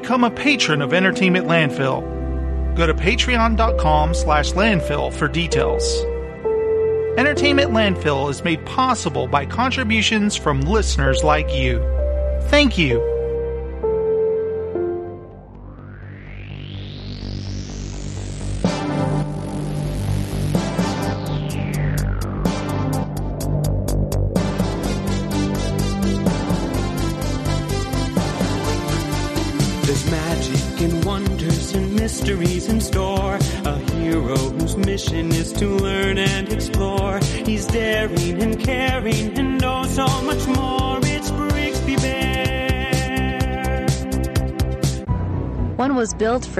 become 0.00 0.24
a 0.24 0.30
patron 0.30 0.80
of 0.80 0.94
Entertainment 0.94 1.46
Landfill. 1.46 2.00
Go 2.74 2.86
to 2.86 2.94
patreon.com 2.94 4.14
slash 4.14 4.52
landfill 4.52 5.12
for 5.12 5.28
details. 5.28 5.84
Entertainment 7.18 7.72
Landfill 7.72 8.30
is 8.30 8.42
made 8.42 8.64
possible 8.64 9.26
by 9.26 9.44
contributions 9.44 10.36
from 10.36 10.62
listeners 10.62 11.22
like 11.22 11.52
you. 11.52 11.80
Thank 12.44 12.78
you. 12.78 13.09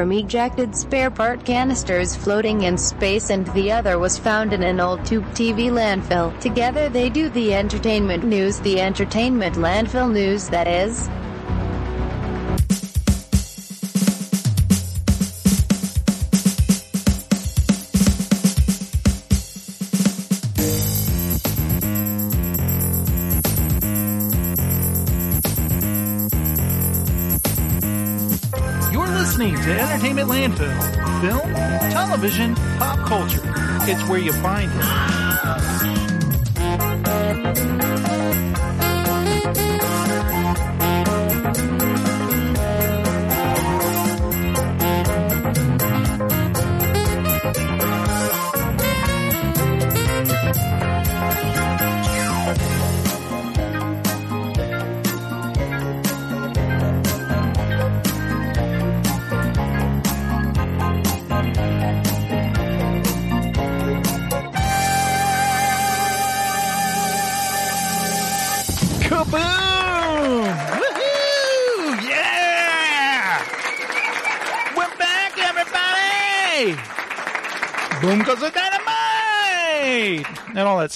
From 0.00 0.12
ejected 0.12 0.74
spare 0.74 1.10
part 1.10 1.45
canisters 1.45 2.16
floating 2.16 2.62
in 2.62 2.78
space, 2.78 3.28
and 3.28 3.46
the 3.48 3.70
other 3.70 3.98
was 3.98 4.16
found 4.16 4.54
in 4.54 4.62
an 4.62 4.80
old 4.80 5.04
tube 5.04 5.27
TV 5.33 5.69
landfill. 5.70 6.33
Together, 6.41 6.88
they 6.88 7.11
do 7.11 7.28
the 7.28 7.55
entertainment 7.55 8.25
news, 8.25 8.58
the 8.60 8.80
entertainment 8.80 9.56
landfill 9.56 10.10
news, 10.10 10.48
that 10.48 10.66
is. 10.66 11.10
Film, 30.61 31.55
television, 31.91 32.55
pop 32.78 32.98
culture. 33.08 33.41
It's 33.89 34.06
where 34.06 34.19
you 34.19 34.33
find 34.34 34.70
it. 34.75 36.09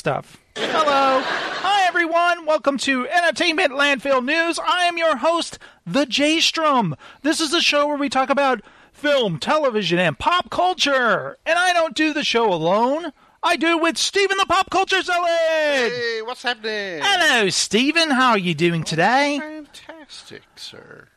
Stuff. 0.05 0.37
Hello. 0.55 1.23
Hi, 1.25 1.87
everyone. 1.87 2.45
Welcome 2.45 2.77
to 2.77 3.09
Entertainment 3.09 3.73
Landfill 3.73 4.23
News. 4.23 4.59
I 4.59 4.85
am 4.85 4.99
your 4.99 5.17
host, 5.17 5.59
The 5.87 6.05
J 6.05 6.41
Strum. 6.41 6.95
This 7.23 7.41
is 7.41 7.53
the 7.53 7.63
show 7.63 7.87
where 7.87 7.97
we 7.97 8.11
talk 8.11 8.29
about 8.29 8.61
film, 8.93 9.39
television, 9.39 9.99
and 9.99 10.19
pop 10.19 10.51
culture. 10.51 11.39
And 11.47 11.59
I 11.59 11.73
don't 11.73 11.97
do 11.97 12.13
the 12.13 12.23
show 12.23 12.53
alone. 12.53 13.15
I 13.43 13.57
do 13.57 13.79
with 13.79 13.97
Steven 13.97 14.37
the 14.37 14.45
Pop 14.45 14.69
Culture 14.69 15.01
Zealot. 15.01 15.27
Hey, 15.27 16.21
what's 16.23 16.43
happening? 16.43 17.01
Hello, 17.03 17.49
Stephen. 17.49 18.11
How 18.11 18.33
are 18.33 18.39
you 18.39 18.55
doing 18.55 18.83
oh, 18.83 18.85
today? 18.85 19.39
Fantastic, 19.41 20.43
sir. 20.57 21.09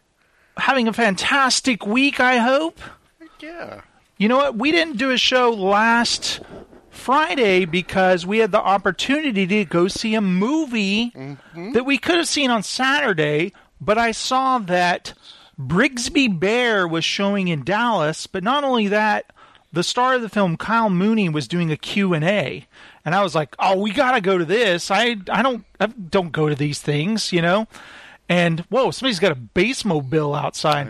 Having 0.56 0.88
a 0.88 0.94
fantastic 0.94 1.86
week, 1.86 2.22
I 2.22 2.38
hope. 2.38 2.80
Yeah. 3.42 3.82
You 4.18 4.30
know 4.30 4.38
what? 4.38 4.56
We 4.56 4.72
didn't 4.72 4.96
do 4.96 5.12
a 5.12 5.18
show 5.18 5.52
last 5.52 6.40
Friday 6.98 7.66
because 7.66 8.26
we 8.26 8.40
had 8.40 8.52
the 8.52 8.62
opportunity 8.62 9.46
to 9.48 9.66
go 9.66 9.88
see 9.88 10.16
a 10.16 10.22
movie 10.22 11.12
that 11.74 11.86
we 11.86 11.98
could 11.98 12.18
have 12.18 12.28
seen 12.28 12.50
on 12.52 12.64
Saturday, 12.64 13.54
but 13.80 13.98
I 13.98 14.12
saw 14.12 14.60
that 14.60 15.14
Brigsby 15.60 16.40
Bear 16.40 16.88
was 16.88 17.06
showing 17.06 17.48
in 17.48 17.64
Dallas, 17.64 18.28
but 18.28 18.44
not 18.44 18.64
only 18.64 18.88
that, 18.90 19.32
the 19.72 19.84
star 19.84 20.16
of 20.16 20.22
the 20.22 20.30
film 20.30 20.58
Kyle 20.58 20.90
Mooney 20.90 21.30
was 21.30 21.48
doing 21.48 21.72
a 21.72 21.78
Q&A 21.78 22.68
and 23.08 23.16
I 23.16 23.24
was 23.24 23.34
like, 23.34 23.56
"Oh, 23.58 23.78
we 23.78 23.92
got 23.94 24.16
to 24.16 24.22
go 24.22 24.38
to 24.38 24.44
this. 24.44 24.92
I 24.92 25.16
I 25.30 25.42
don't 25.42 25.64
I 25.80 25.86
don't 25.86 26.34
go 26.34 26.50
to 26.50 26.56
these 26.56 26.82
things, 26.82 27.32
you 27.32 27.42
know." 27.42 27.66
And 28.28 28.60
whoa, 28.70 28.92
somebody's 28.92 29.20
got 29.20 29.32
a 29.32 29.36
base 29.36 29.86
mobile 29.86 30.36
outside. 30.36 30.90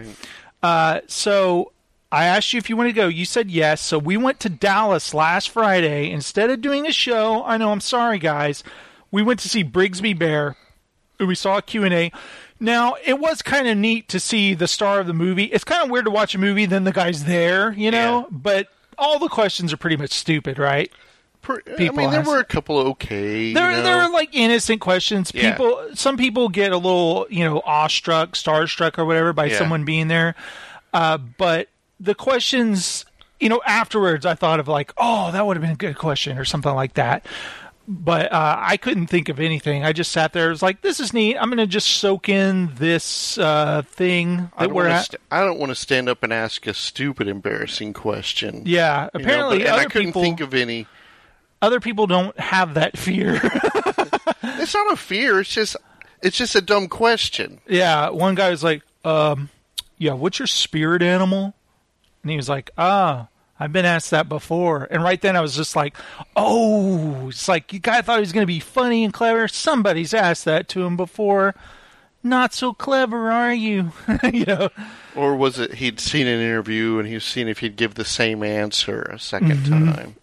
Uh, 0.64 1.02
so 1.06 1.74
I 2.18 2.26
asked 2.26 2.52
you 2.54 2.58
if 2.58 2.70
you 2.70 2.76
want 2.78 2.90
to 2.90 2.94
go. 2.94 3.08
You 3.08 3.26
said 3.26 3.52
yes. 3.52 3.82
So 3.82 4.00
we 4.00 4.18
went 4.18 4.40
to 4.42 4.50
Dallas 4.50 5.14
last 5.14 5.50
Friday. 5.50 6.10
Instead 6.10 6.50
of 6.50 6.62
doing 6.62 6.88
a 6.88 6.92
show, 6.92 7.44
I 7.44 7.58
know 7.58 7.72
I'm 7.72 7.80
sorry, 7.82 8.18
guys. 8.20 8.64
We 9.12 9.22
went 9.22 9.40
to 9.42 9.50
see 9.50 9.64
Brigsby 9.64 10.18
Bear. 10.18 10.56
We 11.20 11.36
saw 11.36 11.58
a 11.58 11.62
Q&A. 11.62 12.12
Now, 12.60 12.96
it 13.06 13.20
was 13.20 13.42
kind 13.42 13.68
of 13.68 13.78
neat 13.78 14.10
to 14.10 14.20
see 14.20 14.54
the 14.56 14.68
star 14.68 15.00
of 15.00 15.08
the 15.08 15.14
movie. 15.14 15.46
It's 15.46 15.64
kind 15.64 15.84
of 15.84 15.90
weird 15.92 16.06
to 16.06 16.12
watch 16.12 16.34
a 16.34 16.40
movie, 16.40 16.66
then 16.66 16.84
the 16.86 16.92
guy's 16.92 17.26
there, 17.26 17.72
you 17.74 17.92
know? 17.92 18.22
Yeah. 18.22 18.26
But 18.32 18.68
all 18.98 19.20
the 19.20 19.28
questions 19.30 19.72
are 19.72 19.78
pretty 19.78 19.98
much 19.98 20.12
stupid, 20.12 20.58
right? 20.58 20.92
Per- 21.44 21.62
I 21.78 21.90
mean, 21.90 21.96
there 22.10 22.22
ask- 22.22 22.28
were 22.30 22.40
a 22.40 22.44
couple 22.44 22.80
of 22.80 22.88
okay. 22.88 23.54
There, 23.54 23.70
you 23.70 23.78
know, 23.78 23.84
there 23.84 24.02
are 24.02 24.12
like 24.12 24.30
innocent 24.34 24.82
questions. 24.82 25.32
Yeah. 25.36 25.52
People, 25.52 25.90
some 25.94 26.18
people 26.18 26.50
get 26.50 26.72
a 26.72 26.78
little, 26.78 27.28
you 27.30 27.46
know, 27.46 27.62
awestruck, 27.64 28.32
starstruck, 28.34 28.98
or 28.98 29.06
whatever 29.06 29.34
by 29.34 29.46
Yeah. 29.46 29.58
someone 29.60 29.86
being 29.86 30.08
there. 30.08 30.34
Uh, 30.94 31.18
but 31.20 31.70
the 32.00 32.16
questions, 32.16 33.06
you 33.40 33.50
know, 33.50 33.62
afterwards, 33.66 34.26
I 34.26 34.36
thought 34.36 34.60
of 34.60 34.68
like, 34.68 34.94
oh, 34.98 35.32
that 35.32 35.46
would 35.46 35.58
have 35.58 35.62
been 35.62 35.72
a 35.72 35.76
good 35.76 35.98
question 35.98 36.38
or 36.38 36.46
something 36.46 36.74
like 36.74 36.94
that. 36.96 37.26
But 37.90 38.34
uh, 38.34 38.58
I 38.60 38.76
couldn't 38.76 39.08
think 39.08 39.30
of 39.30 39.40
anything. 39.40 39.86
I 39.86 39.94
just 39.94 40.12
sat 40.12 40.34
there. 40.34 40.48
It 40.48 40.50
was 40.52 40.62
like, 40.62 40.82
this 40.82 41.00
is 41.00 41.14
neat. 41.14 41.38
I'm 41.38 41.48
going 41.48 41.58
to 41.60 41.66
just 41.68 41.88
soak 41.88 42.28
in 42.28 42.74
this 42.76 43.38
uh, 43.38 43.82
thing 43.84 44.52
I 44.58 44.64
that 44.64 44.68
don't, 44.68 44.74
we're 44.76 44.88
at. 44.88 45.06
st- 45.06 45.22
I 45.32 45.40
don't 45.46 45.58
want 45.58 45.70
to 45.70 45.76
stand 45.76 46.10
up 46.10 46.22
and 46.22 46.34
ask 46.34 46.68
a 46.68 46.74
stupid, 46.74 47.30
embarrassing 47.30 47.94
question. 47.94 48.64
yeah, 48.66 49.04
you 49.14 49.20
know, 49.20 49.24
apparently 49.24 49.58
but- 49.60 49.68
and 49.68 49.74
other 49.76 49.82
I 49.84 49.86
couldn't 49.86 50.08
people, 50.10 50.22
think 50.22 50.42
of 50.42 50.54
any. 50.54 50.86
other 51.62 51.80
people 51.80 52.08
don't 52.08 52.38
have 52.40 52.74
that 52.74 52.98
fear. 52.98 53.40
It's 54.60 54.74
not 54.74 54.92
a 54.94 54.98
fear. 54.98 55.40
It's 55.40 55.50
just, 55.54 55.78
it's 56.22 56.36
just 56.38 56.56
a 56.56 56.62
dumb 56.62 56.88
question. 56.90 57.62
Yeah, 57.68 58.10
one 58.10 58.36
guy 58.36 58.50
was 58.50 58.64
like, 58.64 58.82
um, 59.06 59.50
yeah, 59.98 60.14
what's 60.14 60.40
your 60.40 60.48
spirit 60.48 61.02
animal? 61.02 61.54
And 62.24 62.32
he 62.32 62.38
was 62.38 62.50
like, 62.50 62.72
ah, 62.78 63.28
I've 63.60 63.74
been 63.74 63.86
asked 63.86 64.12
that 64.12 64.30
before. 64.30 64.88
And 64.92 65.02
right 65.04 65.20
then 65.20 65.36
I 65.36 65.42
was 65.42 65.56
just 65.56 65.76
like, 65.76 65.96
oh, 66.36 67.30
it's 67.30 67.48
like, 67.48 67.74
you 67.74 67.80
guy 67.80 68.02
thought 68.02 68.18
he 68.18 68.22
was 68.22 68.32
going 68.34 68.44
to 68.44 68.48
be 68.48 68.60
funny 68.60 69.04
and 69.04 69.14
clever. 69.14 69.48
Somebody's 69.48 70.14
asked 70.14 70.46
that 70.46 70.68
to 70.70 70.84
him 70.86 70.96
before. 70.98 71.56
Not 72.24 72.54
so 72.54 72.74
clever, 72.74 73.32
are 73.32 73.54
you? 73.54 73.94
you 74.34 74.46
know, 74.46 74.70
Or 75.16 75.36
was 75.36 75.60
it 75.60 75.76
he'd 75.76 76.00
seen 76.00 76.28
an 76.28 76.40
interview 76.42 77.00
and 77.00 77.08
he 77.08 77.14
was 77.14 77.24
seeing 77.24 77.48
if 77.48 77.60
he'd 77.60 77.78
give 77.78 77.96
the 77.96 78.04
same 78.06 78.44
answer 78.44 79.02
a 79.04 79.16
2nd 79.16 79.52
Mm-hmm. 79.54 79.92
time? 79.94 80.16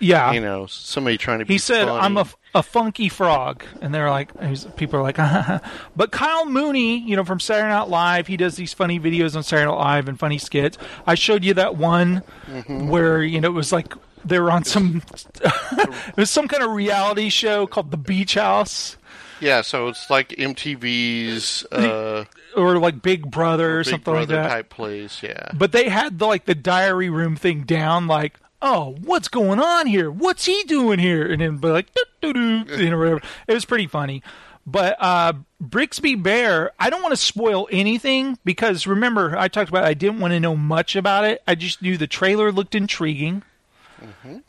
Yeah. 0.00 0.32
You 0.32 0.40
know, 0.40 0.66
somebody 0.66 1.18
trying 1.18 1.40
to 1.40 1.44
be. 1.44 1.54
he 1.54 1.58
said, 1.58 1.86
funny. 1.86 2.00
I'm 2.00 2.16
a, 2.16 2.26
a 2.54 2.62
funky 2.62 3.08
frog. 3.08 3.64
And 3.82 3.94
they're 3.94 4.10
like, 4.10 4.30
people 4.76 5.00
are 5.00 5.02
like, 5.02 5.16
but 5.96 6.10
Kyle 6.12 6.46
Mooney, 6.46 6.98
you 6.98 7.16
know, 7.16 7.24
from 7.24 7.40
Saturday 7.40 7.68
Night 7.68 7.88
Live, 7.88 8.26
he 8.26 8.36
does 8.36 8.56
these 8.56 8.72
funny 8.72 8.98
videos 9.00 9.36
on 9.36 9.42
Saturday 9.42 9.70
Night 9.70 9.76
Live 9.78 10.08
and 10.08 10.18
funny 10.18 10.38
skits. 10.38 10.78
I 11.06 11.14
showed 11.14 11.44
you 11.44 11.54
that 11.54 11.76
one 11.76 12.22
Mm-hmm. 12.48 12.88
where, 12.88 13.22
you 13.22 13.40
know, 13.40 13.48
it 13.48 13.52
was 13.52 13.72
like 13.72 13.92
they 14.24 14.38
were 14.40 14.50
on 14.50 14.64
some, 14.64 15.02
it 15.42 16.16
was 16.16 16.30
some 16.30 16.48
kind 16.48 16.62
of 16.62 16.70
reality 16.70 17.28
show 17.28 17.66
called 17.66 17.90
The 17.90 17.96
Beach 17.98 18.34
House 18.34 18.96
Yeah, 19.40 19.60
so 19.60 19.88
it's 19.88 20.08
like 20.10 20.30
MTV's 20.30 21.64
uh, 21.70 22.24
or 22.56 22.78
like 22.78 23.02
Big 23.02 23.30
Brother 23.30 23.76
or 23.80 23.84
Big 23.84 23.90
something 23.90 24.12
Brother 24.12 24.34
like 24.36 24.44
that. 24.44 24.48
type 24.48 24.70
place. 24.70 25.22
Yeah, 25.22 25.50
But 25.54 25.72
they 25.72 25.88
had 25.88 26.18
the, 26.18 26.26
like 26.26 26.46
the 26.46 26.54
diary 26.54 27.10
room 27.10 27.36
thing 27.36 27.62
down, 27.64 28.06
like, 28.06 28.38
oh, 28.60 28.96
what's 29.02 29.28
going 29.28 29.60
on 29.60 29.86
here? 29.86 30.10
What's 30.10 30.46
he 30.46 30.62
doing 30.64 30.98
here? 30.98 31.30
And 31.30 31.40
then 31.40 31.58
be 31.58 31.68
like, 31.68 31.92
doo, 31.94 32.32
doo, 32.32 32.64
doo, 32.64 32.82
you 32.82 32.90
know, 32.90 32.98
whatever. 32.98 33.20
It 33.46 33.54
was 33.54 33.64
pretty 33.64 33.86
funny. 33.86 34.22
But 34.66 34.96
uh, 35.00 35.32
Brigsby 35.62 36.22
Bear, 36.22 36.72
I 36.78 36.90
don't 36.90 37.00
want 37.00 37.12
to 37.12 37.16
spoil 37.16 37.68
anything 37.70 38.38
because 38.44 38.86
remember, 38.86 39.34
I 39.36 39.48
talked 39.48 39.70
about 39.70 39.84
I 39.84 39.94
didn't 39.94 40.20
want 40.20 40.32
to 40.32 40.40
know 40.40 40.56
much 40.56 40.94
about 40.94 41.24
it. 41.24 41.42
I 41.48 41.54
just 41.54 41.80
knew 41.80 41.96
the 41.96 42.06
trailer 42.06 42.52
looked 42.52 42.74
intriguing. 42.74 43.42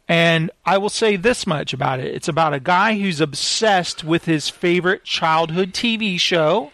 And 0.07 0.51
I 0.63 0.77
will 0.77 0.89
say 0.89 1.15
this 1.15 1.47
much 1.47 1.73
about 1.73 1.99
it 1.99 2.13
it's 2.13 2.27
about 2.27 2.53
a 2.53 2.59
guy 2.59 2.99
who's 2.99 3.19
obsessed 3.19 4.03
with 4.03 4.25
his 4.25 4.47
favorite 4.47 5.03
childhood 5.05 5.73
TV 5.73 6.19
show, 6.19 6.71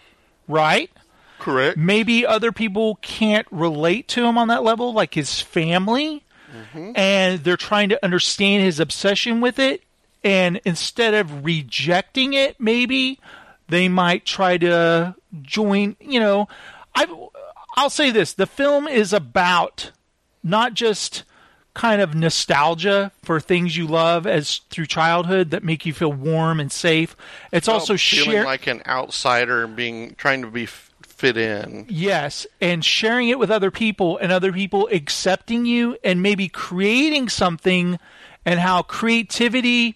right? 0.47 0.89
Correct. 1.39 1.77
maybe 1.77 2.25
other 2.25 2.51
people 2.51 2.95
can't 3.01 3.47
relate 3.51 4.07
to 4.09 4.25
him 4.25 4.37
on 4.37 4.47
that 4.49 4.63
level, 4.63 4.91
like 4.91 5.13
his 5.13 5.39
family, 5.39 6.23
Mm-hmm. 6.75 6.92
and 6.95 7.44
they're 7.44 7.56
trying 7.57 7.89
to 7.89 8.04
understand 8.04 8.63
his 8.63 8.80
obsession 8.80 9.39
with 9.42 9.60
it. 9.60 9.81
And 10.24 10.60
instead 10.66 11.13
of 11.13 11.45
rejecting 11.45 12.33
it, 12.33 12.60
maybe 12.60 13.19
they 13.69 13.88
might 13.88 14.25
try 14.25 14.57
to 14.57 15.16
join. 15.42 15.95
You 16.00 16.19
know, 16.19 16.48
I 16.95 17.07
I'll 17.75 17.89
say 17.89 18.12
this: 18.12 18.33
the 18.33 18.48
film 18.48 18.88
is 18.88 19.13
about 19.13 19.92
not 20.44 20.74
just 20.74 21.24
kind 21.75 22.01
of 22.01 22.16
nostalgia 22.16 23.12
for 23.21 23.39
things 23.39 23.75
you 23.75 23.86
love 23.86 24.25
as 24.25 24.62
through 24.69 24.86
childhood 24.86 25.51
that 25.51 25.62
make 25.63 25.86
you 25.86 25.94
feel 25.94 26.12
warm 26.12 26.60
and 26.60 26.71
safe. 26.71 27.16
It's 27.51 27.68
also 27.68 27.94
Oh, 27.95 27.98
feeling 27.98 28.44
like 28.45 28.66
an 28.66 28.81
outsider 28.88 29.66
and 29.66 29.75
being 29.75 30.16
trying 30.16 30.42
to 30.42 30.48
be 30.48 30.68
fit 31.15 31.38
in. 31.38 31.85
Yes, 31.89 32.45
and 32.59 32.83
sharing 32.83 33.29
it 33.29 33.39
with 33.39 33.50
other 33.50 33.71
people 33.71 34.17
and 34.17 34.31
other 34.31 34.51
people 34.51 34.89
accepting 34.91 35.65
you 35.65 35.97
and 36.03 36.21
maybe 36.21 36.47
creating 36.47 37.29
something 37.29 37.97
and 38.45 38.59
how 38.59 38.81
creativity 38.83 39.95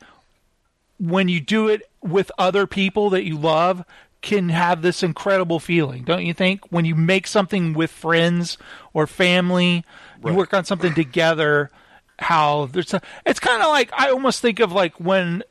when 0.99 1.27
you 1.27 1.39
do 1.39 1.67
it 1.67 1.89
with 2.01 2.31
other 2.37 2.65
people 2.65 3.09
that 3.09 3.23
you 3.23 3.37
love 3.37 3.83
can 4.21 4.49
have 4.49 4.81
this 4.81 5.01
incredible 5.01 5.59
feeling, 5.59 6.03
don't 6.03 6.25
you 6.25 6.33
think? 6.33 6.65
When 6.71 6.85
you 6.85 6.95
make 6.95 7.27
something 7.27 7.73
with 7.73 7.91
friends 7.91 8.57
or 8.93 9.07
family, 9.07 9.85
you 10.25 10.33
work 10.33 10.53
on 10.53 10.65
something 10.65 10.93
together, 10.93 11.69
how 12.17 12.65
there's 12.65 12.93
a, 12.93 13.01
it's 13.25 13.39
kind 13.39 13.61
of 13.61 13.69
like 13.69 13.91
I 13.93 14.09
almost 14.09 14.41
think 14.41 14.59
of 14.59 14.71
like 14.71 14.99
when 14.99 15.43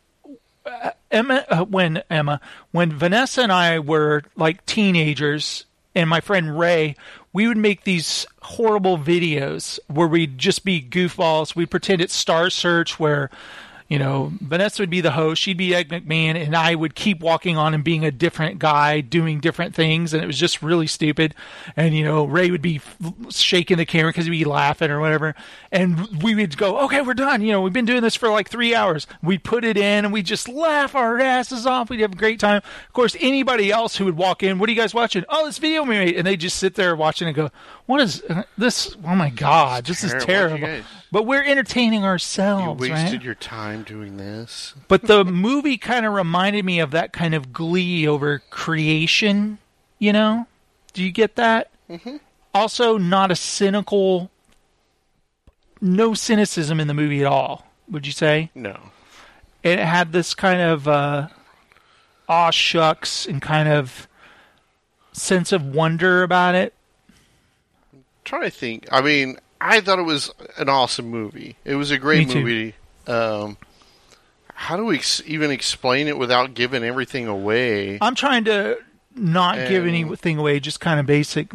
Emma, 1.10 1.44
uh, 1.48 1.64
when 1.64 2.02
Emma, 2.10 2.40
when 2.70 2.92
Vanessa 2.92 3.42
and 3.42 3.52
I 3.52 3.78
were 3.78 4.22
like 4.36 4.64
teenagers, 4.66 5.64
and 5.94 6.08
my 6.08 6.20
friend 6.20 6.58
Ray, 6.58 6.96
we 7.32 7.48
would 7.48 7.56
make 7.56 7.84
these 7.84 8.26
horrible 8.42 8.98
videos 8.98 9.78
where 9.88 10.06
we'd 10.06 10.38
just 10.38 10.64
be 10.64 10.80
goofballs. 10.80 11.56
We'd 11.56 11.70
pretend 11.70 12.00
it's 12.00 12.14
Star 12.14 12.50
Search, 12.50 13.00
where 13.00 13.30
you 13.88 13.98
know 13.98 14.32
Vanessa 14.40 14.82
would 14.82 14.90
be 14.90 15.00
the 15.00 15.12
host, 15.12 15.42
she'd 15.42 15.56
be 15.56 15.74
Ed 15.74 15.88
McMahon, 15.88 16.36
and 16.36 16.54
I 16.54 16.74
would 16.74 16.94
keep 16.94 17.20
walking 17.20 17.56
on 17.56 17.74
and 17.74 17.82
being 17.82 18.04
a 18.04 18.10
different 18.10 18.58
guy, 18.58 19.00
doing 19.00 19.40
different 19.40 19.74
things, 19.74 20.12
and 20.12 20.22
it 20.22 20.26
was 20.26 20.38
just 20.38 20.62
really 20.62 20.86
stupid. 20.86 21.34
And 21.76 21.96
you 21.96 22.04
know 22.04 22.24
Ray 22.24 22.50
would 22.50 22.62
be 22.62 22.80
shaking 23.30 23.78
the 23.78 23.86
camera 23.86 24.10
because 24.10 24.26
he'd 24.26 24.30
be 24.30 24.44
laughing 24.44 24.90
or 24.90 25.00
whatever, 25.00 25.34
and 25.72 26.22
we 26.22 26.34
would 26.34 26.56
go, 26.56 26.78
"Okay, 26.80 27.00
we're 27.00 27.14
done." 27.14 27.42
You 27.42 27.52
know, 27.52 27.62
we've 27.62 27.72
been 27.72 27.86
doing 27.86 28.02
this 28.02 28.14
for 28.14 28.28
like 28.28 28.48
three 28.48 28.74
hours. 28.74 29.06
We'd 29.22 29.42
put 29.42 29.64
it 29.64 29.76
in, 29.76 30.04
and 30.04 30.12
we'd 30.12 30.26
just 30.26 30.48
laugh 30.48 30.94
our 30.94 31.18
asses 31.18 31.66
off. 31.66 31.88
We'd 31.88 32.00
have 32.00 32.12
a 32.12 32.16
great 32.16 32.40
time. 32.40 32.58
Of 32.58 32.92
course, 32.92 33.16
anybody 33.20 33.72
else 33.72 33.96
who 33.96 34.04
would 34.04 34.16
walk 34.16 34.42
in, 34.42 34.58
"What 34.58 34.68
are 34.68 34.72
you 34.72 34.78
guys 34.78 34.92
watching?" 34.92 35.24
"Oh, 35.28 35.46
this 35.46 35.58
video 35.58 35.82
we 35.82 35.96
made," 35.96 36.16
and 36.16 36.26
they 36.26 36.36
just 36.36 36.58
sit 36.58 36.74
there 36.74 36.94
watching 36.94 37.26
and 37.26 37.34
go, 37.34 37.50
"What 37.86 38.00
is 38.02 38.22
uh, 38.28 38.42
this? 38.58 38.94
Oh 39.06 39.14
my 39.14 39.30
god, 39.30 39.86
this 39.86 40.04
is 40.04 40.12
terrible. 40.24 40.82
Terrible." 41.12 41.34
You 41.34 41.40
guys- 41.40 41.44
But 41.44 41.46
we're 41.46 41.50
entertaining 41.50 42.04
ourselves. 42.04 42.82
You 42.82 42.90
wasted 42.90 43.12
right? 43.14 43.22
your 43.22 43.34
time 43.34 43.82
doing 43.82 44.16
this. 44.16 44.74
But 44.88 45.02
the 45.02 45.24
movie 45.24 45.76
kind 45.78 46.04
of 46.06 46.12
reminded 46.12 46.64
me 46.64 46.80
of 46.80 46.90
that 46.92 47.12
kind 47.12 47.34
of 47.34 47.52
glee 47.52 48.06
over 48.06 48.40
creation, 48.50 49.58
you 49.98 50.12
know? 50.12 50.46
Do 50.92 51.02
you 51.04 51.10
get 51.12 51.36
that? 51.36 51.70
Mm-hmm. 51.88 52.16
Also, 52.54 52.98
not 52.98 53.30
a 53.30 53.36
cynical, 53.36 54.30
no 55.80 56.14
cynicism 56.14 56.80
in 56.80 56.88
the 56.88 56.94
movie 56.94 57.20
at 57.20 57.26
all, 57.26 57.66
would 57.88 58.06
you 58.06 58.12
say? 58.12 58.50
No. 58.54 58.78
It 59.62 59.78
had 59.78 60.12
this 60.12 60.34
kind 60.34 60.60
of, 60.60 60.88
uh, 60.88 61.28
aw 62.28 62.50
shucks 62.50 63.26
and 63.26 63.40
kind 63.40 63.68
of 63.68 64.06
sense 65.12 65.52
of 65.52 65.62
wonder 65.64 66.22
about 66.22 66.54
it. 66.54 66.74
trying 68.24 68.42
to 68.42 68.50
think. 68.50 68.86
I 68.92 69.00
mean, 69.00 69.38
I 69.60 69.80
thought 69.80 69.98
it 69.98 70.02
was 70.02 70.30
an 70.56 70.68
awesome 70.68 71.06
movie. 71.08 71.56
It 71.64 71.74
was 71.74 71.90
a 71.90 71.98
great 71.98 72.32
movie. 72.34 72.74
Um, 73.06 73.56
how 74.54 74.76
do 74.76 74.84
we 74.84 74.96
ex- 74.96 75.22
even 75.26 75.50
explain 75.50 76.08
it 76.08 76.18
without 76.18 76.54
giving 76.54 76.84
everything 76.84 77.26
away? 77.26 77.98
I'm 78.00 78.14
trying 78.14 78.44
to 78.44 78.78
not 79.14 79.56
give 79.68 79.86
anything 79.86 80.38
away, 80.38 80.60
just 80.60 80.80
kind 80.80 81.00
of 81.00 81.06
basic. 81.06 81.50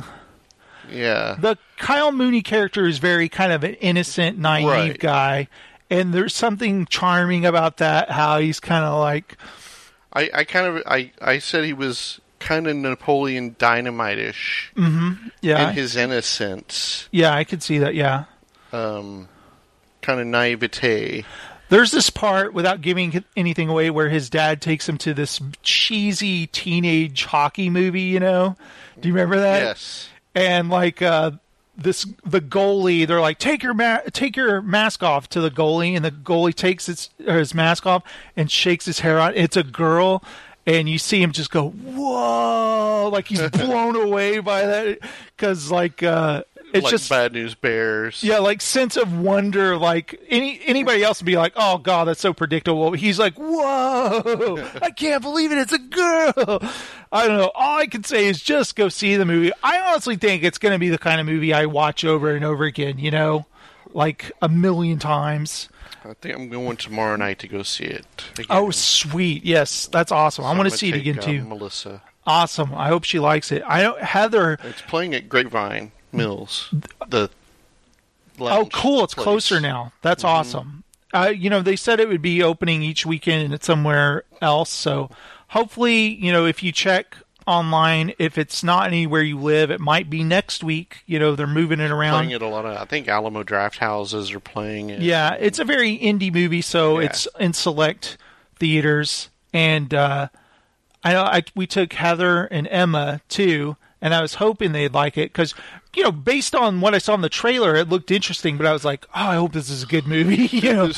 Yeah. 0.92 1.38
the 1.40 1.58
Kyle 1.78 2.12
Mooney 2.12 2.42
character 2.42 2.86
is 2.86 2.98
very 3.00 3.30
kind 3.30 3.52
of 3.52 3.64
an 3.64 3.76
innocent, 3.76 4.38
naive 4.38 4.68
Right. 4.68 5.00
guy, 5.00 5.48
and 5.90 6.14
there's 6.14 6.36
something 6.36 6.86
charming 6.88 7.46
about 7.46 7.78
that. 7.78 8.12
How 8.12 8.40
he's 8.40 8.60
kind 8.60 8.84
of 8.84 9.00
like, 9.00 9.38
I, 10.12 10.30
I 10.34 10.44
kind 10.44 10.68
of 10.68 10.84
I, 10.86 11.12
I 11.22 11.40
said 11.40 11.64
he 11.64 11.74
was 11.74 12.20
kind 12.44 12.68
of 12.68 12.76
Napoleon 12.76 13.56
Dynamite-ish 13.58 14.72
yeah, 15.42 15.70
in 15.70 15.74
his 15.76 15.96
innocence, 15.96 17.08
yeah, 17.12 17.34
I 17.34 17.44
could 17.44 17.64
see 17.64 17.80
that. 17.80 17.96
Yeah, 17.96 18.26
um, 18.72 19.28
kind 20.02 20.20
of 20.20 20.28
naivete. 20.28 21.26
there's 21.70 21.92
this 21.92 22.10
part 22.10 22.54
without 22.54 22.82
giving 22.82 23.24
anything 23.36 23.70
away 23.70 23.90
where 23.90 24.10
his 24.10 24.30
dad 24.30 24.62
takes 24.62 24.88
him 24.88 24.98
to 25.00 25.14
this 25.14 25.40
cheesy 25.64 26.48
teenage 26.48 27.26
hockey 27.26 27.70
movie. 27.70 28.02
You 28.02 28.20
know, 28.20 28.56
do 29.00 29.08
you 29.08 29.14
remember 29.14 29.40
that? 29.40 29.62
Yes. 29.64 30.10
and 30.36 30.70
like 30.70 31.02
uh 31.02 31.32
this 31.76 32.06
the 32.24 32.40
goalie 32.40 33.08
they're 33.08 33.20
like 33.20 33.40
take 33.40 33.64
your 33.64 33.74
ma- 33.74 34.02
take 34.12 34.36
your 34.36 34.62
mask 34.62 35.02
off 35.02 35.28
to 35.30 35.42
the 35.42 35.50
goalie 35.50 35.96
and 35.96 36.06
the 36.06 36.12
goalie 36.12 36.54
takes 36.54 36.86
his 36.86 37.10
or 37.26 37.40
his 37.40 37.56
mask 37.56 37.88
off 37.88 38.04
and 38.38 38.52
shakes 38.52 38.86
his 38.86 39.00
hair 39.00 39.18
out 39.18 39.36
it's 39.36 39.58
a 39.58 39.64
girl 39.64 40.24
and 40.66 40.90
you 40.90 40.98
see 40.98 41.22
him 41.22 41.32
just 41.32 41.52
go 41.52 41.70
whoa 41.70 43.10
like 43.12 43.28
he's 43.28 43.42
blown 43.52 43.96
away 43.96 44.40
by 44.40 44.66
that 44.66 45.00
cuz 45.38 45.72
like 45.72 46.02
uh 46.04 46.44
it's 46.74 46.86
like 46.86 46.92
just 46.92 47.10
Bad 47.10 47.34
News 47.34 47.54
Bears. 47.54 48.24
yeah, 48.24 48.40
like 48.40 48.60
sense 48.60 48.98
of 48.98 49.16
wonder. 49.16 49.78
Like 49.78 50.20
any 50.28 50.60
anybody 50.66 51.04
else 51.04 51.22
would 51.22 51.28
be 51.28 51.38
like, 51.38 51.54
"Oh 51.56 51.78
God, 51.78 52.06
that's 52.06 52.20
so 52.20 52.34
predictable." 52.34 52.94
He's 52.94 53.20
like, 53.20 53.36
"Whoa, 53.36 54.68
I 54.82 54.90
can't 54.90 55.22
believe 55.22 55.52
it! 55.52 55.60
It's 55.60 55.72
a 55.72 55.78
girl." 55.78 56.34
I 57.12 57.28
don't 57.28 57.38
know. 57.38 57.52
All 57.54 57.78
I 57.78 57.86
can 57.86 58.04
say 58.04 58.26
is 58.26 58.42
just 58.42 58.76
go 58.76 58.90
see 58.90 59.16
the 59.18 59.26
movie. 59.26 59.52
I 59.62 59.82
honestly 59.82 60.16
think 60.16 60.44
it's 60.44 60.58
going 60.58 60.74
to 60.74 60.80
be 60.80 60.90
the 60.90 60.98
kind 60.98 61.22
of 61.22 61.28
movie 61.28 61.54
I 61.54 61.68
watch 61.68 62.04
over 62.04 62.32
and 62.32 62.44
over 62.44 62.64
again. 62.64 62.98
You 62.98 63.12
know, 63.12 63.46
like 63.94 64.32
a 64.42 64.50
million 64.50 64.98
times. 64.98 65.70
I 66.06 66.14
think 66.14 66.36
I'm 66.36 66.50
going 66.50 66.78
tomorrow 66.78 67.16
night 67.16 67.40
to 67.40 67.48
go 67.48 67.64
see 67.64 67.86
it. 67.86 68.06
Again. 68.34 68.46
Oh, 68.50 68.72
sweet! 68.72 69.46
Yes, 69.46 69.88
that's 69.88 70.12
awesome. 70.12 70.46
I 70.46 70.52
I'm 70.52 70.58
want 70.58 70.70
to 70.70 70.78
see 70.78 70.90
it 70.90 70.94
take, 70.94 71.02
again 71.02 71.20
uh, 71.20 71.22
too. 71.22 71.44
Melissa. 71.44 72.02
Awesome. 72.26 72.74
I 72.74 72.88
hope 72.88 73.04
she 73.04 73.20
likes 73.20 73.52
it. 73.52 73.64
I 73.68 73.84
know 73.84 73.96
Heather. 73.96 74.58
It's 74.64 74.82
playing 74.82 75.14
at 75.14 75.28
Grapevine 75.30 75.92
Mills. 76.12 76.74
The 77.08 77.30
Oh, 78.40 78.68
cool! 78.74 79.04
It's 79.04 79.14
place. 79.14 79.24
closer 79.24 79.60
now. 79.60 79.94
That's 80.02 80.24
awesome. 80.24 80.84
Uh, 81.14 81.32
you 81.36 81.50
know, 81.50 81.62
they 81.62 81.76
said 81.76 82.00
it 82.00 82.10
would 82.10 82.22
be 82.24 82.42
opening 82.42 82.82
each 82.82 83.06
weekend 83.06 83.44
and 83.46 83.54
it's 83.54 83.68
somewhere 83.68 84.24
else. 84.42 84.72
So 84.72 85.12
hopefully, 85.50 86.08
you 86.08 86.32
know, 86.32 86.46
if 86.48 86.64
you 86.64 86.72
check 86.72 87.16
online, 87.48 88.14
if 88.20 88.38
it's 88.38 88.64
not 88.64 88.88
anywhere 88.88 89.22
you 89.22 89.38
live, 89.38 89.72
it 89.72 89.80
might 89.80 90.10
be 90.10 90.24
next 90.24 90.64
week. 90.64 91.04
You 91.06 91.20
know, 91.20 91.36
they're 91.36 91.48
moving 91.48 91.80
it 91.80 91.92
around. 91.92 92.14
Playing 92.26 92.32
it 92.32 92.42
a 92.42 92.48
lot 92.48 92.66
of. 92.66 92.78
I 92.78 92.86
think 92.86 93.08
Alamo 93.08 93.44
Draft 93.44 93.78
Houses 93.78 94.32
are 94.34 94.40
playing 94.40 94.90
it. 94.90 95.02
Yeah, 95.02 95.34
it's 95.36 95.60
a 95.60 95.66
very 95.66 95.98
indie 95.98 96.34
movie, 96.34 96.62
so 96.62 97.00
Yeah. 97.00 97.08
it's 97.08 97.28
in 97.40 97.54
select 97.54 98.18
theaters. 98.58 99.30
And 99.54 99.94
uh, 99.94 100.30
I 101.04 101.14
know 101.14 101.24
I, 101.24 101.44
we 101.56 101.68
took 101.68 101.94
Heather 101.94 102.46
and 102.46 102.68
Emma 102.70 103.22
too, 103.30 103.78
and 104.02 104.14
I 104.14 104.22
was 104.22 104.36
hoping 104.36 104.72
they'd 104.72 104.94
like 104.94 105.18
it 105.18 105.32
because 105.32 105.54
you 105.96 106.02
know, 106.02 106.12
based 106.12 106.56
on 106.56 106.82
what 106.82 106.96
I 106.96 106.98
saw 106.98 107.14
in 107.14 107.22
the 107.22 107.30
trailer, 107.30 107.76
it 107.76 107.88
looked 107.88 108.10
interesting. 108.10 108.58
But 108.58 108.66
I 108.66 108.74
was 108.74 108.84
like, 108.84 109.06
oh, 109.10 109.28
I 109.30 109.36
hope 109.36 109.54
this 109.54 109.70
is 109.70 109.84
a 109.84 109.86
good 109.86 110.08
movie. 110.08 110.48
you 110.52 110.74
know, 110.74 110.92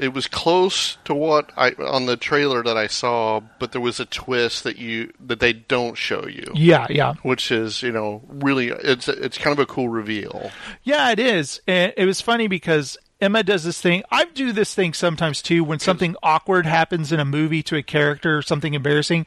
it 0.00 0.14
was 0.14 0.26
close 0.26 0.96
to 1.04 1.14
what 1.14 1.52
I 1.56 1.72
on 1.72 2.06
the 2.06 2.16
trailer 2.16 2.62
that 2.62 2.76
I 2.76 2.86
saw, 2.86 3.40
but 3.58 3.72
there 3.72 3.80
was 3.80 4.00
a 4.00 4.06
twist 4.06 4.64
that 4.64 4.78
you 4.78 5.12
that 5.20 5.40
they 5.40 5.52
don't 5.52 5.96
show 5.96 6.26
you, 6.26 6.50
yeah, 6.54 6.86
yeah, 6.88 7.14
which 7.22 7.52
is 7.52 7.82
you 7.82 7.92
know 7.92 8.22
really 8.26 8.68
it's 8.68 9.08
it's 9.08 9.38
kind 9.38 9.52
of 9.52 9.58
a 9.58 9.66
cool 9.66 9.88
reveal. 9.88 10.50
yeah. 10.82 11.10
It 11.10 11.18
is. 11.18 11.60
And 11.66 11.92
it 11.96 12.06
was 12.06 12.20
funny 12.20 12.48
because. 12.48 12.96
Emma 13.22 13.42
does 13.42 13.64
this 13.64 13.78
thing. 13.78 14.02
I 14.10 14.24
do 14.24 14.50
this 14.50 14.74
thing 14.74 14.94
sometimes 14.94 15.42
too 15.42 15.62
when 15.62 15.78
something 15.78 16.16
awkward 16.22 16.64
happens 16.64 17.12
in 17.12 17.20
a 17.20 17.24
movie 17.26 17.62
to 17.64 17.76
a 17.76 17.82
character 17.82 18.38
or 18.38 18.40
something 18.40 18.72
embarrassing. 18.72 19.26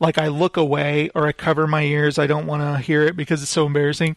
Like 0.00 0.18
I 0.18 0.26
look 0.26 0.56
away 0.56 1.10
or 1.14 1.28
I 1.28 1.30
cover 1.30 1.68
my 1.68 1.82
ears. 1.82 2.18
I 2.18 2.26
don't 2.26 2.48
want 2.48 2.62
to 2.62 2.82
hear 2.82 3.04
it 3.04 3.16
because 3.16 3.40
it's 3.40 3.52
so 3.52 3.64
embarrassing. 3.66 4.16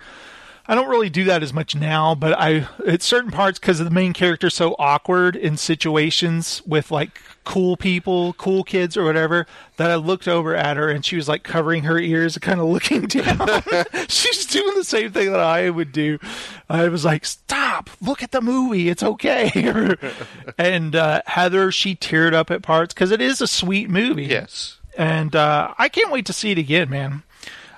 I 0.68 0.75
don't 0.75 0.89
really 0.89 1.10
do 1.10 1.24
that 1.25 1.44
as 1.44 1.53
much 1.53 1.75
now, 1.75 2.15
but 2.15 2.34
I 2.39 2.68
at 2.88 3.01
certain 3.01 3.32
parts 3.32 3.60
because 3.60 3.80
the 3.80 3.89
main 3.89 4.13
character's 4.13 4.53
so 4.53 4.75
awkward 4.77 5.36
in 5.36 5.58
situations 5.58 6.62
with 6.65 6.91
like 6.91 7.20
cool 7.44 7.75
people, 7.75 8.34
cool 8.34 8.63
kids 8.63 8.96
or 8.96 9.03
whatever, 9.03 9.48
that 9.77 9.89
I 9.89 9.96
looked 9.96 10.27
over 10.27 10.56
at 10.56 10.77
her 10.77 10.89
and 10.89 11.03
she 11.03 11.15
was 11.15 11.27
like 11.27 11.44
covering 11.44 11.84
her 11.84 11.98
ears 11.98 12.36
and 12.38 12.44
kind 12.44 12.60
of 12.60 12.68
looking 12.68 13.08
down. 13.08 13.63
She's 14.08 14.46
doing 14.46 14.75
the 14.75 14.84
same 14.84 15.12
thing 15.12 15.32
that 15.32 15.41
I 15.41 15.70
would 15.70 15.91
do. 15.91 16.20
I 16.70 16.88
was 16.89 17.03
like, 17.03 17.25
"Stop! 17.25 17.89
Look 18.00 18.22
at 18.24 18.32
the 18.32 18.41
movie. 18.41 18.88
It's 18.89 19.03
okay." 19.03 19.96
and 20.58 20.96
uh, 20.96 21.22
Heather, 21.25 21.72
she 21.72 21.96
teared 21.96 22.34
up 22.34 22.51
at 22.51 22.62
parts 22.62 22.94
because 22.94 23.12
it 23.12 23.20
is 23.22 23.41
a 23.41 23.48
sweet 23.48 23.89
movie. 23.89 24.25
Yes. 24.25 24.77
and 24.98 25.36
uh, 25.36 25.74
I 25.77 25.89
can't 25.89 26.12
wait 26.12 26.25
to 26.27 26.34
see 26.34 26.51
it 26.51 26.58
again, 26.58 26.89
man. 26.89 27.24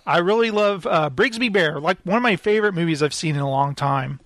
I 0.06 0.20
really 0.20 0.52
love 0.52 0.86
uh, 0.86 1.10
Brigsby 1.10 1.52
Bear, 1.52 1.80
like 1.80 1.98
one 2.04 2.18
of 2.18 2.24
my 2.24 2.36
favorite 2.36 2.74
movies 2.74 3.02
I've 3.02 3.14
seen 3.14 3.36
in 3.36 3.42
a 3.42 3.50
long 3.50 3.76
time. 3.76 4.20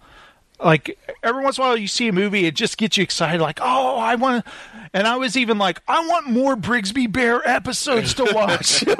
Like 0.59 0.97
every 1.21 1.43
once 1.43 1.57
in 1.59 1.63
a 1.63 1.67
while, 1.67 1.77
you 1.77 1.87
see 1.87 2.07
a 2.07 2.13
movie, 2.13 2.45
it 2.45 2.55
just 2.55 2.77
gets 2.79 2.97
you 2.97 3.03
excited. 3.03 3.41
Like, 3.41 3.59
oh, 3.61 3.97
I 3.97 4.15
want, 4.15 4.43
to... 4.43 4.51
and 4.91 5.05
I 5.05 5.17
was 5.17 5.37
even 5.37 5.59
like, 5.59 5.81
I 5.87 6.07
want 6.07 6.27
more 6.27 6.55
Brigsby 6.55 7.11
Bear 7.11 7.47
episodes 7.47 8.15
to 8.15 8.31
watch. 8.33 8.83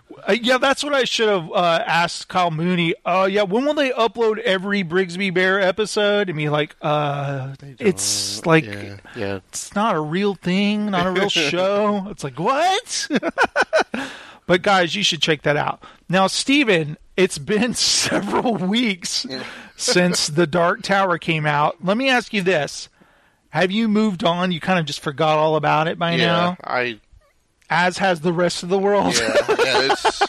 Uh, 0.26 0.32
yeah, 0.40 0.56
that's 0.58 0.82
what 0.82 0.94
I 0.94 1.04
should 1.04 1.28
have 1.28 1.50
uh, 1.52 1.84
asked 1.86 2.28
Kyle 2.28 2.50
Mooney. 2.50 2.94
Uh, 3.04 3.28
yeah, 3.30 3.42
when 3.42 3.66
will 3.66 3.74
they 3.74 3.90
upload 3.90 4.38
every 4.38 4.82
Brigsby 4.82 5.34
Bear 5.34 5.60
episode? 5.60 6.30
And 6.30 6.38
be 6.38 6.48
like, 6.48 6.74
uh, 6.80 7.54
it's 7.78 8.44
like 8.46 8.64
Yeah. 8.64 8.96
Yeah. 9.14 9.40
it's 9.48 9.74
not 9.74 9.94
a 9.94 10.00
real 10.00 10.34
thing, 10.34 10.90
not 10.90 11.06
a 11.06 11.10
real 11.10 11.28
show. 11.28 12.06
It's 12.08 12.24
like, 12.24 12.38
what? 12.38 13.08
But 14.46 14.62
guys, 14.62 14.94
you 14.94 15.02
should 15.02 15.22
check 15.22 15.42
that 15.42 15.56
out. 15.56 15.82
Now, 16.08 16.26
Steven, 16.26 16.96
it's 17.16 17.38
been 17.38 17.74
several 17.74 18.54
weeks 18.56 19.26
since 19.76 20.28
The 20.28 20.46
Dark 20.46 20.82
Tower 20.82 21.18
came 21.18 21.46
out. 21.46 21.84
Let 21.84 21.96
me 21.96 22.08
ask 22.08 22.32
you 22.32 22.42
this. 22.42 22.88
Have 23.50 23.70
you 23.70 23.86
moved 23.88 24.24
on? 24.24 24.50
You 24.52 24.60
kind 24.60 24.78
of 24.80 24.84
just 24.86 25.00
forgot 25.00 25.38
all 25.38 25.54
about 25.56 25.86
it 25.88 25.98
by 25.98 26.12
Yeah. 26.16 26.26
now, 26.26 26.56
I 26.64 27.00
as 27.70 27.98
has 27.98 28.20
the 28.20 28.32
rest 28.32 28.62
of 28.62 28.68
the 28.68 28.78
world. 28.78 29.14
yeah, 29.16 29.34
yeah, 29.48 29.92
it's 29.92 30.22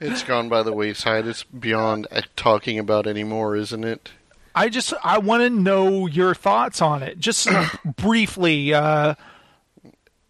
it's 0.00 0.22
gone 0.22 0.48
by 0.48 0.62
the 0.62 0.72
wayside. 0.72 1.26
It's 1.26 1.42
beyond 1.44 2.06
uh, 2.10 2.22
talking 2.36 2.78
about 2.78 3.06
anymore, 3.06 3.56
isn't 3.56 3.84
it? 3.84 4.10
I 4.54 4.68
just 4.68 4.94
I 5.04 5.18
want 5.18 5.42
to 5.42 5.50
know 5.50 6.06
your 6.06 6.34
thoughts 6.34 6.80
on 6.80 7.02
it, 7.02 7.18
just 7.18 7.48
briefly. 7.96 8.72
Uh, 8.72 9.16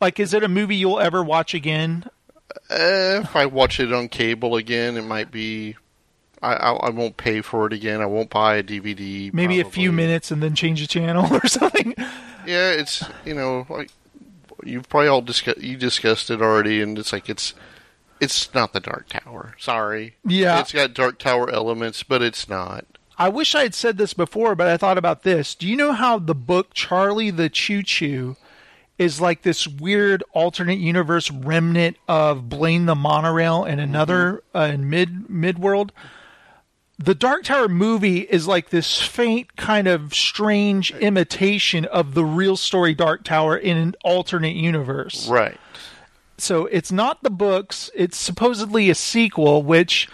like, 0.00 0.18
is 0.18 0.34
it 0.34 0.42
a 0.42 0.48
movie 0.48 0.76
you'll 0.76 0.98
ever 1.00 1.22
watch 1.22 1.52
again? 1.54 2.04
Uh, 2.70 3.20
if 3.22 3.36
I 3.36 3.46
watch 3.46 3.80
it 3.80 3.92
on 3.92 4.08
cable 4.08 4.56
again, 4.56 4.96
it 4.96 5.04
might 5.04 5.30
be. 5.30 5.76
I, 6.42 6.54
I 6.54 6.72
I 6.72 6.90
won't 6.90 7.16
pay 7.16 7.40
for 7.40 7.66
it 7.66 7.72
again. 7.72 8.00
I 8.00 8.06
won't 8.06 8.30
buy 8.30 8.56
a 8.56 8.62
DVD. 8.62 9.32
Maybe 9.32 9.60
a 9.60 9.64
few 9.64 9.92
minutes 9.92 10.30
and 10.30 10.42
then 10.42 10.54
change 10.54 10.80
the 10.80 10.86
channel 10.86 11.26
or 11.34 11.46
something. 11.46 11.94
Yeah, 12.46 12.70
it's 12.70 13.04
you 13.24 13.34
know 13.34 13.66
like 13.68 13.90
you've 14.64 14.88
probably 14.88 15.08
all 15.08 15.22
discussed 15.22 15.58
you 15.58 15.76
discussed 15.76 16.30
it 16.30 16.40
already, 16.42 16.80
and 16.80 16.98
it's 16.98 17.12
like 17.12 17.28
it's 17.28 17.54
it's 18.20 18.52
not 18.54 18.72
the 18.72 18.80
Dark 18.80 19.08
Tower. 19.08 19.54
Sorry. 19.58 20.16
Yeah. 20.24 20.60
it's 20.60 20.72
got 20.72 20.94
Dark 20.94 21.18
Tower 21.18 21.50
elements, 21.50 22.02
but 22.02 22.22
it's 22.22 22.48
not. 22.48 22.84
I 23.18 23.28
wish 23.28 23.54
I 23.54 23.62
had 23.62 23.74
said 23.74 23.96
this 23.96 24.12
before, 24.12 24.54
but 24.54 24.68
I 24.68 24.76
thought 24.76 24.98
about 24.98 25.22
this. 25.22 25.54
Do 25.54 25.66
you 25.66 25.76
know 25.76 25.92
how 25.92 26.18
the 26.18 26.34
book 26.34 26.74
Charlie 26.74 27.30
the 27.30 27.48
Choo 27.48 27.82
Choo 27.82 28.36
is 28.98 29.20
like 29.20 29.42
this 29.42 29.66
weird 29.66 30.22
alternate 30.32 30.78
universe 30.78 31.30
remnant 31.30 31.96
of 32.08 32.48
Blaine 32.48 32.86
the 32.86 32.94
Monorail 32.94 33.64
and 33.64 33.80
another 33.80 34.42
uh, 34.54 34.70
in 34.72 34.88
mid 34.88 35.28
mid 35.28 35.58
world? 35.58 35.92
The 36.98 37.14
Dark 37.14 37.44
Tower 37.44 37.68
movie 37.68 38.20
is 38.20 38.46
like 38.46 38.70
this 38.70 39.02
faint 39.02 39.56
kind 39.56 39.86
of 39.86 40.14
strange 40.14 40.92
imitation 40.92 41.84
of 41.84 42.14
the 42.14 42.24
real 42.24 42.56
story 42.56 42.94
Dark 42.94 43.22
Tower 43.22 43.56
in 43.56 43.76
an 43.76 43.94
alternate 44.02 44.56
universe. 44.56 45.28
Right. 45.28 45.60
So 46.38 46.66
it's 46.66 46.90
not 46.90 47.22
the 47.22 47.30
books, 47.30 47.90
it's 47.94 48.16
supposedly 48.16 48.88
a 48.88 48.94
sequel 48.94 49.62
which 49.62 50.08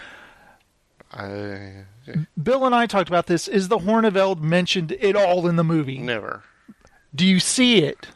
I 1.12 1.84
Bill 2.42 2.66
and 2.66 2.74
I 2.74 2.86
talked 2.86 3.08
about 3.08 3.26
this. 3.26 3.46
Is 3.46 3.68
the 3.68 3.78
Horn 3.78 4.04
of 4.04 4.16
Eld 4.16 4.42
mentioned 4.42 4.92
at 4.92 5.14
all 5.14 5.46
in 5.46 5.56
the 5.56 5.64
movie? 5.64 5.98
never. 5.98 6.42
Do 7.14 7.26
you 7.26 7.40
see 7.40 7.82
it? 7.82 8.08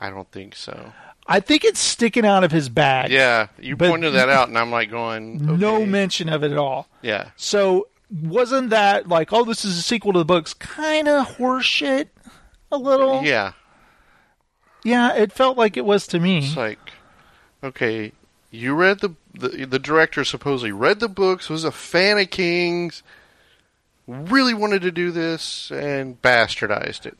I 0.00 0.10
don't 0.10 0.30
think 0.30 0.54
so. 0.54 0.92
I 1.26 1.40
think 1.40 1.64
it's 1.64 1.80
sticking 1.80 2.26
out 2.26 2.44
of 2.44 2.52
his 2.52 2.68
bag. 2.68 3.10
Yeah, 3.10 3.48
you 3.58 3.76
pointed 3.76 4.12
that 4.14 4.28
out, 4.28 4.48
and 4.48 4.58
I'm 4.58 4.70
like 4.70 4.90
going, 4.90 5.58
No 5.58 5.86
mention 5.86 6.28
of 6.28 6.44
it 6.44 6.52
at 6.52 6.58
all. 6.58 6.88
Yeah, 7.02 7.30
So 7.36 7.88
wasn't 8.22 8.70
that 8.70 9.08
like, 9.08 9.32
oh, 9.32 9.44
this 9.44 9.64
is 9.64 9.78
a 9.78 9.82
sequel 9.82 10.12
to 10.12 10.18
the 10.18 10.24
books? 10.24 10.52
Kind 10.54 11.08
of 11.08 11.36
horseshit. 11.36 12.08
A 12.70 12.76
little. 12.76 13.22
yeah. 13.24 13.52
Yeah, 14.82 15.14
it 15.14 15.32
felt 15.32 15.56
like 15.56 15.76
it 15.78 15.84
was 15.84 16.06
to 16.08 16.20
me. 16.20 16.38
It's 16.46 16.56
like, 16.56 16.78
okay, 17.62 18.12
you 18.50 18.74
read 18.74 19.00
the 19.00 19.14
the 19.32 19.64
the 19.64 19.78
director 19.78 20.24
supposedly 20.24 20.72
read 20.72 21.00
the 21.00 21.08
books, 21.08 21.48
was 21.48 21.64
a 21.64 21.72
fan 21.72 22.18
of 22.18 22.28
Kings, 22.30 23.02
really 24.06 24.52
wanted 24.52 24.82
to 24.82 24.90
do 24.90 25.10
this, 25.10 25.70
and 25.70 26.20
bastardized 26.20 27.06
it. 27.06 27.16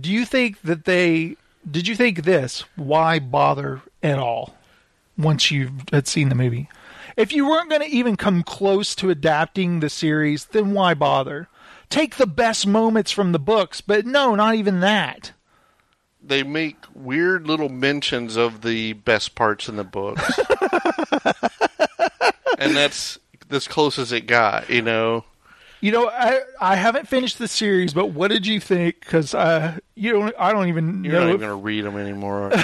Do 0.00 0.10
you 0.10 0.24
think 0.24 0.62
that 0.62 0.86
they? 0.86 1.36
Did 1.70 1.88
you 1.88 1.94
think 1.94 2.22
this? 2.22 2.64
Why 2.76 3.18
bother 3.18 3.82
at 4.02 4.18
all? 4.18 4.56
Once 5.16 5.50
you 5.50 5.72
had 5.92 6.06
seen 6.06 6.28
the 6.28 6.34
movie, 6.34 6.68
if 7.16 7.32
you 7.32 7.48
weren't 7.48 7.68
going 7.68 7.82
to 7.82 7.88
even 7.88 8.16
come 8.16 8.44
close 8.44 8.94
to 8.94 9.10
adapting 9.10 9.80
the 9.80 9.90
series, 9.90 10.44
then 10.46 10.72
why 10.72 10.94
bother? 10.94 11.48
Take 11.90 12.16
the 12.16 12.26
best 12.26 12.66
moments 12.66 13.10
from 13.10 13.32
the 13.32 13.40
books, 13.40 13.80
but 13.80 14.06
no, 14.06 14.36
not 14.36 14.54
even 14.54 14.80
that. 14.80 15.32
They 16.22 16.44
make 16.44 16.76
weird 16.94 17.46
little 17.46 17.68
mentions 17.68 18.36
of 18.36 18.62
the 18.62 18.92
best 18.92 19.34
parts 19.34 19.68
in 19.68 19.76
the 19.76 19.84
books, 19.84 20.38
and 22.58 22.76
that's 22.76 23.18
as 23.50 23.66
close 23.66 23.98
as 23.98 24.12
it 24.12 24.26
got. 24.26 24.68
You 24.68 24.82
know, 24.82 25.24
You 25.80 25.92
know, 25.92 26.08
I 26.08 26.40
I 26.60 26.74
haven't 26.76 27.06
finished 27.08 27.38
the 27.38 27.46
series, 27.48 27.94
but 27.94 28.06
what 28.06 28.28
did 28.32 28.46
you 28.46 28.58
think? 28.60 29.00
Because 29.00 29.32
uh, 29.34 29.78
you 29.94 30.12
don't, 30.12 30.34
I 30.38 30.52
don't 30.52 30.68
even 30.68 31.04
you're 31.04 31.12
know 31.14 31.26
not 31.26 31.34
if- 31.34 31.40
going 31.40 31.50
to 31.50 31.56
read 31.56 31.84
them 31.84 31.96
anymore. 31.96 32.50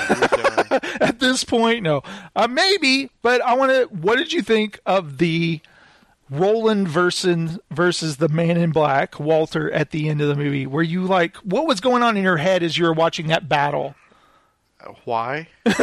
At 1.00 1.18
this 1.20 1.44
point. 1.44 1.82
No, 1.84 2.02
uh, 2.34 2.48
maybe, 2.48 3.10
but 3.22 3.40
I 3.42 3.54
want 3.54 3.70
to. 3.70 3.84
What 3.94 4.16
did 4.16 4.32
you 4.32 4.42
think 4.42 4.80
of 4.84 5.18
the 5.18 5.60
Roland 6.28 6.88
versus 6.88 7.58
versus 7.70 8.16
the 8.16 8.28
Man 8.28 8.56
in 8.56 8.72
Black, 8.72 9.20
Walter, 9.20 9.70
at 9.70 9.90
the 9.90 10.08
end 10.08 10.20
of 10.20 10.26
the 10.28 10.34
movie? 10.34 10.66
Were 10.66 10.82
you 10.82 11.02
like, 11.02 11.36
what 11.38 11.66
was 11.66 11.80
going 11.80 12.02
on 12.02 12.16
in 12.16 12.24
your 12.24 12.38
head 12.38 12.62
as 12.64 12.76
you 12.76 12.84
were 12.84 12.92
watching 12.92 13.28
that 13.28 13.48
battle? 13.48 13.94
Why? 15.04 15.48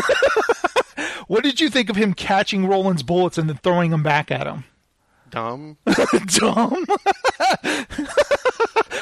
What 1.27 1.43
did 1.43 1.61
you 1.61 1.69
think 1.69 1.89
of 1.89 1.95
him 1.95 2.13
catching 2.13 2.67
Roland's 2.67 3.03
bullets 3.03 3.37
and 3.37 3.47
then 3.47 3.55
throwing 3.57 3.91
them 3.91 4.03
back 4.03 4.31
at 4.31 4.47
him? 4.47 4.65
Dumb. 5.31 5.77
Dumb. 6.27 6.85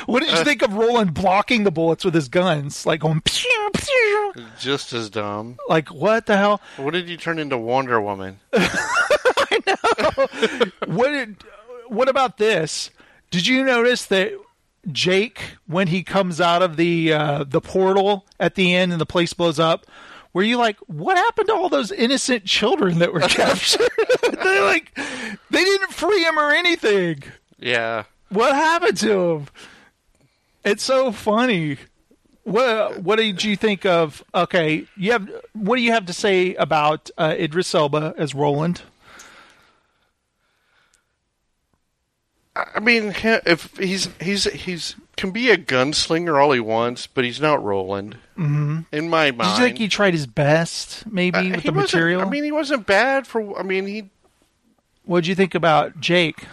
what 0.06 0.22
did 0.22 0.32
you 0.32 0.44
think 0.44 0.62
of 0.62 0.74
Roland 0.74 1.16
blocking 1.16 1.64
the 1.64 1.72
bullets 1.72 2.06
with 2.06 2.14
his 2.14 2.30
guns, 2.30 2.86
like 2.86 3.02
going 3.02 3.22
pew 3.22 3.70
pew? 3.74 4.34
Just 4.60 4.94
as 4.94 5.10
dumb. 5.10 5.58
Like 5.68 5.90
what 5.90 6.28
the 6.28 6.38
hell? 6.38 6.62
What 6.78 6.92
did 6.92 7.10
you 7.10 7.18
turn 7.18 7.40
into 7.40 7.58
Wonder 7.58 8.00
Woman? 8.00 8.40
I 8.54 9.60
know. 9.66 10.28
what 10.94 11.10
did, 11.10 11.36
what 11.88 12.08
about 12.08 12.38
this? 12.38 12.92
Did 13.32 13.48
you 13.48 13.64
notice 13.64 14.06
that 14.06 14.34
Jake, 14.92 15.56
when 15.66 15.88
he 15.88 16.04
comes 16.04 16.40
out 16.40 16.62
of 16.62 16.78
the 16.78 17.12
uh, 17.12 17.44
the 17.44 17.60
portal 17.62 18.26
at 18.40 18.54
the 18.56 18.76
end 18.76 18.92
and 18.92 19.02
the 19.02 19.06
place 19.06 19.34
blows 19.34 19.60
up, 19.60 19.86
were 20.34 20.44
you 20.44 20.58
like, 20.58 20.78
what 20.88 21.18
happened 21.18 21.48
to 21.48 21.54
all 21.54 21.70
those 21.70 21.92
innocent 21.92 22.46
children 22.46 23.00
that 23.00 23.14
were 23.14 23.20
captured? 23.22 23.90
they 24.44 24.62
like, 24.62 24.94
they 25.50 25.64
didn't 25.64 25.92
free 25.92 26.24
him 26.24 26.38
or 26.38 26.52
anything. 26.52 27.24
Yeah. 27.58 28.04
What 28.30 28.54
happened 28.54 28.98
to 28.98 29.32
him? 29.32 29.48
It's 30.64 30.84
so 30.84 31.12
funny. 31.12 31.78
What 32.44 33.04
what 33.04 33.18
did 33.18 33.44
you 33.44 33.56
think 33.56 33.86
of? 33.86 34.24
Okay, 34.34 34.86
you 34.98 35.12
have 35.12 35.30
what 35.54 35.76
do 35.76 35.82
you 35.82 35.92
have 35.92 36.06
to 36.08 36.14
say 36.14 36.56
about 36.56 37.10
uh, 37.18 37.36
Idris 37.38 37.74
Elba 37.76 38.16
as 38.18 38.34
Roland? 38.34 38.82
I 42.56 42.80
mean, 42.80 43.14
if 43.24 43.76
he's 43.78 44.10
he's 44.20 44.46
he's 44.46 44.96
can 45.20 45.32
be 45.32 45.50
a 45.52 45.58
gunslinger 45.58 46.42
all 46.42 46.52
he 46.52 46.60
wants, 46.60 47.06
but 47.08 47.24
he's 47.24 47.42
not 47.42 47.64
Roland. 47.64 48.18
Mm-hmm. 48.38 48.80
In 48.92 49.10
my 49.10 49.26
Did 49.26 49.38
mind, 49.38 49.58
you 49.60 49.66
think 49.66 49.78
he 49.78 49.88
tried 49.88 50.14
his 50.14 50.26
best, 50.28 51.06
maybe 51.12 51.38
Uh, 51.38 51.52
with 51.56 51.64
the 51.64 51.72
material? 51.72 52.22
I 52.22 52.26
mean, 52.30 52.44
he 52.44 52.52
wasn't 52.52 52.86
bad 52.88 53.28
for. 53.28 53.60
I 53.60 53.64
mean, 53.64 53.86
he 53.86 54.10
what 55.06 55.22
did 55.22 55.28
you 55.28 55.36
think 55.36 55.56
about 55.56 56.00
Jake? 56.00 56.46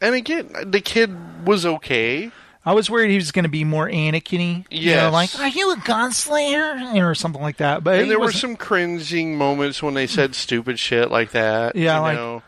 and 0.00 0.14
again, 0.14 0.48
the 0.66 0.80
kid 0.80 1.10
was 1.46 1.66
okay. 1.66 2.30
I 2.64 2.72
was 2.72 2.90
worried 2.90 3.10
he 3.10 3.16
was 3.16 3.32
going 3.32 3.44
to 3.44 3.48
be 3.48 3.64
more 3.64 3.88
Anakin-y. 3.88 4.64
You 4.70 4.94
know, 4.96 5.10
like, 5.10 5.30
are 5.40 5.48
you 5.48 5.72
a 5.72 5.76
gunslinger? 5.76 7.02
Or 7.02 7.14
something 7.14 7.40
like 7.40 7.56
that. 7.58 7.82
But 7.82 8.00
And 8.00 8.10
there 8.10 8.18
were 8.18 8.26
wasn't- 8.26 8.40
some 8.40 8.56
cringing 8.56 9.38
moments 9.38 9.82
when 9.82 9.94
they 9.94 10.06
said 10.06 10.34
stupid 10.34 10.78
shit 10.78 11.10
like 11.10 11.30
that. 11.30 11.76
Yeah, 11.76 11.96
you 11.96 12.02
like- 12.02 12.16
know? 12.16 12.42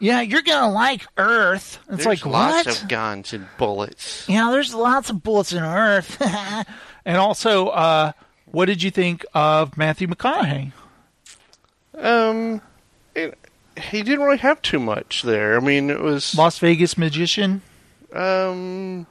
Yeah, 0.00 0.20
you're 0.20 0.42
gonna 0.42 0.72
like 0.72 1.06
Earth. 1.16 1.78
It's 1.88 2.04
There's 2.04 2.06
like 2.06 2.26
lots 2.26 2.66
what? 2.66 2.82
of 2.82 2.88
guns 2.88 3.32
and 3.32 3.46
bullets. 3.58 4.28
yeah, 4.28 4.50
there's 4.50 4.74
lots 4.74 5.10
of 5.10 5.22
bullets 5.22 5.52
in 5.52 5.62
Earth. 5.62 6.20
and 7.04 7.16
also, 7.18 7.68
uh, 7.68 8.12
what 8.46 8.66
did 8.66 8.82
you 8.82 8.90
think 8.90 9.24
of 9.34 9.76
Matthew 9.76 10.06
McConaughey? 10.08 10.72
Um, 11.96 12.60
it, 13.14 13.38
he 13.80 14.02
didn't 14.02 14.24
really 14.24 14.38
have 14.38 14.60
too 14.62 14.78
much 14.80 15.22
there. 15.22 15.56
I 15.56 15.60
mean, 15.60 15.90
it 15.90 16.00
was 16.00 16.34
Las 16.36 16.58
Vegas 16.58 16.98
magician. 16.98 17.62
um, 18.12 19.06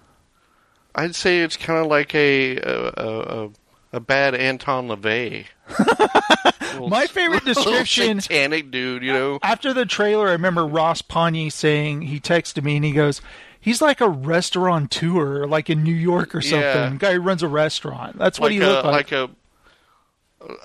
I'd 0.95 1.15
say 1.15 1.39
it's 1.39 1.57
kind 1.57 1.79
of 1.79 1.87
like 1.87 2.13
a 2.13 2.57
a, 2.57 2.93
a, 2.97 3.49
a 3.93 3.99
bad 3.99 4.35
Anton 4.35 4.89
LaVey. 4.89 5.45
Little- 6.73 6.89
My 6.89 7.07
favorite 7.07 7.45
description- 7.45 8.21
satanic 8.21 8.71
dude. 8.71 9.03
You 9.03 9.13
know, 9.13 9.39
After 9.41 9.73
the 9.73 9.85
trailer, 9.85 10.27
I 10.27 10.31
remember 10.33 10.65
Ross 10.65 11.01
Ponyi 11.01 11.51
saying 11.51 12.03
he 12.03 12.19
texted 12.19 12.63
me 12.63 12.75
and 12.75 12.85
he 12.85 12.91
goes, 12.91 13.21
"He's 13.59 13.81
like 13.81 14.01
a 14.01 14.09
restaurateur, 14.09 15.45
like 15.47 15.69
in 15.69 15.83
New 15.83 15.93
York 15.95 16.33
or 16.35 16.41
something. 16.41 16.59
Yeah. 16.59 16.95
Guy 16.97 17.13
who 17.13 17.19
runs 17.21 17.43
a 17.43 17.47
restaurant. 17.47 18.17
That's 18.17 18.39
what 18.39 18.47
like 18.47 18.53
he 18.53 18.59
a 18.59 18.67
looked 18.67 18.85
like." 18.85 19.11
like 19.11 19.11
a. 19.11 19.29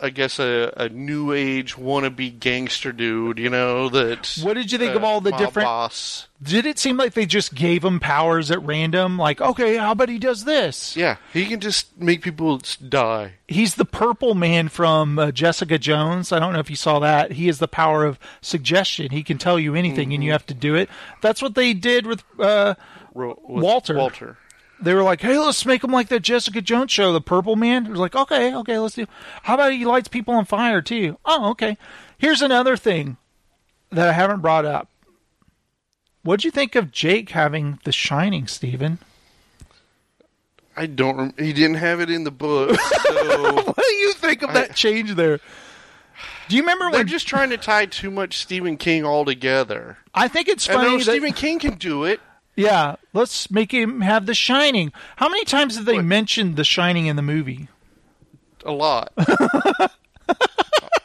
I 0.02 0.11
guess 0.11 0.38
a, 0.40 0.73
a 0.76 0.88
new 0.88 1.32
age 1.32 1.76
wannabe 1.76 2.38
gangster 2.40 2.90
dude, 2.92 3.38
you 3.38 3.49
know 3.49 3.88
that. 3.90 4.38
What 4.42 4.54
did 4.54 4.73
you 4.73 4.78
think 4.78 4.94
uh, 4.94 4.97
of 4.97 5.04
all 5.04 5.20
the 5.20 5.30
different- 5.32 5.66
boss? 5.66 6.26
Did 6.40 6.66
it 6.66 6.78
seem 6.78 6.97
like 6.97 7.14
they 7.14 7.26
just 7.26 7.52
gave 7.54 7.85
him 7.85 7.99
powers 7.99 8.50
at 8.52 8.62
random? 8.62 9.18
Like, 9.18 9.40
okay, 9.40 9.76
how 9.76 9.90
about 9.92 10.08
he 10.08 10.18
does 10.20 10.44
this? 10.44 10.97
Yeah, 10.97 11.16
he 11.32 11.47
can 11.47 11.58
just 11.58 11.97
make 12.00 12.23
people 12.23 12.61
die. 12.88 13.32
He's 13.49 13.75
the 13.75 13.85
purple 13.85 14.35
man 14.37 14.68
from 14.68 15.18
uh, 15.18 15.32
Jessica 15.32 15.78
Jones. 15.78 16.30
I 16.30 16.38
don't 16.38 16.52
know 16.52 16.61
if 16.61 16.70
you 16.70 16.76
saw 16.76 17.00
that. 17.00 17.32
He 17.32 17.47
has 17.49 17.58
the 17.58 17.66
power 17.66 18.04
of 18.04 18.20
suggestion. 18.40 19.11
He 19.11 19.25
can 19.25 19.38
tell 19.38 19.58
you 19.58 19.75
anything, 19.75 20.12
and 20.14 20.23
you 20.23 20.30
have 20.32 20.47
to 20.47 20.54
do 20.54 20.76
it. 20.76 20.88
That's 21.23 21.42
what 21.42 21.54
they 21.56 21.75
did 21.75 22.06
with. 22.06 22.23
Uh, 22.38 22.75
Ro- 23.14 23.38
with 23.49 23.64
Walter. 23.64 23.97
Walter. 23.97 24.37
They 24.80 24.94
were 24.94 25.02
like, 25.02 25.20
"Hey, 25.20 25.38
let's 25.38 25.64
make 25.66 25.82
him 25.85 25.90
like 25.90 26.08
that 26.08 26.20
Jessica 26.20 26.61
Jones 26.62 26.92
show, 26.92 27.12
the 27.12 27.20
Purple 27.20 27.56
Man." 27.56 27.87
It 27.87 27.90
was 27.90 28.00
like, 28.00 28.14
"Okay, 28.14 28.54
okay, 28.54 28.78
let's 28.78 28.94
do." 28.94 29.06
How 29.42 29.54
about 29.54 29.73
he 29.73 29.85
lights 29.85 30.08
people 30.08 30.35
on 30.35 30.44
fire 30.44 30.80
too? 30.82 31.18
Oh, 31.25 31.50
okay. 31.50 31.76
Here's 32.16 32.42
another 32.42 32.76
thing 32.76 33.16
that 33.90 34.08
I 34.08 34.12
haven't 34.12 34.40
brought 34.40 34.64
up. 34.64 34.88
What'd 36.23 36.44
you 36.44 36.50
think 36.50 36.75
of 36.75 36.90
Jake 36.92 37.30
having 37.30 37.78
The 37.85 37.92
Shining, 37.92 38.47
Stephen? 38.47 38.99
I 40.76 40.87
don't. 40.87 41.16
Rem- 41.16 41.35
he 41.38 41.52
didn't 41.52 41.76
have 41.76 42.00
it 42.00 42.11
in 42.11 42.25
the 42.25 42.30
book, 42.30 42.78
so 42.78 43.52
What 43.64 43.76
do 43.76 43.94
you 43.94 44.12
think 44.12 44.42
of 44.42 44.52
that 44.54 44.76
change 44.76 45.14
there? 45.14 45.40
Do 46.49 46.56
you 46.56 46.62
remember 46.62 46.90
they're 46.90 47.00
when? 47.00 47.06
just 47.08 47.26
trying 47.28 47.50
to 47.50 47.56
tie 47.56 47.87
too 47.87 48.11
much 48.11 48.38
Stephen 48.38 48.76
King 48.76 49.04
all 49.04 49.25
together. 49.25 49.99
I 50.14 50.28
think 50.28 50.49
it's 50.49 50.68
I 50.68 50.75
funny 50.75 50.88
know 50.90 50.99
that 50.99 51.04
Stephen 51.04 51.32
King 51.32 51.58
can 51.58 51.75
do 51.75 52.04
it. 52.04 52.20
Yeah. 52.58 52.96
Let's 53.14 53.50
make 53.50 53.72
him 53.72 54.00
have 54.02 54.26
The 54.26 54.34
Shining. 54.34 54.92
How 55.16 55.28
many 55.28 55.44
times 55.44 55.76
have 55.76 55.84
they 55.86 55.94
What? 55.96 56.04
mentioned 56.04 56.56
The 56.56 56.64
Shining 56.64 57.06
in 57.06 57.16
the 57.16 57.22
movie? 57.22 57.68
A 58.64 58.72
lot. 58.72 59.12
a 59.16 59.90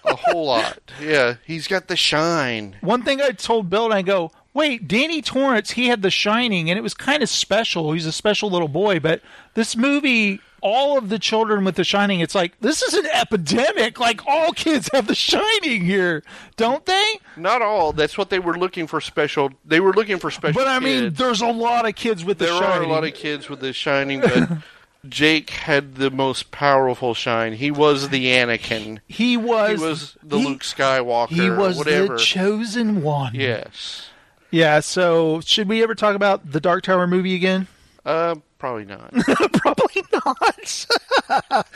whole 0.03 0.45
lot. 0.48 0.79
Yeah, 1.01 1.36
he's 1.45 1.67
got 1.67 1.88
the 1.88 1.95
shine. 1.95 2.75
One 2.81 3.03
thing 3.03 3.22
I 3.22 3.29
told 3.29 3.69
Bill 3.69 3.86
and 3.86 3.93
I 3.93 4.01
go, 4.01 4.31
wait, 4.53 4.88
Danny 4.88 5.22
Torrance, 5.22 5.72
he 5.72 5.88
had 5.88 6.01
The 6.01 6.12
Shining, 6.12 6.69
and 6.69 6.77
it 6.77 6.81
was 6.81 6.93
kind 6.93 7.24
of 7.24 7.29
special. 7.29 7.91
He's 7.93 8.05
a 8.05 8.12
special 8.12 8.50
little 8.50 8.67
boy, 8.67 9.00
but 9.00 9.22
this 9.53 9.75
movie, 9.75 10.39
all 10.62 10.98
of 10.98 11.10
the 11.10 11.19
children 11.19 11.65
with 11.65 11.75
The 11.75 11.83
Shining, 11.83 12.19
it's 12.19 12.36
like 12.36 12.60
this 12.62 12.81
is 12.81 12.93
an 12.93 13.05
epidemic. 13.07 14.00
Like 14.00 14.25
all 14.27 14.51
kids 14.53 14.89
have 14.93 15.07
The 15.07 15.15
Shining 15.15 15.83
here, 15.83 16.24
don't 16.55 16.86
they? 16.86 17.19
Not 17.36 17.62
all. 17.62 17.93
That's 17.93 18.17
what 18.17 18.29
they 18.29 18.39
were 18.39 18.57
looking 18.57 18.88
for. 18.88 19.01
Special. 19.01 19.51
They 19.65 19.79
were 19.79 19.93
looking 19.93 20.17
for 20.19 20.31
special. 20.31 20.62
But 20.62 20.67
I 20.67 20.79
mean, 20.79 21.03
kids. 21.05 21.17
there's 21.17 21.41
a 21.41 21.48
lot 21.48 21.88
of 21.88 21.95
kids 21.95 22.24
with 22.24 22.38
The 22.38 22.45
there 22.45 22.53
Shining. 22.53 22.69
There 22.69 22.79
are 22.81 22.83
a 22.83 22.88
lot 22.88 23.03
of 23.03 23.13
kids 23.13 23.50
with 23.50 23.60
the 23.60 23.74
shining, 23.74 24.22
but 24.22 24.50
Jake 25.10 25.50
had 25.50 25.95
the 25.95 26.10
most 26.10 26.50
powerful 26.51 27.13
shine. 27.13 27.51
He 27.53 27.72
was 27.72 28.07
the 28.10 28.28
Anakin. 28.28 28.99
he 29.08 29.36
was. 29.36 29.80
He 29.82 29.86
was 29.86 30.17
the 30.23 30.39
he- 30.39 30.45
Luke 30.45 30.62
Skywalker. 30.63 31.30
He 31.30 31.49
was 31.49 31.78
whatever. 31.78 32.13
the 32.13 32.19
chosen 32.19 33.01
one. 33.04 33.36
yes. 33.36 34.08
Yeah. 34.54 34.80
So, 34.82 35.42
should 35.42 35.68
we 35.68 35.82
ever 35.84 35.96
talk 35.96 36.16
about 36.16 36.52
the 36.52 36.60
Dark 36.62 36.84
Tower 36.84 37.08
movie 37.08 37.36
again? 37.36 37.68
Uh, 38.06 38.36
probably 38.60 38.86
not. 38.86 39.12
Probably 39.54 40.04
not. 40.12 40.86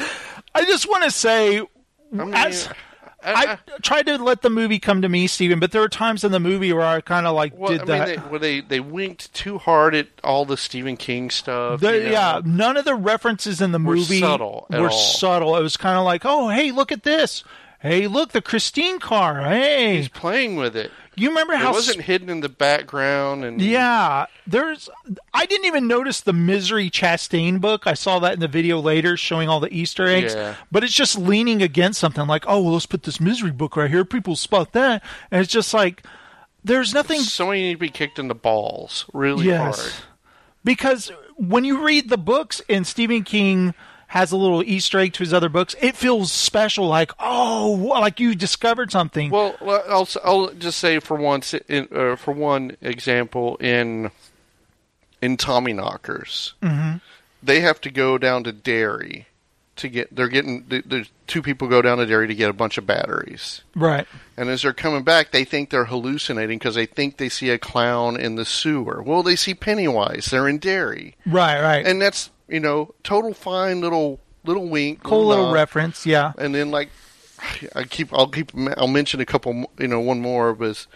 I 0.54 0.66
just 0.66 0.88
want 0.90 1.04
to 1.06 1.12
say, 1.12 1.62
mean, 2.12 2.34
as, 2.34 2.68
I- 2.68 2.74
I, 3.34 3.52
I- 3.54 3.80
tried 3.82 4.06
to 4.08 4.18
let 4.18 4.42
the 4.42 4.50
movie 4.50 4.78
come 4.80 5.02
to 5.02 5.10
me, 5.10 5.28
Steven, 5.28 5.60
but 5.60 5.72
there 5.72 5.82
were 5.82 5.90
times 5.90 6.24
in 6.24 6.32
the 6.32 6.40
movie 6.40 6.72
where 6.74 6.86
I 6.86 7.02
kind 7.02 7.26
of 7.28 7.36
like 7.36 7.58
Well, 7.58 7.72
did 7.72 7.82
I 7.82 7.86
mean, 7.86 7.88
that. 7.88 8.06
they, 8.08 8.30
well, 8.30 8.40
they 8.40 8.62
they 8.62 8.80
winked 8.80 9.34
too 9.34 9.58
hard 9.58 9.96
at 9.96 10.08
all 10.24 10.46
the 10.46 10.58
Stephen 10.58 10.98
King 10.98 11.30
stuff. 11.30 11.80
The- 11.80 11.98
you 11.98 12.04
know? 12.04 12.12
Yeah, 12.12 12.42
none 12.46 12.78
of 12.78 12.86
the 12.86 12.96
references 12.96 13.62
in 13.62 13.72
the 13.72 13.80
Were 13.80 13.96
movie 13.96 14.20
subtle 14.20 14.68
were 14.70 14.90
all. 14.90 14.92
subtle. 14.92 15.56
It 15.58 15.64
was 15.64 15.78
kind 15.78 15.98
of 15.98 16.06
like, 16.06 16.24
oh, 16.26 16.50
hey, 16.50 16.72
look 16.72 16.92
at 16.92 17.04
this. 17.04 17.44
Hey, 17.80 18.08
look, 18.08 18.32
the 18.34 18.42
Christine 18.42 19.00
car. 19.00 19.42
Hey, 19.44 19.98
he's 19.98 20.10
playing 20.10 20.56
with 20.58 20.76
it. 20.76 20.92
You 21.18 21.30
remember 21.30 21.56
how 21.56 21.70
It 21.72 21.74
wasn't 21.74 22.02
hidden 22.02 22.30
in 22.30 22.42
the 22.42 22.50
background, 22.50 23.44
and 23.44 23.62
Yeah, 23.62 24.28
there's. 24.46 24.90
I 25.34 25.46
didn't 25.46 25.66
even 25.66 25.88
notice 25.88 26.22
the 26.22 26.34
Misery 26.34 26.90
Chastain 26.90 27.60
book. 27.60 27.88
I 27.88 27.94
saw 27.96 28.20
that 28.20 28.34
in 28.34 28.40
the 28.40 28.48
video 28.48 28.80
later, 28.80 29.18
showing 29.18 29.50
all 29.50 29.60
the 29.60 29.74
Easter 29.74 30.06
eggs. 30.08 30.36
Yeah. 30.36 30.56
But 30.72 30.84
it's 30.84 30.94
just 30.94 31.18
leaning 31.18 31.62
against 31.62 32.00
something 32.00 32.28
like, 32.28 32.46
oh, 32.48 32.62
well, 32.62 32.74
let's 32.74 32.86
put 32.86 33.04
this 33.04 33.20
Misery 33.20 33.52
book 33.52 33.76
right 33.76 33.90
here. 33.90 34.06
People 34.06 34.36
spot 34.36 34.74
that, 34.74 35.04
and 35.32 35.42
it's 35.42 35.52
just 35.52 35.74
like, 35.74 36.04
there's 36.64 36.94
nothing. 36.94 37.22
somebody 37.22 37.62
need 37.64 37.74
to 37.74 37.80
be 37.80 37.90
kicked 37.90 38.20
in 38.20 38.28
the 38.28 38.36
balls 38.36 39.06
really 39.14 39.46
Yes, 39.48 39.80
hard. 39.80 39.94
because 40.64 41.12
when 41.36 41.64
you 41.66 41.86
read 41.86 42.10
the 42.10 42.18
books 42.18 42.62
and 42.70 42.86
Stephen 42.86 43.24
King 43.24 43.74
has 44.08 44.32
a 44.32 44.38
little 44.38 44.64
Easter 44.64 45.00
egg 45.00 45.14
to 45.14 45.20
his 45.20 45.34
other 45.34 45.50
books, 45.50 45.76
it 45.82 45.96
feels 45.96 46.32
special. 46.32 46.88
Like, 46.88 47.12
oh, 47.20 47.72
like 48.00 48.20
you 48.20 48.36
discovered 48.36 48.92
something. 48.92 49.30
Well, 49.30 49.56
I'll 49.62 50.08
I'll 50.24 50.54
just 50.54 50.80
say 50.80 51.00
for 51.00 51.18
once, 51.18 51.54
in, 51.54 51.88
uh, 51.94 52.16
for 52.16 52.32
one 52.34 52.78
example, 52.82 53.58
in 53.58 54.12
in 55.22 55.38
Tommy 55.38 55.74
Knockers, 55.74 56.54
Mm-hmm. 56.62 56.98
they 57.44 57.60
have 57.62 57.82
to 57.82 57.90
go 57.92 58.18
down 58.18 58.44
to 58.46 58.52
Derry 58.52 59.28
to 59.78 59.90
get. 59.90 60.16
They're 60.16 60.28
getting. 60.30 60.64
th- 60.64 60.86
There's 60.88 61.10
two 61.28 61.42
people 61.42 61.68
go 61.68 61.82
down 61.82 61.98
to 61.98 62.06
Derry 62.06 62.28
to 62.28 62.36
get 62.36 62.50
a 62.50 62.54
bunch 62.54 62.78
of 62.78 62.86
batteries, 62.88 63.62
right. 63.76 64.08
and 64.38 64.48
as 64.50 64.62
they're 64.62 64.74
coming 64.74 65.04
back, 65.04 65.32
they 65.32 65.44
think 65.44 65.70
they're 65.70 65.86
hallucinating 65.86 66.58
because 66.60 66.76
they 66.76 66.86
think 66.86 67.18
they 67.18 67.30
see 67.30 67.50
a 67.50 67.58
clown 67.60 68.18
in 68.20 68.36
the 68.36 68.46
sewer. 68.46 69.02
Well, 69.04 69.22
they 69.24 69.36
see 69.36 69.54
Pennywise. 69.54 70.28
They're 70.28 70.48
in 70.48 70.60
Derry, 70.60 71.16
Right, 71.26 71.62
right. 71.62 71.86
and 71.86 72.02
that's 72.02 72.30
you 72.48 72.60
know 72.60 72.94
total 73.04 73.34
fine 73.34 73.82
little 73.82 74.20
little 74.44 74.68
wink, 74.70 75.04
cool 75.04 75.26
little 75.28 75.46
nod. 75.48 75.54
reference, 75.54 76.06
yeah. 76.06 76.34
and 76.38 76.54
then 76.56 76.72
like 76.72 76.90
I 77.76 77.84
keep 77.84 78.14
I'll 78.14 78.30
keep 78.30 78.52
I'll 78.78 78.88
mention 78.88 79.20
a 79.20 79.26
couple 79.26 79.70
you 79.78 79.88
know 79.88 80.00
one 80.00 80.20
more 80.22 80.54
was 80.54 80.88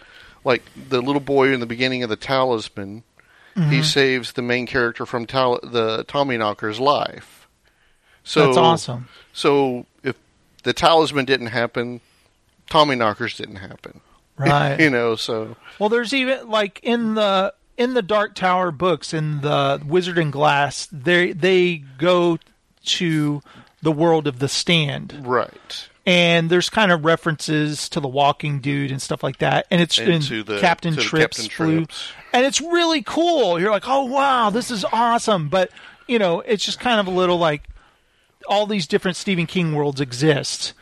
like 0.44 0.62
the 0.88 1.00
little 1.00 1.20
boy 1.20 1.52
in 1.52 1.60
the 1.60 1.66
beginning 1.66 2.02
of 2.02 2.08
the 2.10 2.16
Talisman 2.16 3.04
Mm-hmm. 3.54 3.70
he 3.70 3.82
saves 3.82 4.32
the 4.32 4.40
main 4.40 4.66
character 4.66 5.04
from 5.04 5.26
Tal- 5.26 5.60
the 5.62 6.04
Tommy 6.08 6.38
Knocker's 6.38 6.80
life 6.80 7.46
so 8.24 8.46
That's 8.46 8.56
awesome. 8.56 9.08
so 9.34 9.84
if 10.02 10.16
the 10.62 10.72
Talisman 10.72 11.26
didn't 11.26 11.48
happen 11.48 12.00
Tommy 12.70 12.96
Knockers 12.96 13.36
didn't 13.36 13.56
happen 13.56 14.00
Right. 14.38 14.80
you 14.80 14.88
know 14.88 15.16
so 15.16 15.54
Well, 15.78 15.90
there's 15.90 16.14
even 16.14 16.48
like 16.48 16.80
in 16.82 17.12
the 17.12 17.52
in 17.82 17.94
the 17.94 18.02
Dark 18.02 18.34
Tower 18.34 18.70
books 18.70 19.12
in 19.12 19.40
the 19.40 19.82
Wizard 19.86 20.18
and 20.18 20.32
Glass, 20.32 20.86
they 20.92 21.32
they 21.32 21.82
go 21.98 22.38
to 22.84 23.42
the 23.82 23.92
world 23.92 24.26
of 24.26 24.38
the 24.38 24.48
Stand, 24.48 25.22
right 25.26 25.88
and 26.04 26.50
there's 26.50 26.68
kind 26.68 26.90
of 26.90 27.04
references 27.04 27.88
to 27.88 28.00
the 28.00 28.08
Walking 28.08 28.58
Dude 28.60 28.90
and 28.90 29.00
stuff 29.00 29.22
like 29.22 29.38
that, 29.38 29.66
and 29.70 29.80
it's 29.80 29.98
And 29.98 30.08
in 30.30 30.44
the- 30.44 30.58
Captain 30.60 30.94
Trips 30.96 31.36
Captain 31.38 31.48
Trips. 31.48 32.12
and 32.32 32.44
it's 32.44 32.60
really 32.60 33.02
cool. 33.02 33.60
You're 33.60 33.70
like, 33.70 33.88
oh 33.88 34.04
wow, 34.06 34.50
this 34.50 34.70
is 34.70 34.84
awesome, 34.92 35.48
but 35.48 35.70
you 36.08 36.18
know, 36.18 36.40
it's 36.40 36.64
just 36.64 36.80
kind 36.80 36.98
of 37.00 37.06
a 37.06 37.10
little 37.16 37.38
like 37.38 37.62
all 38.48 38.66
these 38.66 38.86
different 38.88 39.16
Stephen 39.16 39.46
King 39.46 39.74
worlds 39.74 40.00
exist. 40.00 40.72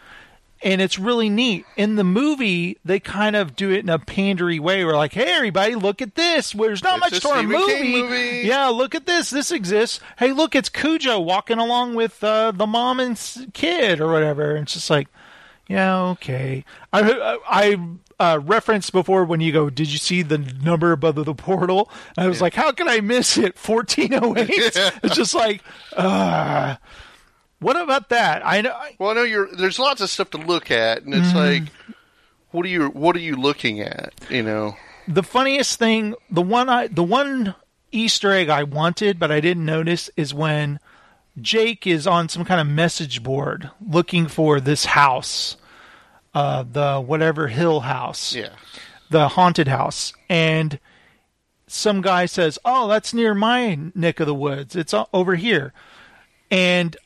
And 0.63 0.83
it's 0.83 0.99
really 0.99 1.31
neat. 1.31 1.65
In 1.77 1.97
the 1.97 2.05
movie, 2.05 2.77
they 2.85 3.01
kind 3.01 3.35
of 3.35 3.57
do 3.57 3.71
it 3.71 3.79
in 3.79 3.89
a 3.89 3.99
pandery 3.99 4.61
way. 4.61 4.85
We're 4.85 4.97
like, 4.97 5.15
"Hey, 5.15 5.33
everybody, 5.35 5.75
look 5.75 6.03
at 6.03 6.17
this. 6.17 6.53
There's 6.53 6.83
not 6.83 6.99
It's 6.99 7.13
much 7.13 7.23
to 7.23 7.29
our 7.31 7.43
movie. 7.43 8.03
Movie. 8.03 8.43
Yeah, 8.45 8.67
look 8.67 8.95
at 8.95 9.07
this. 9.07 9.31
This 9.31 9.51
exists. 9.51 10.01
Hey, 10.19 10.33
look, 10.33 10.55
it's 10.55 10.69
Cujo 10.69 11.19
walking 11.19 11.59
along 11.59 11.95
with 11.95 12.23
uh, 12.23 12.51
the 12.51 12.67
mom 12.67 13.01
and 13.01 13.19
kid 13.55 14.01
or 14.01 14.13
whatever." 14.13 14.55
And 14.55 14.65
it's 14.65 14.75
just 14.75 14.91
like, 14.91 15.09
yeah, 15.71 16.01
okay. 16.09 16.65
I 16.93 17.39
I 17.49 17.79
uh, 18.19 18.41
referenced 18.43 18.93
before 18.93 19.25
when 19.25 19.41
you 19.41 19.53
go, 19.53 19.71
did 19.71 19.91
you 19.91 19.99
see 19.99 20.23
the 20.23 20.37
number 20.37 20.91
above 20.93 21.15
the 21.15 21.35
portal? 21.35 21.89
And 22.17 22.27
I 22.27 22.29
was 22.29 22.43
like, 22.43 22.55
how 22.55 22.73
can 22.73 22.89
I 22.89 23.01
miss 23.01 23.39
it? 23.39 23.57
Fourteen 23.59 24.13
oh 24.15 24.37
eight. 24.37 24.51
It's 25.03 25.15
just 25.15 25.35
like, 25.35 25.63
uh, 25.97 26.75
what 27.61 27.81
about 27.81 28.09
that? 28.11 28.43
I 28.45 28.61
know. 28.63 28.71
I- 28.73 28.97
well 28.99 29.11
I 29.11 29.15
know 29.15 29.23
you're 29.23 29.49
there's 29.55 29.79
lots 29.79 30.01
of 30.01 30.11
stuff 30.11 30.31
to 30.31 30.39
look 30.39 30.71
at 30.71 31.03
and 31.03 31.15
it's 31.15 31.29
Mm-hmm. 31.29 31.37
like 31.37 31.63
what 32.51 32.65
are 32.67 32.69
you 32.69 32.89
what 32.89 33.15
are 33.17 33.21
you 33.21 33.37
looking 33.37 33.81
at 33.81 34.13
you 34.29 34.43
know 34.43 34.77
the 35.09 35.23
funniest 35.23 35.79
thing, 35.79 36.15
the 36.31 36.43
one 36.43 36.69
I, 36.69 36.87
the 36.89 37.03
one 37.03 37.55
Easter 37.93 38.33
egg 38.33 38.49
I 38.49 38.63
wanted 38.65 39.19
but 39.19 39.31
I 39.33 39.41
didn't 39.41 39.65
notice 39.65 40.09
is 40.17 40.33
when 40.35 40.79
Jake 41.41 41.87
is 41.87 42.07
on 42.07 42.29
some 42.29 42.45
kind 42.45 42.61
of 42.61 42.67
message 42.67 43.23
board 43.23 43.71
looking 43.85 44.27
for 44.29 44.61
this 44.61 44.85
house, 44.85 45.57
uh, 46.35 46.65
the 46.71 47.01
whatever 47.01 47.49
Hill 47.49 47.81
House, 47.81 48.35
Yeah. 48.35 48.51
the 49.11 49.29
haunted 49.29 49.69
house, 49.69 50.13
and 50.29 50.79
some 51.67 52.01
guy 52.03 52.27
says, 52.27 52.59
"Oh, 52.65 52.89
that's 52.89 53.15
near 53.15 53.35
my 53.35 53.79
neck 53.95 54.21
of 54.21 54.27
the 54.27 54.35
woods. 54.35 54.75
It's 54.77 54.95
over 55.13 55.35
here," 55.37 55.73
and 56.51 56.97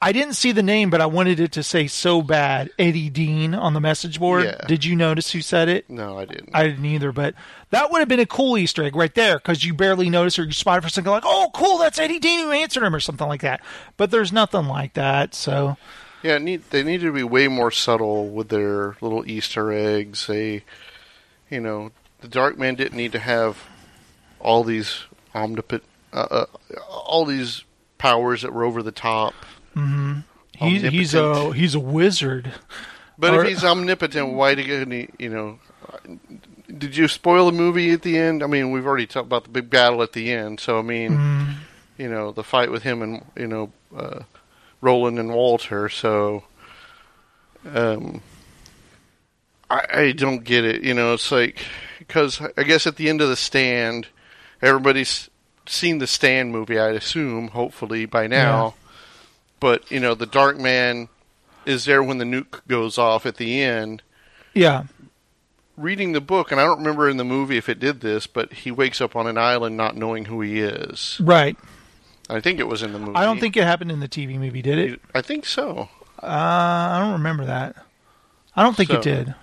I 0.00 0.12
didn't 0.12 0.34
see 0.34 0.52
the 0.52 0.62
name, 0.62 0.90
but 0.90 1.00
I 1.00 1.06
wanted 1.06 1.40
it 1.40 1.52
to 1.52 1.62
say 1.62 1.86
so 1.86 2.20
bad 2.20 2.70
Eddie 2.78 3.08
Dean 3.08 3.54
on 3.54 3.72
the 3.72 3.80
message 3.80 4.20
board. 4.20 4.44
Yeah. 4.44 4.60
Did 4.68 4.84
you 4.84 4.94
notice 4.94 5.32
who 5.32 5.40
said 5.40 5.68
it? 5.70 5.88
No, 5.88 6.18
I 6.18 6.26
didn't. 6.26 6.50
I 6.52 6.64
didn't 6.64 6.84
either, 6.84 7.12
but 7.12 7.34
that 7.70 7.90
would 7.90 8.00
have 8.00 8.08
been 8.08 8.20
a 8.20 8.26
cool 8.26 8.58
Easter 8.58 8.84
egg 8.84 8.94
right 8.94 9.14
there 9.14 9.36
because 9.36 9.64
you 9.64 9.72
barely 9.72 10.10
notice 10.10 10.38
or 10.38 10.44
you 10.44 10.52
spot 10.52 10.78
it 10.78 10.82
for 10.82 10.90
something 10.90 11.10
like, 11.10 11.22
oh, 11.24 11.50
cool, 11.54 11.78
that's 11.78 11.98
Eddie 11.98 12.18
Dean 12.18 12.40
who 12.40 12.50
answered 12.52 12.82
him 12.82 12.94
or 12.94 13.00
something 13.00 13.26
like 13.26 13.40
that. 13.40 13.62
But 13.96 14.10
there's 14.10 14.32
nothing 14.32 14.66
like 14.66 14.92
that, 14.94 15.34
so 15.34 15.78
Yeah, 16.22 16.36
need, 16.38 16.62
they 16.70 16.82
need 16.82 17.00
to 17.00 17.10
be 17.12 17.22
way 17.22 17.48
more 17.48 17.70
subtle 17.70 18.28
with 18.28 18.50
their 18.50 18.96
little 19.00 19.26
Easter 19.28 19.72
eggs. 19.72 20.26
They, 20.26 20.62
you 21.48 21.60
know, 21.60 21.90
the 22.20 22.28
Dark 22.28 22.58
Man 22.58 22.74
didn't 22.74 22.96
need 22.98 23.12
to 23.12 23.18
have 23.18 23.64
all 24.40 24.62
these 24.62 25.04
omnipotent, 25.34 25.88
uh, 26.12 26.26
uh, 26.30 26.46
all 26.86 27.24
these 27.24 27.64
powers 27.96 28.42
that 28.42 28.52
were 28.52 28.64
over 28.64 28.82
the 28.82 28.92
top. 28.92 29.32
He's 30.56 30.82
he's 30.82 31.14
a 31.14 31.52
he's 31.52 31.74
a 31.74 31.80
wizard. 31.80 32.52
But 33.18 33.32
Or- 33.34 33.42
if 33.44 33.48
he's 33.48 33.64
omnipotent, 33.64 34.34
why 34.34 34.54
did 34.54 34.90
he, 34.92 35.08
you 35.18 35.30
know? 35.30 35.58
Did 36.76 36.96
you 36.96 37.08
spoil 37.08 37.46
the 37.46 37.52
movie 37.52 37.90
at 37.92 38.02
the 38.02 38.18
end? 38.18 38.42
I 38.42 38.46
mean, 38.46 38.72
we've 38.72 38.86
already 38.86 39.06
talked 39.06 39.26
about 39.26 39.44
the 39.44 39.50
big 39.50 39.70
battle 39.70 40.02
at 40.02 40.12
the 40.12 40.32
end. 40.32 40.60
So 40.60 40.78
I 40.78 40.82
mean, 40.82 41.12
Mm-hmm. 41.12 41.50
you 41.98 42.08
know, 42.10 42.32
the 42.32 42.44
fight 42.44 42.70
with 42.70 42.82
him 42.82 43.00
and 43.02 43.24
you 43.36 43.46
know, 43.46 43.72
uh, 43.96 44.20
Roland 44.82 45.18
and 45.18 45.30
Walter. 45.32 45.88
So, 45.88 46.44
um, 47.74 48.20
I, 49.70 49.80
I 49.92 50.12
don't 50.12 50.44
get 50.44 50.64
it. 50.64 50.82
You 50.82 50.94
know, 50.94 51.14
it's 51.14 51.30
like 51.32 51.64
because 51.98 52.40
I 52.56 52.62
guess 52.64 52.86
at 52.86 52.96
the 52.96 53.08
end 53.08 53.20
of 53.20 53.28
the 53.28 53.36
stand, 53.36 54.08
everybody's 54.60 55.30
seen 55.66 55.98
the 55.98 56.06
stand 56.06 56.52
movie. 56.52 56.78
I 56.78 56.90
assume, 56.90 57.48
hopefully 57.48 58.04
by 58.06 58.26
now. 58.26 58.74
But 59.60 59.90
you 59.90 60.00
know, 60.00 60.14
the 60.14 60.26
Dark 60.26 60.58
Man 60.58 61.08
is 61.64 61.84
there 61.84 62.02
when 62.02 62.18
the 62.18 62.24
nuke 62.24 62.60
goes 62.68 62.98
off 62.98 63.26
at 63.26 63.36
the 63.36 63.62
end. 63.62 64.02
Yeah, 64.54 64.84
Reading 65.76 66.12
the 66.12 66.22
book, 66.22 66.50
and 66.50 66.58
I 66.60 66.64
don't 66.64 66.78
remember 66.78 67.06
in 67.10 67.18
the 67.18 67.24
movie 67.24 67.58
if 67.58 67.68
it 67.68 67.78
did 67.78 68.00
this, 68.00 68.26
but 68.26 68.50
he 68.52 68.70
wakes 68.70 69.00
up 69.02 69.14
on 69.14 69.26
an 69.26 69.36
island 69.36 69.76
not 69.76 69.94
knowing 69.94 70.24
who 70.24 70.40
he 70.40 70.60
is. 70.60 71.20
right. 71.22 71.56
I 72.28 72.40
think 72.40 72.58
it 72.58 72.66
was 72.66 72.82
in 72.82 72.92
the 72.92 72.98
movie. 72.98 73.12
I 73.14 73.24
don't 73.24 73.38
think 73.38 73.56
it 73.56 73.62
happened 73.62 73.92
in 73.92 74.00
the 74.00 74.08
TV 74.08 74.36
movie, 74.38 74.60
did 74.62 74.78
it? 74.78 75.00
I 75.14 75.20
think 75.22 75.44
so. 75.46 75.88
Uh, 76.20 76.26
I 76.26 76.98
don't 76.98 77.12
remember 77.12 77.44
that. 77.44 77.76
I 78.56 78.62
don't 78.64 78.74
think 78.76 78.90
So, 78.90 78.96
it 78.96 79.02
did. 79.02 79.34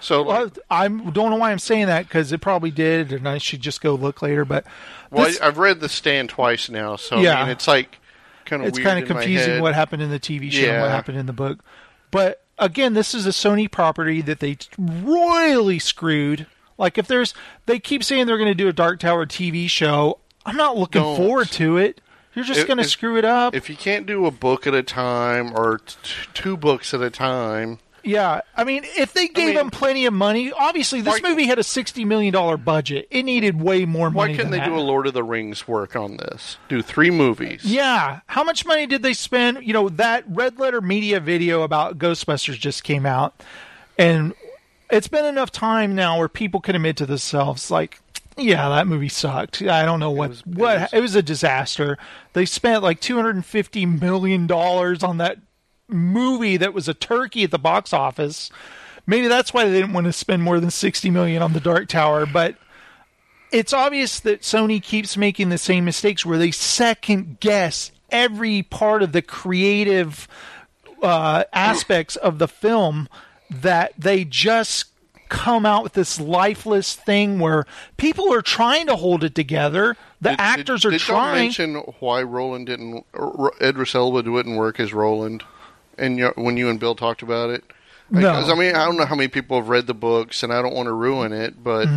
So, 0.00 0.22
like, 0.22 0.58
I 0.68 0.88
don't 0.88 1.14
know 1.30 1.36
why 1.36 1.52
I'm 1.52 1.58
saying 1.60 1.86
that 1.86 2.06
because 2.08 2.32
it 2.32 2.40
probably 2.40 2.70
did, 2.70 3.12
and 3.12 3.28
I 3.28 3.38
should 3.38 3.60
just 3.60 3.80
go 3.80 3.94
look 3.94 4.20
later. 4.20 4.44
But 4.44 4.64
well, 5.10 5.26
this- 5.26 5.40
I, 5.40 5.46
I've 5.46 5.58
read 5.58 5.80
The 5.80 5.88
Stand 5.88 6.28
twice 6.30 6.68
now, 6.68 6.96
so 6.96 7.20
Yeah. 7.20 7.40
I 7.40 7.42
mean, 7.44 7.50
it's 7.52 7.68
like 7.68 7.98
kind 8.44 8.62
of 8.62 8.68
it's 8.68 8.78
kind 8.78 8.98
of 8.98 9.06
confusing 9.08 9.60
what 9.60 9.74
happened 9.74 10.02
in 10.02 10.10
the 10.10 10.20
TV 10.20 10.50
show 10.50 10.66
and 10.68 10.82
what 10.82 10.90
happened 10.90 11.18
in 11.18 11.26
the 11.26 11.32
book. 11.32 11.64
But 12.10 12.44
again, 12.58 12.94
this 12.94 13.14
is 13.14 13.26
a 13.26 13.30
Sony 13.30 13.70
property 13.70 14.20
that 14.22 14.40
they 14.40 14.56
royally 14.78 15.78
screwed. 15.78 16.46
Like 16.78 16.98
if 16.98 17.06
there's, 17.06 17.34
they 17.66 17.78
keep 17.78 18.02
saying 18.02 18.26
they're 18.26 18.38
going 18.38 18.50
to 18.50 18.54
do 18.54 18.68
a 18.68 18.72
Dark 18.72 19.00
Tower 19.00 19.26
TV 19.26 19.68
show. 19.68 20.18
I'm 20.46 20.56
not 20.56 20.76
looking 20.76 21.02
Don't. 21.02 21.16
forward 21.16 21.50
to 21.52 21.76
it. 21.76 22.00
You're 22.34 22.44
just 22.44 22.66
going 22.66 22.78
to 22.78 22.84
screw 22.84 23.16
it 23.16 23.24
up. 23.24 23.54
If 23.54 23.70
you 23.70 23.76
can't 23.76 24.06
do 24.06 24.26
a 24.26 24.30
book 24.32 24.66
at 24.66 24.74
a 24.74 24.82
time 24.82 25.52
or 25.56 25.78
t- 25.78 25.94
two 26.34 26.56
books 26.56 26.92
at 26.92 27.00
a 27.00 27.10
time, 27.10 27.78
yeah, 28.04 28.40
I 28.56 28.64
mean, 28.64 28.84
if 28.96 29.12
they 29.12 29.28
gave 29.28 29.46
mean- 29.46 29.54
them 29.56 29.70
plenty 29.70 30.06
of 30.06 30.12
money, 30.12 30.52
obviously 30.52 31.00
this 31.00 31.20
Why- 31.22 31.28
movie 31.30 31.46
had 31.46 31.58
a 31.58 31.62
sixty 31.62 32.04
million 32.04 32.32
dollar 32.32 32.56
budget. 32.56 33.08
It 33.10 33.24
needed 33.24 33.60
way 33.60 33.84
more 33.84 34.10
money. 34.10 34.32
why 34.32 34.36
couldn't 34.36 34.50
they 34.52 34.58
that. 34.58 34.66
do 34.68 34.76
a 34.76 34.80
Lord 34.80 35.06
of 35.06 35.14
the 35.14 35.24
Rings 35.24 35.66
work 35.66 35.96
on 35.96 36.16
this? 36.18 36.56
Do 36.68 36.82
three 36.82 37.10
movies. 37.10 37.64
Yeah. 37.64 38.20
How 38.26 38.44
much 38.44 38.64
money 38.66 38.86
did 38.86 39.02
they 39.02 39.14
spend? 39.14 39.64
You 39.66 39.72
know, 39.72 39.88
that 39.88 40.24
Red 40.28 40.58
Letter 40.58 40.80
Media 40.80 41.20
video 41.20 41.62
about 41.62 41.98
Ghostbusters 41.98 42.58
just 42.58 42.84
came 42.84 43.06
out. 43.06 43.34
And 43.98 44.34
it's 44.90 45.08
been 45.08 45.24
enough 45.24 45.50
time 45.50 45.94
now 45.94 46.18
where 46.18 46.28
people 46.28 46.60
can 46.60 46.76
admit 46.76 46.96
to 46.98 47.06
themselves, 47.06 47.70
like, 47.70 48.00
yeah, 48.36 48.68
that 48.68 48.86
movie 48.88 49.08
sucked. 49.08 49.62
I 49.62 49.84
don't 49.84 50.00
know 50.00 50.10
what 50.10 50.30
was- 50.30 50.40
it 50.40 50.46
what 50.48 50.80
was- 50.80 50.92
it 50.92 51.00
was 51.00 51.14
a 51.14 51.22
disaster. 51.22 51.96
They 52.32 52.44
spent 52.44 52.82
like 52.82 53.00
250 53.00 53.86
million 53.86 54.46
dollars 54.48 55.02
on 55.04 55.18
that 55.18 55.38
movie 55.88 56.56
that 56.56 56.74
was 56.74 56.88
a 56.88 56.94
turkey 56.94 57.44
at 57.44 57.50
the 57.50 57.58
box 57.58 57.92
office. 57.92 58.50
Maybe 59.06 59.28
that's 59.28 59.52
why 59.52 59.64
they 59.64 59.72
didn't 59.72 59.92
want 59.92 60.06
to 60.06 60.12
spend 60.12 60.42
more 60.42 60.60
than 60.60 60.70
60 60.70 61.10
million 61.10 61.42
on 61.42 61.52
the 61.52 61.60
Dark 61.60 61.88
Tower, 61.88 62.24
but 62.26 62.56
it's 63.52 63.72
obvious 63.72 64.18
that 64.20 64.40
Sony 64.40 64.82
keeps 64.82 65.16
making 65.16 65.50
the 65.50 65.58
same 65.58 65.84
mistakes 65.84 66.24
where 66.24 66.38
they 66.38 66.50
second 66.50 67.38
guess 67.40 67.92
every 68.10 68.62
part 68.62 69.02
of 69.02 69.12
the 69.12 69.22
creative 69.22 70.26
uh, 71.02 71.44
aspects 71.52 72.16
of 72.16 72.38
the 72.38 72.48
film 72.48 73.08
that 73.50 73.92
they 73.98 74.24
just 74.24 74.86
come 75.28 75.66
out 75.66 75.82
with 75.82 75.92
this 75.94 76.20
lifeless 76.20 76.94
thing 76.94 77.38
where 77.38 77.64
people 77.96 78.32
are 78.32 78.42
trying 78.42 78.86
to 78.86 78.96
hold 78.96 79.24
it 79.24 79.34
together. 79.34 79.96
The 80.20 80.30
Did- 80.30 80.40
actors 80.40 80.82
did, 80.82 80.88
are 80.88 80.90
did 80.92 81.00
trying. 81.00 81.50
Don't 81.50 81.74
mention 81.74 81.74
why 82.00 82.22
Roland 82.22 82.66
didn't, 82.66 83.04
Idris 83.60 83.94
Elba 83.94 84.22
didn't 84.22 84.56
work 84.56 84.80
as 84.80 84.92
Roland, 84.94 85.42
and 85.98 86.20
when 86.36 86.56
you 86.56 86.68
and 86.68 86.78
Bill 86.80 86.94
talked 86.94 87.22
about 87.22 87.50
it. 87.50 87.64
No. 88.10 88.30
I 88.30 88.54
mean, 88.54 88.76
I 88.76 88.84
don't 88.84 88.96
know 88.98 89.06
how 89.06 89.14
many 89.14 89.28
people 89.28 89.56
have 89.56 89.68
read 89.68 89.86
the 89.86 89.94
books, 89.94 90.42
and 90.42 90.52
I 90.52 90.60
don't 90.60 90.74
want 90.74 90.86
to 90.86 90.92
ruin 90.92 91.32
it, 91.32 91.64
but 91.64 91.88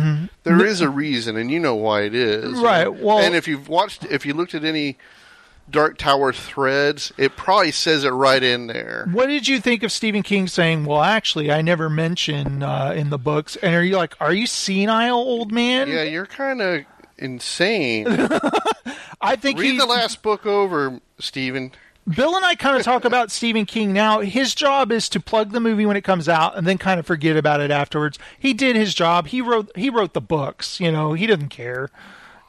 there 0.42 0.64
is 0.64 0.80
a 0.80 0.88
reason, 0.88 1.36
and 1.36 1.50
you 1.50 1.60
know 1.60 1.74
why 1.74 2.02
it 2.02 2.14
is. 2.14 2.54
Mm-hmm. 2.54 2.62
Right, 2.62 2.88
well- 2.88 3.18
and 3.18 3.34
if 3.34 3.46
you've 3.46 3.68
watched, 3.68 4.04
if 4.06 4.24
you 4.24 4.32
looked 4.34 4.54
at 4.54 4.64
any 4.64 4.96
Dark 5.70 5.98
Tower 5.98 6.32
threads, 6.32 7.12
it 7.18 7.36
probably 7.36 7.72
says 7.72 8.04
it 8.04 8.10
right 8.10 8.42
in 8.42 8.68
there. 8.68 9.06
What 9.12 9.26
did 9.26 9.46
you 9.46 9.60
think 9.60 9.82
of 9.82 9.92
Stephen 9.92 10.22
King 10.22 10.48
saying, 10.48 10.86
"Well, 10.86 11.02
actually, 11.02 11.52
I 11.52 11.60
never 11.60 11.90
mention 11.90 12.62
uh, 12.62 12.94
in 12.96 13.10
the 13.10 13.18
books"? 13.18 13.56
And 13.56 13.74
are 13.74 13.84
you 13.84 13.96
like, 13.96 14.14
"Are 14.18 14.32
you 14.32 14.46
senile, 14.46 15.16
old 15.18 15.52
man?" 15.52 15.88
Yeah, 15.88 16.04
you're 16.04 16.24
kind 16.24 16.62
of 16.62 16.84
insane. 17.18 18.06
I 19.20 19.36
think 19.36 19.58
Read 19.58 19.72
he, 19.72 19.78
the 19.78 19.84
last 19.86 20.22
book 20.22 20.46
over, 20.46 21.00
Stephen. 21.18 21.72
Bill 22.14 22.34
and 22.36 22.44
I 22.44 22.54
kind 22.54 22.76
of 22.76 22.82
talk 22.82 23.04
about 23.04 23.30
Stephen 23.30 23.66
King 23.66 23.92
now. 23.92 24.20
His 24.20 24.54
job 24.54 24.90
is 24.92 25.08
to 25.10 25.20
plug 25.20 25.52
the 25.52 25.60
movie 25.60 25.84
when 25.86 25.96
it 25.96 26.04
comes 26.04 26.28
out 26.28 26.56
and 26.56 26.66
then 26.66 26.78
kind 26.78 26.98
of 26.98 27.06
forget 27.06 27.36
about 27.36 27.60
it 27.60 27.70
afterwards. 27.70 28.18
He 28.38 28.54
did 28.54 28.76
his 28.76 28.94
job. 28.94 29.26
He 29.28 29.40
wrote 29.42 29.70
he 29.76 29.90
wrote 29.90 30.14
the 30.14 30.20
books, 30.20 30.80
you 30.80 30.90
know. 30.90 31.12
He 31.12 31.26
doesn't 31.26 31.48
care, 31.50 31.90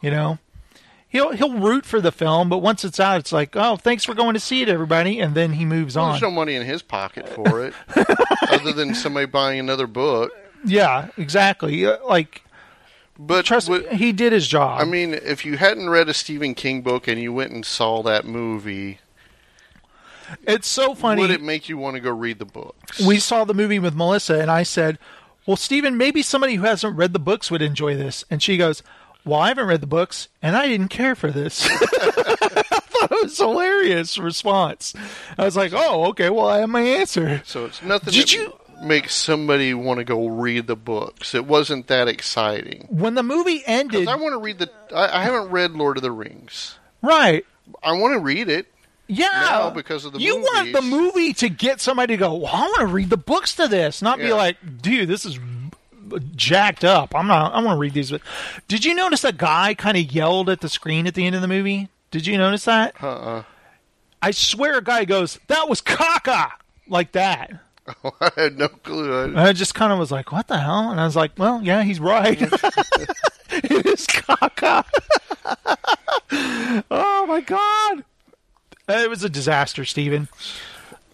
you 0.02 0.12
know. 0.12 0.38
He'll 1.08 1.32
he'll 1.32 1.58
root 1.60 1.86
for 1.86 2.00
the 2.00 2.12
film, 2.12 2.50
but 2.50 2.60
once 2.60 2.86
it's 2.86 3.00
out, 3.00 3.19
it's 3.19 3.32
like, 3.32 3.56
"Oh, 3.56 3.76
thanks 3.78 4.06
for 4.06 4.13
going 4.13 4.36
to 4.36 4.39
see 4.39 4.62
it, 4.62 4.69
everybody," 4.69 5.19
and 5.19 5.34
then 5.34 5.54
he 5.54 5.65
moves 5.65 5.95
Well, 5.95 6.06
on. 6.06 6.12
there's 6.12 6.22
no 6.22 6.30
money 6.32 6.54
in 6.56 6.65
his 6.65 6.82
pocket 6.84 7.28
for 7.28 7.65
it, 7.65 7.74
other 8.52 8.72
than 8.74 8.93
somebody 8.93 9.26
buying 9.26 9.60
another 9.60 9.88
book. 9.88 10.32
yeah, 10.63 11.08
exactly. 11.17 11.84
Uh, 11.86 11.98
Like 12.08 12.43
But, 13.17 13.43
trust 13.45 13.69
me, 13.69 13.84
he 13.91 14.12
did 14.12 14.32
his 14.34 14.48
job. 14.48 14.80
I 14.80 14.86
mean, 14.86 15.15
if 15.15 15.43
you 15.45 15.58
hadn't 15.58 15.89
read 15.89 16.10
a 16.10 16.13
Stephen 16.13 16.54
King 16.54 16.82
book 16.84 17.08
and 17.08 17.19
you 17.19 17.34
went 17.34 17.52
and 17.54 17.65
saw 17.65 18.04
that 18.04 18.26
movie, 18.26 19.00
it's 20.43 20.67
so 20.67 20.93
funny. 20.95 21.21
would 21.21 21.31
it 21.31 21.41
make 21.41 21.69
you 21.69 21.77
want 21.77 21.95
to 21.95 21.99
go 21.99 22.11
read 22.11 22.39
the 22.39 22.45
books? 22.45 22.99
we 22.99 23.19
saw 23.19 23.43
the 23.43 23.53
movie 23.53 23.79
with 23.79 23.95
Melissa, 23.95 24.39
and 24.39 24.49
I 24.51 24.63
said, 24.63 24.97
"Well, 25.45 25.57
Stephen, 25.57 25.97
maybe 25.97 26.21
somebody 26.21 26.55
who 26.55 26.63
hasn't 26.63 26.95
read 26.97 27.13
the 27.13 27.19
books 27.19 27.49
would 27.51 27.61
enjoy 27.61 27.95
this." 27.95 28.23
And 28.29 28.41
she 28.43 28.57
goes, 28.57 28.83
"Well, 29.25 29.39
I 29.39 29.47
haven't 29.49 29.67
read 29.67 29.81
the 29.81 29.87
books, 29.87 30.27
and 30.41 30.55
I 30.55 30.67
didn't 30.67 30.89
care 30.89 31.15
for 31.15 31.31
this." 31.31 31.67
I 31.69 32.79
thought 32.79 33.11
it 33.11 33.23
was 33.23 33.39
a 33.39 33.47
hilarious 33.47 34.17
response. 34.17 34.93
I 35.37 35.45
was 35.45 35.55
like, 35.55 35.71
"Oh, 35.73 36.05
okay. 36.09 36.29
Well, 36.29 36.47
I 36.47 36.59
have 36.59 36.69
my 36.69 36.81
answer." 36.81 37.41
so 37.45 37.65
it's 37.65 37.81
nothing 37.81 38.13
Did 38.13 38.23
that 38.23 38.33
you- 38.33 38.53
make 38.81 39.09
somebody 39.09 39.73
want 39.73 39.97
to 39.97 40.05
go 40.05 40.27
read 40.27 40.65
the 40.67 40.75
books. 40.75 41.35
It 41.35 41.45
wasn't 41.45 41.87
that 41.87 42.07
exciting. 42.07 42.87
When 42.89 43.13
the 43.15 43.23
movie 43.23 43.61
ended, 43.65 44.07
I 44.07 44.15
want 44.15 44.33
to 44.33 44.39
read 44.39 44.59
the. 44.59 44.69
I, 44.95 45.19
I 45.19 45.23
haven't 45.23 45.49
read 45.51 45.71
Lord 45.71 45.97
of 45.97 46.03
the 46.03 46.11
Rings. 46.11 46.77
right? 47.01 47.45
I 47.83 47.91
want 47.93 48.13
to 48.13 48.19
read 48.19 48.47
it. 48.49 48.67
Yeah, 49.12 49.28
Now, 49.32 49.69
because 49.72 50.06
of 50.06 50.13
the 50.13 50.19
you 50.19 50.38
want 50.38 50.72
the 50.72 50.84
movie 50.84 51.34
to 51.34 51.50
get 51.50 51.82
somebody 51.82 52.13
to 52.13 52.17
go. 52.17 52.36
Well, 52.36 52.54
I 52.54 52.62
want 52.62 52.80
to 52.82 52.86
read 52.88 53.10
the 53.10 53.17
books 53.17 53.56
to 53.56 53.67
this, 53.67 54.04
not 54.04 54.19
be 54.19 54.32
like, 54.32 54.58
dude, 54.82 55.10
this 55.10 55.26
is 55.26 55.39
jacked 56.36 56.86
up. 56.86 57.15
I'm 57.15 57.26
not. 57.26 57.54
I 57.54 57.62
want 57.62 57.76
to 57.78 57.80
read 57.80 57.93
these. 57.93 58.12
But 58.12 58.22
did 58.67 58.86
you 58.86 58.93
notice 58.93 59.24
a 59.24 59.34
guy 59.34 59.74
kind 59.74 59.98
of 59.98 60.12
yelled 60.12 60.48
at 60.48 60.62
the 60.62 60.69
screen 60.69 61.08
at 61.08 61.15
the 61.15 61.26
end 61.26 61.36
of 61.36 61.41
the 61.41 61.48
movie? 61.48 61.89
Did 62.12 62.28
you 62.28 62.38
notice 62.38 62.65
that? 62.65 63.02
Uh-uh. 63.02 63.43
I 64.22 64.32
swear, 64.32 64.78
a 64.78 64.84
guy 64.84 65.06
goes, 65.06 65.39
"That 65.48 65.69
was 65.69 65.82
caca," 65.82 66.52
like 66.88 67.13
that. 67.13 67.52
I 68.22 68.32
had 68.36 68.58
no 68.58 68.67
clue. 68.67 69.24
And 69.24 69.39
I 69.39 69.54
just 69.54 69.74
kind 69.74 69.91
of 69.91 69.98
was 69.98 70.12
like, 70.12 70.32
"What 70.32 70.48
the 70.48 70.60
hell?" 70.60 70.91
And 70.91 71.00
I 71.00 71.06
was 71.06 71.15
like, 71.15 71.32
"Well, 71.38 71.62
yeah, 71.63 71.84
he's 71.84 72.00
right. 72.00 72.39
it 72.41 73.86
is 73.86 74.06
caca." 74.08 74.84
oh 76.91 77.26
my 77.28 77.41
god, 77.41 78.04
it 78.89 79.10
was 79.10 79.23
a 79.23 79.30
disaster, 79.30 79.86
Steven. 79.86 80.28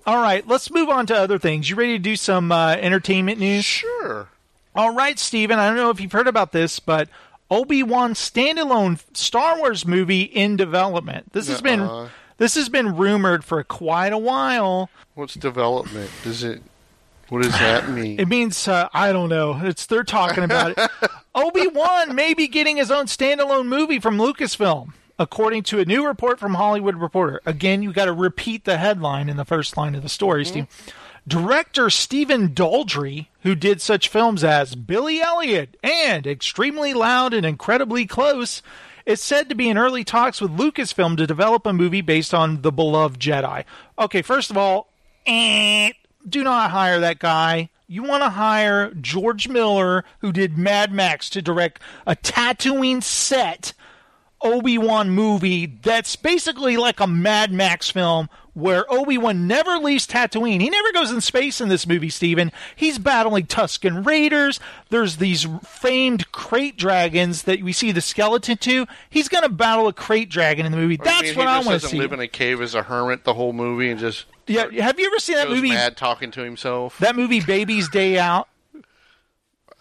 All 0.06 0.22
right, 0.22 0.48
let's 0.48 0.70
move 0.72 0.90
on 0.90 1.06
to 1.08 1.16
other 1.16 1.40
things. 1.40 1.70
You 1.70 1.76
ready 1.76 1.94
to 1.94 2.00
do 2.04 2.16
some 2.16 2.52
uh, 2.52 2.74
entertainment 2.76 3.40
news? 3.40 3.66
Sure. 3.66 4.28
All 4.76 4.94
right, 4.94 5.18
Steven, 5.18 5.58
I 5.58 5.68
don't 5.68 5.78
know 5.78 5.90
if 5.90 6.00
you've 6.00 6.12
heard 6.12 6.28
about 6.28 6.52
this, 6.52 6.80
but 6.80 7.10
Obi 7.50 7.82
Wan 7.82 8.14
standalone 8.14 9.00
Star 9.16 9.58
Wars 9.58 9.86
movie 9.86 10.22
in 10.24 10.58
development. 10.58 11.32
This 11.34 11.48
has 11.48 11.62
been 11.62 11.80
Uh-uh. 11.82 12.10
this 12.38 12.56
has 12.56 12.70
been 12.70 12.96
rumored 12.96 13.44
for 13.44 13.64
quite 13.64 14.14
a 14.14 14.18
while. 14.18 14.90
What's 15.16 15.34
development? 15.36 16.10
Does 16.24 16.44
it? 16.44 16.62
What 17.30 17.42
does 17.44 17.54
that 17.54 17.90
mean? 17.90 18.20
It 18.20 18.28
means 18.28 18.68
uh, 18.68 18.90
I 18.94 19.12
don't 19.12 19.30
know. 19.30 19.60
It's 19.64 19.86
they're 19.86 20.04
talking 20.04 20.44
about 20.44 20.78
it. 20.78 20.92
Obi 21.36 21.68
Wan 21.68 22.14
may 22.14 22.34
be 22.34 22.48
getting 22.48 22.78
his 22.78 22.92
own 22.92 23.06
standalone 23.06 23.68
movie 23.68 24.00
from 24.00 24.18
Lucasfilm, 24.18 24.94
according 25.17 25.63
to 25.63 25.80
a 25.80 25.86
new 25.86 26.06
report 26.06 26.39
from 26.39 26.56
Hollywood 26.56 26.95
Reporter. 26.95 27.41
Again, 27.45 27.82
you 27.82 27.93
got 27.93 28.06
to 28.06 28.13
repeat 28.13 28.65
the 28.65 28.78
headline 28.78 29.30
in 29.30 29.38
the 29.38 29.45
first 29.45 29.78
line 29.78 29.95
of 29.95 30.04
the 30.04 30.10
story, 30.10 30.45
Steve. 30.45 30.67
Director 31.28 31.89
Stephen 31.89 32.49
Daldry, 32.49 33.28
who 33.41 33.56
did 33.56 33.82
such 33.82 34.10
films 34.10 34.43
as 34.43 34.75
Billy 34.75 35.21
Elliot 35.21 35.75
and 35.82 36.28
Extremely 36.28 36.93
Loud 36.93 37.34
and 37.34 37.45
Incredibly 37.45 38.06
Close, 38.06 38.62
is 39.08 39.21
said 39.21 39.49
to 39.49 39.56
be 39.56 39.69
in 39.69 39.78
early 39.78 40.04
talks 40.04 40.39
with 40.39 40.56
Lucasfilm 40.56 41.17
to 41.17 41.25
develop 41.25 41.65
a 41.65 41.73
movie 41.73 42.01
based 42.01 42.34
on 42.34 42.62
the 42.62 42.71
beloved 42.71 43.19
Jedi. 43.19 43.63
Okay, 43.97 44.21
first 44.21 44.51
of 44.51 44.58
all, 44.58 44.89
eh, 45.25 45.91
do 46.28 46.43
not 46.43 46.71
hire 46.71 46.99
that 46.99 47.19
guy. 47.19 47.69
You 47.88 48.04
want 48.04 48.23
to 48.23 48.30
hire 48.30 48.91
George 48.93 49.47
Miller, 49.47 50.04
who 50.19 50.32
did 50.32 50.58
Mad 50.58 50.91
Max, 50.91 51.30
to 51.32 51.41
direct 51.41 51.80
a 52.06 52.15
Tatooine 52.15 53.01
set 53.04 53.73
Obi 54.46 54.78
Wan 54.78 55.10
movie 55.10 55.66
that's 55.66 56.16
basically 56.16 56.78
like 56.78 57.00
a 57.00 57.08
Mad 57.08 57.52
Max 57.52 57.90
film 57.90 58.30
where 58.54 58.86
Obi 58.92 59.18
Wan 59.18 59.48
never 59.48 59.78
leaves 59.78 60.08
Tatooine. 60.08 60.62
He 60.62 60.70
never 60.70 60.94
goes 60.94 61.12
in 61.12 61.20
space 61.20 61.60
in 61.60 61.68
this 61.68 61.86
movie, 61.86 62.10
Steven. 62.10 62.52
He's 62.76 62.98
battling 63.00 63.48
Tusken 63.48 64.06
Raiders. 64.06 64.60
There's 64.90 65.18
these 65.18 65.46
famed 65.64 66.32
krayt 66.32 66.78
dragons 66.78 67.44
that 67.44 67.62
we 67.64 67.74
see 67.74 67.92
the 67.92 68.00
skeleton 68.02 68.58
to. 68.60 68.86
He's 69.10 69.28
going 69.28 69.44
to 69.44 69.50
battle 69.50 69.88
a 69.88 69.94
krayt 69.94 70.30
dragon 70.30 70.66
in 70.66 70.72
the 70.72 70.78
movie. 70.78 70.98
I 71.02 71.04
That's 71.04 71.24
mean, 71.24 71.36
what 71.36 71.48
I 71.48 71.56
want 71.58 71.66
to 71.66 71.72
doesn't 71.74 71.90
see. 71.90 71.98
live 72.00 72.14
in 72.14 72.20
a 72.22 72.28
cave 72.28 72.62
as 72.62 72.76
a 72.76 72.84
hermit 72.84 73.24
the 73.26 73.34
whole 73.34 73.52
movie 73.52 73.90
and 73.92 74.00
just 74.00 74.26
yeah, 74.48 74.70
have 74.82 75.00
you 75.00 75.08
ever 75.08 75.20
seen 75.20 75.36
that 75.36 75.50
movie? 75.50 75.70
mad 75.70 75.98
talking 75.98 76.30
to 76.32 76.42
himself. 76.44 76.98
That 77.00 77.16
movie, 77.16 77.42
Baby's 77.42 77.90
Day 77.90 78.20
Out. 78.20 78.48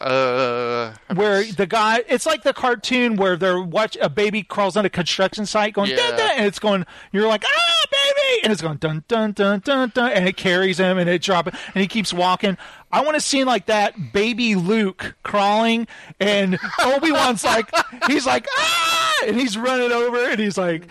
Uh, 0.00 0.92
where 1.14 1.44
the 1.44 1.66
guy 1.66 2.02
it's 2.08 2.26
like 2.26 2.42
the 2.42 2.52
cartoon 2.52 3.16
where 3.16 3.36
they're 3.36 3.60
watch 3.60 3.96
a 4.00 4.08
baby 4.08 4.42
crawls 4.42 4.76
on 4.76 4.84
a 4.84 4.90
construction 4.90 5.46
site 5.46 5.72
going 5.74 5.90
Yeah. 5.90 5.96
dun, 5.96 6.16
dun, 6.18 6.30
and 6.36 6.46
it's 6.46 6.58
going 6.58 6.84
you're 7.12 7.26
like 7.28 7.44
ah 7.46 7.84
baby 7.90 8.40
and 8.42 8.52
it's 8.52 8.60
going 8.62 8.76
dun 8.78 9.04
dun 9.08 9.32
dun 9.32 9.60
dun 9.64 9.92
dun 9.94 10.10
and 10.12 10.28
it 10.28 10.36
carries 10.36 10.78
him 10.78 10.98
and 10.98 11.08
it 11.08 11.22
drop 11.22 11.46
and 11.46 11.56
he 11.74 11.86
keeps 11.86 12.12
walking 12.12 12.56
I 12.94 13.00
want 13.02 13.16
a 13.16 13.20
scene 13.20 13.46
like 13.46 13.66
that 13.66 14.12
baby 14.12 14.54
Luke 14.54 15.16
crawling 15.24 15.88
and 16.20 16.58
Obi-Wan's 16.80 17.42
like 17.44 17.68
he's 18.06 18.24
like 18.24 18.46
ah! 18.56 19.14
And 19.26 19.36
he's 19.36 19.58
running 19.58 19.90
over 19.90 20.30
and 20.30 20.38
he's 20.38 20.56
like 20.56 20.86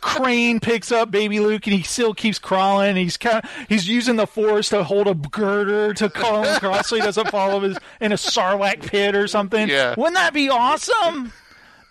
crane 0.00 0.60
picks 0.60 0.90
up 0.90 1.10
baby 1.10 1.40
Luke 1.40 1.66
and 1.66 1.76
he 1.76 1.82
still 1.82 2.14
keeps 2.14 2.38
crawling 2.38 2.96
he's 2.96 3.16
kind 3.18 3.44
of, 3.44 3.50
he's 3.68 3.86
using 3.86 4.16
the 4.16 4.26
force 4.26 4.70
to 4.70 4.82
hold 4.82 5.08
a 5.08 5.14
girder 5.14 5.92
to 5.94 6.04
him 6.08 6.44
across 6.56 6.88
so 6.88 6.96
he 6.96 7.02
doesn't 7.02 7.28
fall 7.28 7.60
his- 7.60 7.76
in 8.00 8.12
a 8.12 8.16
sarlacc 8.16 8.86
pit 8.86 9.14
or 9.14 9.28
something. 9.28 9.68
Yeah. 9.68 9.94
wouldn't 9.98 10.14
that 10.16 10.32
be 10.32 10.48
awesome? 10.48 11.32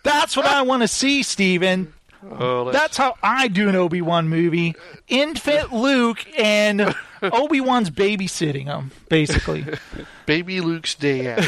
That's 0.03 0.35
what 0.35 0.45
I 0.47 0.61
want 0.63 0.81
to 0.81 0.87
see 0.87 1.21
Steven 1.23 1.93
oh, 2.23 2.37
oh 2.39 2.71
that's 2.71 2.97
how 2.97 3.15
I 3.23 3.47
do 3.47 3.69
an 3.69 3.75
Obi 3.75 4.01
Wan 4.01 4.27
movie. 4.27 4.75
Infant 5.07 5.73
Luke 5.73 6.25
and 6.37 6.95
Obi 7.21 7.61
Wan's 7.61 7.89
babysitting 7.89 8.65
him, 8.65 8.91
basically. 9.09 9.65
baby 10.25 10.61
Luke's 10.61 10.95
day 10.95 11.33
out. 11.33 11.47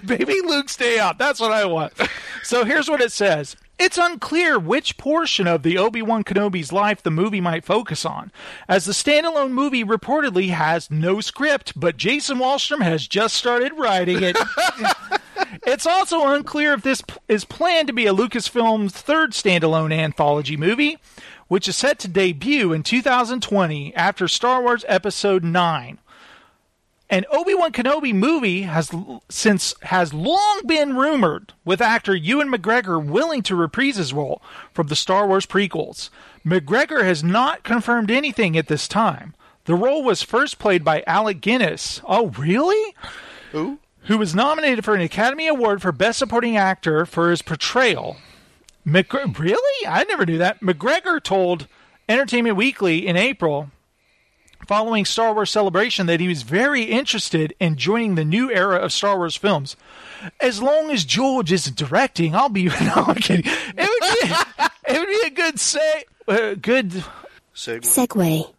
Baby 0.06 0.40
Luke's 0.42 0.76
day 0.76 0.98
out. 0.98 1.18
That's 1.18 1.40
what 1.40 1.52
I 1.52 1.66
want. 1.66 1.92
So 2.42 2.64
here's 2.64 2.88
what 2.88 3.02
it 3.02 3.12
says. 3.12 3.54
It's 3.78 3.98
unclear 3.98 4.58
which 4.58 4.96
portion 4.96 5.46
of 5.46 5.62
the 5.62 5.78
Obi 5.78 6.00
Wan 6.00 6.24
Kenobi's 6.24 6.72
life 6.72 7.02
the 7.02 7.10
movie 7.10 7.40
might 7.40 7.64
focus 7.64 8.04
on, 8.04 8.32
as 8.68 8.84
the 8.84 8.92
standalone 8.92 9.52
movie 9.52 9.84
reportedly 9.84 10.50
has 10.50 10.90
no 10.90 11.20
script, 11.20 11.78
but 11.78 11.96
Jason 11.96 12.38
Wallstrom 12.38 12.82
has 12.82 13.06
just 13.06 13.34
started 13.34 13.72
writing 13.76 14.22
it. 14.22 14.36
It's 15.66 15.86
also 15.86 16.26
unclear 16.26 16.72
if 16.72 16.82
this 16.82 17.02
is 17.28 17.44
planned 17.44 17.88
to 17.88 17.92
be 17.92 18.06
a 18.06 18.14
Lucasfilm's 18.14 18.92
third 18.92 19.32
standalone 19.32 19.92
anthology 19.92 20.56
movie, 20.56 20.98
which 21.48 21.68
is 21.68 21.76
set 21.76 21.98
to 22.00 22.08
debut 22.08 22.72
in 22.72 22.82
2020 22.82 23.94
after 23.94 24.28
Star 24.28 24.62
Wars 24.62 24.84
Episode 24.88 25.44
9. 25.44 25.98
An 27.12 27.24
Obi-Wan 27.32 27.72
Kenobi 27.72 28.14
movie 28.14 28.62
has 28.62 28.88
since 29.28 29.74
has 29.82 30.14
long 30.14 30.62
been 30.64 30.96
rumored 30.96 31.52
with 31.64 31.80
actor 31.80 32.14
Ewan 32.14 32.48
McGregor 32.48 33.04
willing 33.04 33.42
to 33.42 33.56
reprise 33.56 33.96
his 33.96 34.12
role 34.12 34.40
from 34.72 34.86
the 34.86 34.94
Star 34.94 35.26
Wars 35.26 35.44
prequels. 35.44 36.08
McGregor 36.46 37.02
has 37.02 37.24
not 37.24 37.64
confirmed 37.64 38.12
anything 38.12 38.56
at 38.56 38.68
this 38.68 38.86
time. 38.86 39.34
The 39.64 39.74
role 39.74 40.04
was 40.04 40.22
first 40.22 40.60
played 40.60 40.84
by 40.84 41.02
Alec 41.04 41.40
Guinness. 41.40 42.00
Oh, 42.04 42.28
really? 42.30 42.94
Who? 43.50 43.80
Who 44.10 44.18
was 44.18 44.34
nominated 44.34 44.84
for 44.84 44.96
an 44.96 45.00
Academy 45.00 45.46
Award 45.46 45.80
for 45.80 45.92
Best 45.92 46.18
Supporting 46.18 46.56
Actor 46.56 47.06
for 47.06 47.30
his 47.30 47.42
portrayal. 47.42 48.16
McGre- 48.84 49.38
really? 49.38 49.86
I 49.86 50.02
never 50.02 50.26
knew 50.26 50.38
that. 50.38 50.58
McGregor 50.60 51.22
told 51.22 51.68
Entertainment 52.08 52.56
Weekly 52.56 53.06
in 53.06 53.16
April, 53.16 53.70
following 54.66 55.04
Star 55.04 55.32
Wars 55.32 55.52
Celebration, 55.52 56.06
that 56.06 56.18
he 56.18 56.26
was 56.26 56.42
very 56.42 56.82
interested 56.82 57.54
in 57.60 57.76
joining 57.76 58.16
the 58.16 58.24
new 58.24 58.50
era 58.50 58.78
of 58.78 58.92
Star 58.92 59.16
Wars 59.16 59.36
films. 59.36 59.76
As 60.40 60.60
long 60.60 60.90
as 60.90 61.04
George 61.04 61.52
isn't 61.52 61.76
directing, 61.76 62.34
I'll 62.34 62.48
be. 62.48 62.68
No, 62.80 63.04
I'm 63.06 63.14
kidding. 63.14 63.44
It 63.46 63.76
would 63.76 64.28
be. 64.28 64.34
it 64.88 64.98
would 64.98 65.08
be 65.08 65.22
a 65.24 65.30
good 65.30 65.60
say. 65.60 66.04
Uh, 66.26 66.54
good 66.60 67.04
Segue. 67.54 67.82
Segway. 67.82 68.52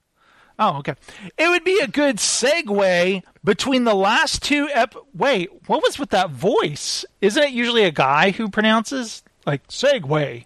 Oh, 0.57 0.77
okay. 0.77 0.93
It 1.37 1.49
would 1.49 1.65
be 1.65 1.79
a 1.79 1.87
good 1.87 2.17
segue 2.17 3.23
between 3.43 3.83
the 3.83 3.95
last 3.95 4.43
two 4.43 4.69
ep. 4.73 4.95
Wait, 5.13 5.49
what 5.67 5.83
was 5.83 5.99
with 5.99 6.09
that 6.11 6.29
voice? 6.29 7.05
Isn't 7.21 7.43
it 7.43 7.51
usually 7.51 7.83
a 7.83 7.91
guy 7.91 8.31
who 8.31 8.49
pronounces 8.49 9.23
like 9.45 9.67
segue, 9.67 10.45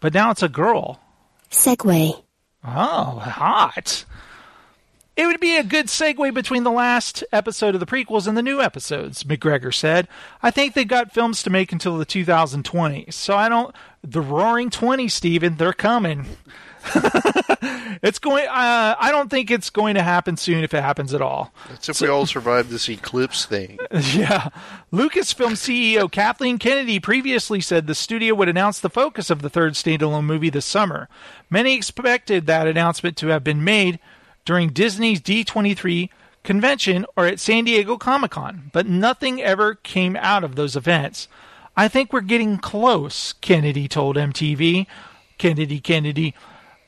but 0.00 0.14
now 0.14 0.30
it's 0.30 0.42
a 0.42 0.48
girl? 0.48 1.00
Segway. 1.50 2.22
Oh, 2.64 3.18
hot. 3.18 4.04
It 5.16 5.26
would 5.26 5.40
be 5.40 5.56
a 5.56 5.64
good 5.64 5.86
segue 5.86 6.32
between 6.32 6.62
the 6.62 6.70
last 6.70 7.24
episode 7.32 7.74
of 7.74 7.80
the 7.80 7.86
prequels 7.86 8.28
and 8.28 8.36
the 8.36 8.42
new 8.42 8.60
episodes, 8.60 9.24
McGregor 9.24 9.74
said. 9.74 10.06
I 10.44 10.52
think 10.52 10.74
they've 10.74 10.86
got 10.86 11.12
films 11.12 11.42
to 11.42 11.50
make 11.50 11.72
until 11.72 11.98
the 11.98 12.06
2020s. 12.06 13.14
So 13.14 13.36
I 13.36 13.48
don't. 13.48 13.74
The 14.04 14.20
Roaring 14.20 14.70
20s, 14.70 15.10
Steven, 15.10 15.56
they're 15.56 15.72
coming. 15.72 16.26
it's 18.02 18.18
going. 18.18 18.46
Uh, 18.46 18.96
I 18.98 19.10
don't 19.10 19.30
think 19.30 19.50
it's 19.50 19.70
going 19.70 19.94
to 19.94 20.02
happen 20.02 20.36
soon 20.36 20.64
if 20.64 20.74
it 20.74 20.82
happens 20.82 21.14
at 21.14 21.22
all. 21.22 21.52
That's 21.68 21.88
if 21.88 22.00
we 22.00 22.08
all 22.08 22.26
survive 22.26 22.70
this 22.70 22.88
eclipse 22.88 23.44
thing. 23.46 23.78
Yeah. 24.18 24.48
Lucasfilm 24.92 25.52
CEO 25.52 26.10
Kathleen 26.10 26.58
Kennedy 26.58 26.98
previously 26.98 27.60
said 27.60 27.86
the 27.86 27.94
studio 27.94 28.34
would 28.34 28.48
announce 28.48 28.80
the 28.80 28.88
focus 28.88 29.28
of 29.28 29.42
the 29.42 29.50
third 29.50 29.74
standalone 29.74 30.24
movie 30.24 30.50
this 30.50 30.64
summer. 30.64 31.08
Many 31.50 31.74
expected 31.74 32.46
that 32.46 32.66
announcement 32.66 33.16
to 33.18 33.28
have 33.28 33.44
been 33.44 33.62
made 33.62 33.98
during 34.44 34.70
Disney's 34.70 35.20
D23 35.20 36.08
convention 36.42 37.04
or 37.16 37.26
at 37.26 37.40
San 37.40 37.64
Diego 37.64 37.98
Comic 37.98 38.30
Con, 38.32 38.70
but 38.72 38.86
nothing 38.86 39.42
ever 39.42 39.74
came 39.74 40.16
out 40.16 40.42
of 40.42 40.56
those 40.56 40.76
events. 40.76 41.28
I 41.76 41.86
think 41.88 42.12
we're 42.12 42.22
getting 42.22 42.58
close, 42.58 43.34
Kennedy 43.34 43.86
told 43.86 44.16
MTV. 44.16 44.86
Kennedy, 45.38 45.80
Kennedy. 45.80 46.34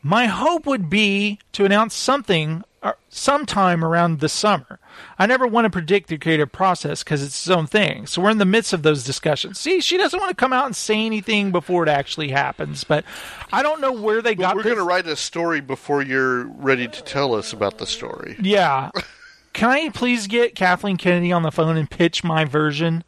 My 0.02 0.26
hope 0.26 0.66
would 0.66 0.88
be 0.88 1.38
to 1.52 1.64
announce 1.64 1.94
something 1.94 2.64
uh, 2.82 2.92
sometime 3.10 3.84
around 3.84 4.20
the 4.20 4.28
summer. 4.28 4.78
I 5.18 5.26
never 5.26 5.46
want 5.46 5.66
to 5.66 5.70
predict 5.70 6.08
the 6.08 6.16
creative 6.16 6.50
process 6.50 7.04
because 7.04 7.22
it's 7.22 7.46
its 7.46 7.50
own 7.50 7.66
thing. 7.66 8.06
So 8.06 8.22
we're 8.22 8.30
in 8.30 8.38
the 8.38 8.46
midst 8.46 8.72
of 8.72 8.82
those 8.82 9.04
discussions. 9.04 9.60
See, 9.60 9.80
she 9.80 9.98
doesn't 9.98 10.18
want 10.18 10.30
to 10.30 10.36
come 10.36 10.52
out 10.52 10.66
and 10.66 10.74
say 10.74 11.04
anything 11.04 11.52
before 11.52 11.82
it 11.82 11.88
actually 11.88 12.30
happens, 12.30 12.84
but 12.84 13.04
I 13.52 13.62
don't 13.62 13.80
know 13.80 13.92
where 13.92 14.22
they 14.22 14.34
got 14.34 14.56
We're 14.56 14.62
going 14.62 14.76
to 14.76 14.82
write 14.82 15.06
a 15.06 15.16
story 15.16 15.60
before 15.60 16.02
you're 16.02 16.44
ready 16.44 16.88
to 16.88 17.02
tell 17.02 17.34
us 17.34 17.52
about 17.52 17.78
the 17.78 17.86
story. 17.86 18.36
Yeah. 18.40 18.90
Can 19.52 19.68
I 19.68 19.88
please 19.90 20.26
get 20.26 20.54
Kathleen 20.54 20.96
Kennedy 20.96 21.32
on 21.32 21.42
the 21.42 21.50
phone 21.50 21.76
and 21.76 21.90
pitch 21.90 22.24
my 22.24 22.44
version? 22.44 23.04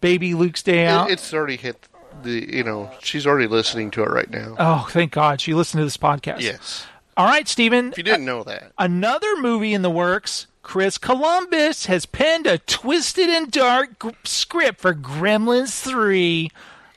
Baby 0.00 0.34
Luke's 0.34 0.62
Day 0.62 0.86
Out. 0.86 1.10
It's 1.10 1.34
already 1.34 1.56
hit 1.56 1.87
the, 2.22 2.56
you 2.56 2.64
know, 2.64 2.90
she's 3.00 3.26
already 3.26 3.46
listening 3.46 3.90
to 3.92 4.02
it 4.02 4.10
right 4.10 4.30
now. 4.30 4.56
oh, 4.58 4.86
thank 4.90 5.12
God. 5.12 5.40
She 5.40 5.54
listened 5.54 5.80
to 5.80 5.84
this 5.84 5.96
podcast. 5.96 6.40
yes. 6.40 6.86
All 7.16 7.26
right, 7.26 7.48
Steven. 7.48 7.88
If 7.92 7.98
you 7.98 8.04
didn't 8.04 8.24
know 8.24 8.44
that, 8.44 8.72
Another 8.78 9.36
movie 9.40 9.74
in 9.74 9.82
the 9.82 9.90
works. 9.90 10.46
Chris 10.62 10.98
Columbus 10.98 11.86
has 11.86 12.04
penned 12.06 12.46
a 12.46 12.58
twisted 12.58 13.28
and 13.30 13.50
dark 13.50 14.00
g- 14.02 14.10
script 14.24 14.80
for 14.80 14.94
Gremlins 14.94 15.80
3. 15.82 16.50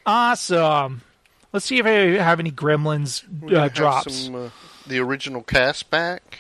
Awesome. 0.05 1.01
Let's 1.53 1.65
see 1.65 1.79
if 1.79 1.85
I 1.85 2.21
have 2.21 2.39
any 2.39 2.51
Gremlins 2.51 3.23
uh, 3.53 3.69
drops. 3.69 4.13
some, 4.15 4.35
uh, 4.35 4.49
the 4.87 4.99
original 4.99 5.41
cast 5.41 5.89
back. 5.89 6.39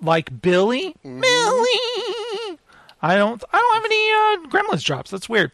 like 0.00 0.40
Billy. 0.42 0.94
Mm-hmm. 1.04 1.20
Billy. 1.20 2.58
I 3.02 3.16
don't. 3.16 3.42
I 3.52 3.58
don't 3.58 3.74
have 3.74 3.84
any 3.84 4.12
uh, 4.12 4.50
Gremlins 4.62 4.84
drops. 4.84 5.10
That's 5.10 5.28
weird. 5.28 5.52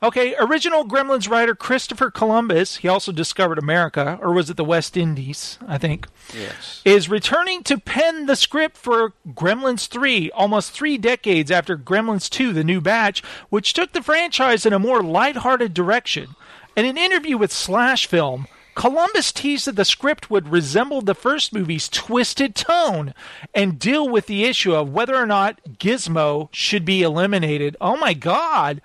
Okay, 0.00 0.36
original 0.38 0.84
Gremlins 0.84 1.28
writer 1.28 1.56
Christopher 1.56 2.10
Columbus. 2.10 2.76
He 2.76 2.88
also 2.88 3.10
discovered 3.10 3.58
America, 3.58 4.16
or 4.22 4.32
was 4.32 4.48
it 4.48 4.56
the 4.56 4.64
West 4.64 4.96
Indies? 4.96 5.58
I 5.66 5.76
think. 5.76 6.06
Yes. 6.32 6.82
Is 6.84 7.08
returning 7.08 7.64
to 7.64 7.78
pen 7.78 8.26
the 8.26 8.36
script 8.36 8.76
for 8.76 9.14
Gremlins 9.28 9.88
3 9.88 10.30
almost 10.30 10.70
three 10.70 10.98
decades 10.98 11.50
after 11.50 11.76
Gremlins 11.76 12.30
2, 12.30 12.52
the 12.52 12.62
new 12.62 12.80
batch, 12.80 13.24
which 13.48 13.72
took 13.72 13.92
the 13.92 14.02
franchise 14.02 14.64
in 14.64 14.72
a 14.72 14.78
more 14.78 15.02
lighthearted 15.02 15.74
direction. 15.74 16.36
In 16.76 16.84
an 16.84 16.96
interview 16.96 17.36
with 17.36 17.50
Slash 17.52 18.06
Film, 18.06 18.46
Columbus 18.76 19.32
teased 19.32 19.66
that 19.66 19.74
the 19.74 19.84
script 19.84 20.30
would 20.30 20.50
resemble 20.50 21.00
the 21.00 21.16
first 21.16 21.52
movie's 21.52 21.88
twisted 21.88 22.54
tone 22.54 23.12
and 23.52 23.80
deal 23.80 24.08
with 24.08 24.26
the 24.26 24.44
issue 24.44 24.76
of 24.76 24.92
whether 24.92 25.16
or 25.16 25.26
not 25.26 25.60
Gizmo 25.80 26.48
should 26.52 26.84
be 26.84 27.02
eliminated. 27.02 27.76
Oh 27.80 27.96
my 27.96 28.14
god! 28.14 28.80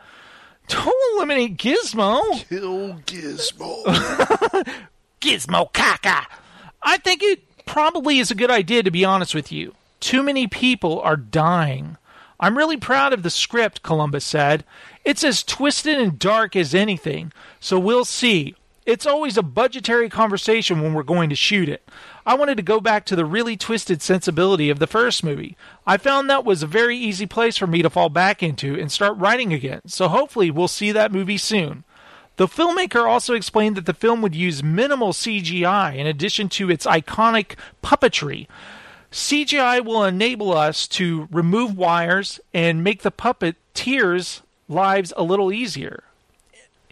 Don't 0.68 1.16
eliminate 1.16 1.58
Gizmo! 1.58 2.48
Kill 2.48 2.94
Gizmo. 3.06 3.84
Gizmo 5.22 5.72
caca. 5.72 6.26
I 6.82 6.98
think 6.98 7.24
it 7.24 7.66
probably 7.66 8.20
is 8.20 8.32
a 8.32 8.36
good 8.36 8.52
idea, 8.52 8.84
to 8.84 8.92
be 8.92 9.06
honest 9.06 9.34
with 9.36 9.52
you. 9.52 9.74
Too 10.00 10.24
many 10.24 10.48
people 10.48 11.00
are 11.02 11.16
dying. 11.16 11.98
I'm 12.40 12.58
really 12.58 12.78
proud 12.78 13.14
of 13.14 13.24
the 13.24 13.30
script, 13.30 13.84
Columbus 13.84 14.26
said. 14.26 14.66
It's 15.06 15.24
as 15.24 15.44
twisted 15.44 15.98
and 15.98 16.20
dark 16.20 16.56
as 16.56 16.76
anything, 16.76 17.32
so 17.60 17.80
we'll 17.80 18.06
see. 18.06 18.56
It's 18.86 19.06
always 19.06 19.38
a 19.38 19.44
budgetary 19.44 20.10
conversation 20.10 20.82
when 20.82 20.94
we're 20.94 21.04
going 21.04 21.30
to 21.30 21.36
shoot 21.36 21.70
it. 21.70 21.88
I 22.26 22.36
wanted 22.36 22.58
to 22.58 22.64
go 22.64 22.82
back 22.82 23.06
to 23.06 23.16
the 23.16 23.24
really 23.24 23.56
twisted 23.56 24.02
sensibility 24.02 24.70
of 24.70 24.80
the 24.80 24.88
first 24.88 25.24
movie. 25.24 25.56
I 25.88 25.96
found 25.96 26.30
that 26.30 26.44
was 26.44 26.64
a 26.64 26.68
very 26.68 26.98
easy 26.98 27.26
place 27.26 27.56
for 27.56 27.68
me 27.68 27.82
to 27.82 27.90
fall 27.90 28.10
back 28.10 28.44
into 28.44 28.78
and 28.78 28.92
start 28.92 29.18
writing 29.18 29.54
again, 29.54 29.82
so 29.86 30.10
hopefully 30.10 30.52
we'll 30.52 30.68
see 30.68 30.92
that 30.92 31.14
movie 31.14 31.38
soon. 31.38 31.86
The 32.36 32.48
filmmaker 32.48 33.08
also 33.08 33.36
explained 33.36 33.78
that 33.78 33.86
the 33.86 33.94
film 33.94 34.22
would 34.22 34.36
use 34.36 34.64
minimal 34.64 35.14
CGI 35.14 35.96
in 35.96 36.08
addition 36.08 36.50
to 36.50 36.70
its 36.70 36.86
iconic 36.86 37.56
puppetry. 37.84 38.48
CGI 39.12 39.86
will 39.86 40.04
enable 40.04 40.52
us 40.52 40.88
to 40.90 41.30
remove 41.32 41.78
wires 41.78 42.40
and 42.54 42.84
make 42.84 43.04
the 43.04 43.12
puppeteers' 43.12 44.42
lives 44.68 45.14
a 45.16 45.24
little 45.24 45.54
easier. 45.54 46.04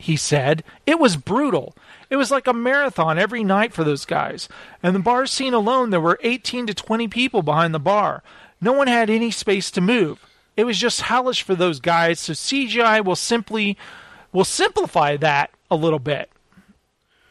He 0.02 0.16
said, 0.16 0.64
It 0.86 1.00
was 1.00 1.16
brutal. 1.16 1.76
It 2.12 2.18
was 2.18 2.30
like 2.30 2.46
a 2.46 2.54
marathon 2.54 3.18
every 3.18 3.42
night 3.42 3.72
for 3.74 3.86
those 3.86 4.04
guys. 4.04 4.50
And 4.84 4.94
the 4.94 5.00
bar 5.00 5.26
scene 5.26 5.54
alone, 5.54 5.92
there 5.92 6.02
were 6.02 6.20
18 6.22 6.68
to 6.68 6.74
20 6.74 7.08
people 7.08 7.42
behind 7.42 7.74
the 7.74 7.80
bar. 7.80 8.22
No 8.60 8.74
one 8.74 8.88
had 8.88 9.10
any 9.10 9.32
space 9.32 9.72
to 9.72 9.82
move. 9.82 10.20
It 10.58 10.66
was 10.66 10.78
just 10.78 11.04
hellish 11.04 11.42
for 11.42 11.56
those 11.56 11.80
guys, 11.80 12.20
so 12.20 12.34
CGI 12.34 13.04
will 13.04 13.16
simply 13.16 13.78
will 14.34 14.44
simplify 14.44 15.16
that 15.18 15.52
a 15.72 15.76
little 15.78 16.00
bit. 16.00 16.30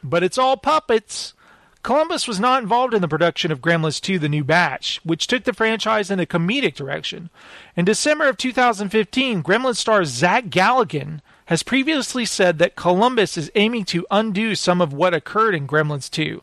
But 0.03 0.23
it's 0.23 0.39
all 0.39 0.57
puppets. 0.57 1.35
Columbus 1.83 2.27
was 2.27 2.41
not 2.41 2.63
involved 2.63 2.95
in 2.95 3.03
the 3.03 3.09
production 3.09 3.53
of 3.53 3.61
Gremlins 3.61 4.01
2 4.01 4.19
The 4.19 4.29
New 4.31 4.45
Batch, 4.45 4.99
which 5.05 5.27
took 5.27 5.45
the 5.45 5.53
franchise 5.53 6.11
in 6.11 6.21
a 6.21 6.27
comedic 6.27 6.75
direction. 6.75 7.29
In 7.77 7.85
December 7.85 8.29
of 8.29 8.39
2015, 8.39 9.43
Gremlins 9.43 9.77
star 9.77 10.07
Zach 10.07 10.47
Galligan 10.47 11.21
has 11.51 11.65
previously 11.65 12.25
said 12.25 12.59
that 12.61 12.77
Columbus 12.77 13.37
is 13.37 13.51
aiming 13.57 13.85
to 13.87 14.07
undo 14.09 14.55
some 14.55 14.81
of 14.81 14.93
what 14.93 15.13
occurred 15.13 15.53
in 15.53 15.67
Gremlins 15.67 16.09
2. 16.09 16.43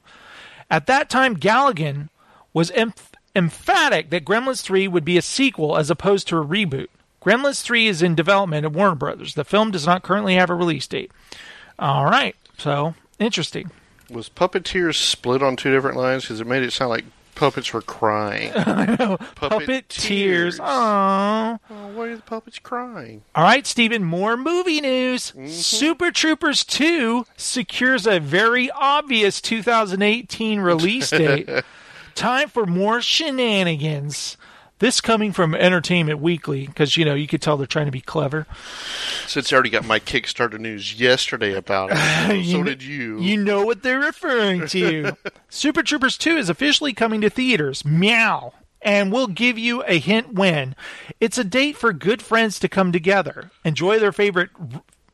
At 0.70 0.86
that 0.88 1.10
time, 1.10 1.38
Galligan 1.38 2.10
was 2.52 2.72
emph- 2.72 3.13
emphatic 3.34 4.10
that 4.10 4.26
Gremlins 4.26 4.62
3 4.62 4.86
would 4.89 5.06
be 5.06 5.17
a 5.17 5.22
sequel 5.22 5.78
as 5.78 5.89
opposed 5.89 6.28
to 6.28 6.38
a 6.38 6.46
reboot. 6.46 6.88
Gremlins 7.24 7.62
3 7.62 7.88
is 7.88 8.02
in 8.02 8.15
development 8.15 8.65
at 8.65 8.74
Warner 8.74 8.96
Brothers. 8.96 9.36
The 9.36 9.46
film 9.46 9.72
does 9.72 9.86
not 9.86 10.04
currently 10.04 10.36
have 10.36 10.50
a 10.50 10.56
release 10.56 10.88
date. 10.88 11.10
All 11.80 12.04
right, 12.04 12.36
so 12.58 12.93
interesting. 13.17 13.72
Was 14.10 14.28
puppeteers 14.28 14.96
split 14.96 15.41
on 15.41 15.56
two 15.56 15.72
different 15.72 15.96
lines? 15.96 16.24
Because 16.24 16.41
it 16.41 16.48
made 16.48 16.63
it 16.63 16.74
sound 16.74 16.89
like 16.89 17.06
puppets 17.38 17.71
were 17.71 17.82
crying. 17.82 18.52
Puppet 19.36 19.89
tears. 19.89 20.60
Aww. 20.60 21.60
Oh, 21.69 21.88
why 21.93 22.08
are 22.08 22.15
the 22.15 22.21
puppets 22.23 22.60
crying? 22.60 23.23
All 23.36 23.43
right, 23.43 23.65
Stephen, 23.65 24.04
more 24.04 24.36
movie 24.36 24.82
news. 24.82 25.32
Mm-hmm. 25.32 25.47
Super 25.47 26.12
Troopers 26.12 26.65
2 26.65 27.26
secures 27.38 28.08
a 28.08 28.19
very 28.19 28.69
obvious 28.71 29.39
2018 29.41 30.60
release 30.60 31.10
date. 31.12 31.50
Time 32.15 32.50
for 32.50 32.65
more 32.65 33.02
shenanigans. 33.02 34.38
This 34.80 35.02
coming 35.02 35.32
from 35.32 35.56
Entertainment 35.56 36.20
Weekly, 36.20 36.68
because, 36.68 36.98
you 36.98 37.06
know, 37.06 37.16
you 37.16 37.28
could 37.28 37.42
tell 37.42 37.58
they're 37.58 37.66
trying 37.66 37.88
to 37.88 37.92
be 37.92 38.02
clever. 38.02 38.46
Since 39.26 39.52
I 39.52 39.56
already 39.56 39.72
got 39.72 39.86
my 39.86 40.00
Kickstarter 40.00 40.60
news 40.60 41.00
yesterday 41.00 41.56
about 41.56 41.90
it, 41.92 42.46
so, 42.46 42.58
so 42.58 42.63
did 42.63 42.84
you. 42.84 43.20
You 43.20 43.38
know 43.38 43.66
what 43.66 43.82
they're 43.82 44.00
referring 44.00 44.68
to. 44.68 45.18
Super 45.50 45.82
Troopers 45.82 46.18
2 46.18 46.38
is 46.38 46.50
officially 46.50 46.94
coming 46.94 47.22
to 47.22 47.30
theaters. 47.30 47.84
Meow. 47.84 48.54
And 48.84 49.12
we'll 49.12 49.28
give 49.28 49.58
you 49.58 49.84
a 49.84 49.98
hint 49.98 50.36
when. 50.36 50.76
It's 51.20 51.40
a 51.40 51.44
date 51.44 51.76
for 51.76 51.92
good 51.92 52.22
friends 52.22 52.60
to 52.60 52.70
come 52.70 52.92
together, 52.92 53.50
enjoy 53.66 53.98
their 53.98 54.12
favorite 54.12 54.52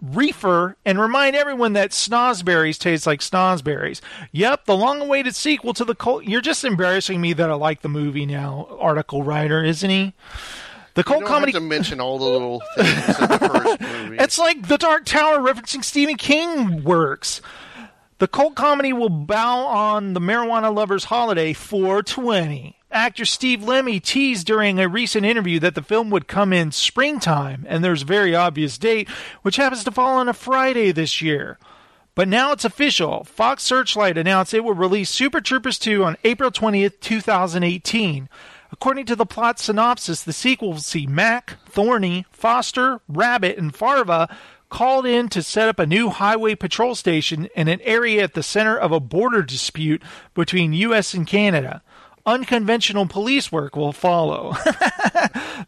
reefer, 0.03 0.75
and 0.85 0.99
remind 0.99 1.35
everyone 1.35 1.73
that 1.73 1.91
snozberries 1.91 2.77
taste 2.77 3.07
like 3.07 3.21
snozberries. 3.21 4.01
Yep, 4.31 4.65
the 4.65 4.75
long 4.75 5.01
awaited 5.01 5.35
sequel 5.35 5.73
to 5.73 5.85
the 5.85 5.95
cult. 5.95 6.25
You're 6.25 6.41
just 6.41 6.65
embarrassing 6.65 7.21
me 7.21 7.33
that 7.33 7.49
I 7.49 7.53
like 7.53 7.81
the 7.81 7.89
movie 7.89 8.25
now, 8.25 8.67
article 8.79 9.23
writer, 9.23 9.63
isn't 9.63 9.89
he? 9.89 10.13
The 10.95 11.03
cult 11.03 11.25
comedy. 11.25 11.53
have 11.53 11.61
to 11.61 11.67
mention 11.67 11.99
all 11.99 12.19
the 12.19 12.25
little 12.25 12.61
things 12.75 13.19
in 13.19 13.27
the 13.27 13.49
first 13.51 13.81
movie. 13.81 14.17
It's 14.19 14.37
like 14.37 14.67
the 14.67 14.77
Dark 14.77 15.05
Tower 15.05 15.39
referencing 15.39 15.83
Stephen 15.83 16.17
King 16.17 16.83
works. 16.83 17.41
The 18.19 18.27
cult 18.27 18.55
comedy 18.55 18.93
will 18.93 19.09
bow 19.09 19.65
on 19.65 20.13
the 20.13 20.19
marijuana 20.19 20.73
lover's 20.73 21.05
holiday 21.05 21.53
420. 21.53 22.77
Actor 22.93 23.25
Steve 23.25 23.63
Lemme 23.63 23.99
teased 23.99 24.45
during 24.45 24.79
a 24.79 24.87
recent 24.87 25.25
interview 25.25 25.59
that 25.59 25.75
the 25.75 25.81
film 25.81 26.09
would 26.11 26.27
come 26.27 26.53
in 26.53 26.71
springtime, 26.71 27.65
and 27.67 27.83
there's 27.83 28.03
a 28.03 28.05
very 28.05 28.35
obvious 28.35 28.77
date, 28.77 29.09
which 29.41 29.55
happens 29.55 29.83
to 29.83 29.91
fall 29.91 30.17
on 30.17 30.29
a 30.29 30.33
Friday 30.33 30.91
this 30.91 31.21
year. 31.21 31.57
But 32.15 32.27
now 32.27 32.51
it's 32.51 32.63
official. 32.63 33.23
Fox 33.23 33.63
Searchlight 33.63 34.17
announced 34.17 34.53
it 34.53 34.63
will 34.63 34.75
release 34.75 35.09
Super 35.09 35.41
Troopers 35.41 35.79
2 35.79 36.03
on 36.03 36.17
April 36.23 36.51
20th, 36.51 36.99
2018. 36.99 38.29
According 38.71 39.05
to 39.07 39.15
the 39.15 39.25
plot 39.25 39.59
synopsis, 39.59 40.21
the 40.21 40.33
sequel 40.33 40.73
will 40.73 40.79
see 40.79 41.07
Mac, 41.07 41.57
Thorny, 41.67 42.25
Foster, 42.31 43.01
Rabbit, 43.07 43.57
and 43.57 43.75
Farva 43.75 44.29
called 44.69 45.05
in 45.05 45.29
to 45.29 45.43
set 45.43 45.69
up 45.69 45.77
a 45.77 45.85
new 45.85 46.09
highway 46.09 46.55
patrol 46.55 46.95
station 46.95 47.47
in 47.55 47.67
an 47.67 47.79
area 47.81 48.23
at 48.23 48.33
the 48.33 48.41
center 48.41 48.75
of 48.75 48.91
a 48.91 48.99
border 48.99 49.43
dispute 49.43 50.01
between 50.33 50.73
U.S. 50.73 51.13
and 51.13 51.27
Canada. 51.27 51.83
Unconventional 52.25 53.05
police 53.05 53.51
work 53.51 53.75
will 53.75 53.93
follow. 53.93 54.55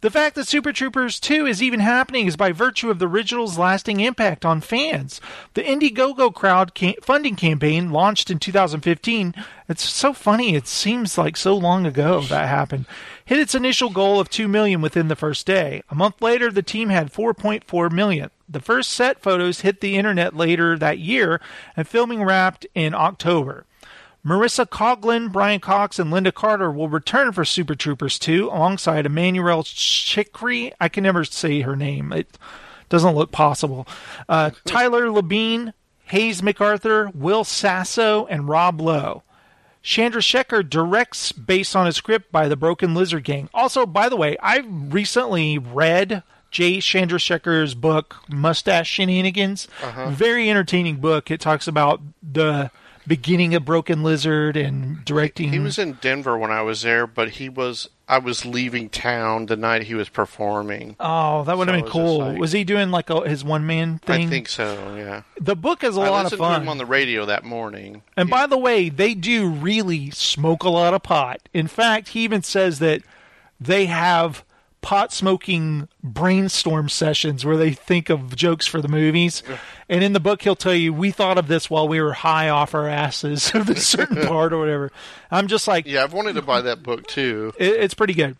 The 0.02 0.12
fact 0.12 0.36
that 0.36 0.48
Super 0.48 0.74
Troopers 0.74 1.20
2 1.20 1.46
is 1.46 1.64
even 1.64 1.80
happening 1.80 2.28
is 2.28 2.36
by 2.36 2.52
virtue 2.52 2.90
of 2.90 3.00
the 3.00 3.08
original's 3.08 3.58
lasting 3.58 4.02
impact 4.02 4.46
on 4.46 4.62
fans. 4.62 5.22
The 5.54 5.64
Indiegogo 5.64 6.34
crowd 6.34 6.72
funding 7.02 7.36
campaign 7.36 7.92
launched 7.92 8.30
in 8.30 8.40
2015. 8.40 9.34
It's 9.70 9.90
so 9.90 10.14
funny, 10.14 10.56
it 10.56 10.68
seems 10.68 11.18
like 11.18 11.38
so 11.38 11.56
long 11.56 11.86
ago 11.86 12.22
that 12.22 12.48
happened. 12.48 12.86
Hit 13.24 13.40
its 13.40 13.56
initial 13.56 13.90
goal 13.90 14.20
of 14.20 14.30
2 14.30 14.48
million 14.48 14.82
within 14.82 15.08
the 15.08 15.16
first 15.16 15.46
day. 15.48 15.82
A 15.90 15.96
month 15.96 16.22
later, 16.22 16.52
the 16.52 16.62
team 16.62 16.90
had 16.90 17.14
4.4 17.14 17.92
million. 17.92 18.30
The 18.48 18.60
first 18.60 18.92
set 18.92 19.22
photos 19.22 19.62
hit 19.62 19.82
the 19.82 19.96
internet 19.96 20.36
later 20.36 20.78
that 20.78 21.00
year, 21.00 21.42
and 21.76 21.88
filming 21.88 22.24
wrapped 22.24 22.68
in 22.76 22.94
October. 22.94 23.66
Marisa 24.26 24.66
Coughlan, 24.66 25.32
Brian 25.32 25.60
Cox, 25.60 26.00
and 26.00 26.12
Lynda 26.12 26.34
Carter 26.34 26.72
will 26.72 26.90
return 26.90 27.32
for 27.32 27.46
Super 27.46 27.76
Troopers 27.76 28.18
2 28.18 28.48
alongside 28.48 29.06
Emmanuel 29.06 29.64
Chikri. 29.64 30.74
I 30.80 30.90
can 30.90 31.04
never 31.04 31.24
say 31.24 31.62
her 31.62 31.76
name. 31.76 32.12
It 32.12 32.38
doesn't 32.90 33.16
look 33.16 33.32
possible. 33.32 33.88
Uh, 34.28 34.50
Tyler 34.66 35.08
Labine, 35.08 35.74
Hayes 36.06 36.42
MacArthur, 36.42 37.12
Will 37.14 37.44
Sasso, 37.44 38.26
and 38.26 38.50
Rob 38.50 38.82
Lowe. 38.82 39.22
Chandrasekhar 39.84 40.68
directs 40.68 41.32
based 41.32 41.76
on 41.76 41.86
a 41.86 41.92
script 41.92 42.32
by 42.32 42.48
the 42.48 42.56
Broken 42.56 42.96
Lizard 42.96 43.24
Gang. 43.24 43.48
Also, 43.54 43.86
by 43.86 44.10
the 44.10 44.16
way, 44.16 44.36
I 44.42 44.64
recently 44.68 45.60
read 45.60 46.24
Jay 46.50 46.78
Chandrasekhar's 46.78 47.76
book, 47.76 48.16
Mustache 48.28 48.90
Shenanigans. 48.90 49.68
Very 50.10 50.50
entertaining 50.50 50.96
book. 50.96 51.30
It 51.30 51.40
talks 51.40 51.68
about 51.68 52.02
the 52.24 52.72
beginning 53.08 53.54
of 53.56 53.66
Broken 53.66 54.04
Lizard 54.04 54.58
and 54.58 55.04
directing. 55.06 55.52
He 55.52 55.60
was 55.60 55.78
in 55.78 55.94
Denver 56.02 56.38
when 56.38 56.52
I 56.52 56.62
was 56.62 56.82
there, 56.82 57.06
but 57.08 57.32
he 57.32 57.50
was 57.50 57.90
I 58.08 58.20
was 58.20 58.46
leaving 58.46 58.90
town 58.90 59.48
the 59.48 59.56
night 59.56 59.84
he 59.84 59.96
was 59.96 60.10
performing. 60.10 60.96
Oh, 61.00 61.44
that 61.44 61.58
would 61.58 61.68
have 61.68 61.76
been 61.76 61.84
was 61.86 61.92
cool. 61.92 62.20
like- 62.20 62.40
was 62.40 62.52
he 62.52 62.64
doing 62.64 62.92
like 62.92 63.10
a, 63.10 63.28
his 63.28 63.44
one 63.44 63.66
man 63.66 63.98
thing? 64.00 64.28
I 64.28 64.30
think 64.30 64.48
so. 64.48 64.96
Yeah, 64.96 65.24
the 65.40 65.56
book 65.56 65.84
is 65.84 65.98
a 65.98 66.02
I 66.02 66.10
lot 66.10 66.26
of 66.26 66.32
listened 66.32 66.42
to 66.56 66.62
him 66.62 66.70
on 66.70 66.78
the 66.78 66.86
radio 66.86 67.26
that 67.26 67.44
morning. 67.44 68.04
And 68.16 68.30
by 68.30 68.46
the 68.48 68.58
way, 68.58 68.90
they 68.90 69.14
do 69.14 69.50
really 69.50 70.12
smoke 70.12 70.64
a 70.64 70.70
lot 70.70 70.94
of 70.94 71.04
pot. 71.04 71.50
In 71.54 71.68
fact, 71.68 72.10
he 72.10 72.22
even 72.22 72.44
says 72.44 72.80
that 72.80 73.02
they 73.60 73.88
have 73.88 74.44
pot 74.86 75.12
smoking 75.12 75.88
brainstorm 76.04 76.90
sessions 76.90 77.44
where 77.44 77.58
they 77.58 77.72
think 77.74 78.12
of 78.12 78.36
jokes 78.36 78.68
for 78.68 78.84
the 78.84 78.88
movies. 78.88 79.42
And 79.90 80.04
in 80.04 80.14
the 80.14 80.20
book, 80.20 80.44
he'll 80.44 80.56
tell 80.56 80.76
you, 80.76 80.94
we 80.94 81.10
thought 81.10 81.40
of 81.40 81.48
this 81.48 81.72
while 81.72 81.88
we 81.88 82.00
were 82.00 82.14
high 82.14 82.50
off 82.50 82.76
our 82.76 82.88
asses 82.88 83.50
of 83.56 83.68
a 83.68 83.76
certain 83.80 84.28
part 84.28 84.54
or 84.54 84.60
whatever. 84.60 84.92
I'm 85.32 85.48
just 85.48 85.68
like, 85.68 85.88
Yeah, 85.88 86.04
I've 86.04 86.14
wanted 86.14 86.34
to 86.34 86.44
buy 86.44 86.62
that 86.62 86.84
book 86.84 87.08
too. 87.08 87.52
it, 87.58 87.74
it's 87.74 87.96
pretty 87.96 88.14
good. 88.14 88.38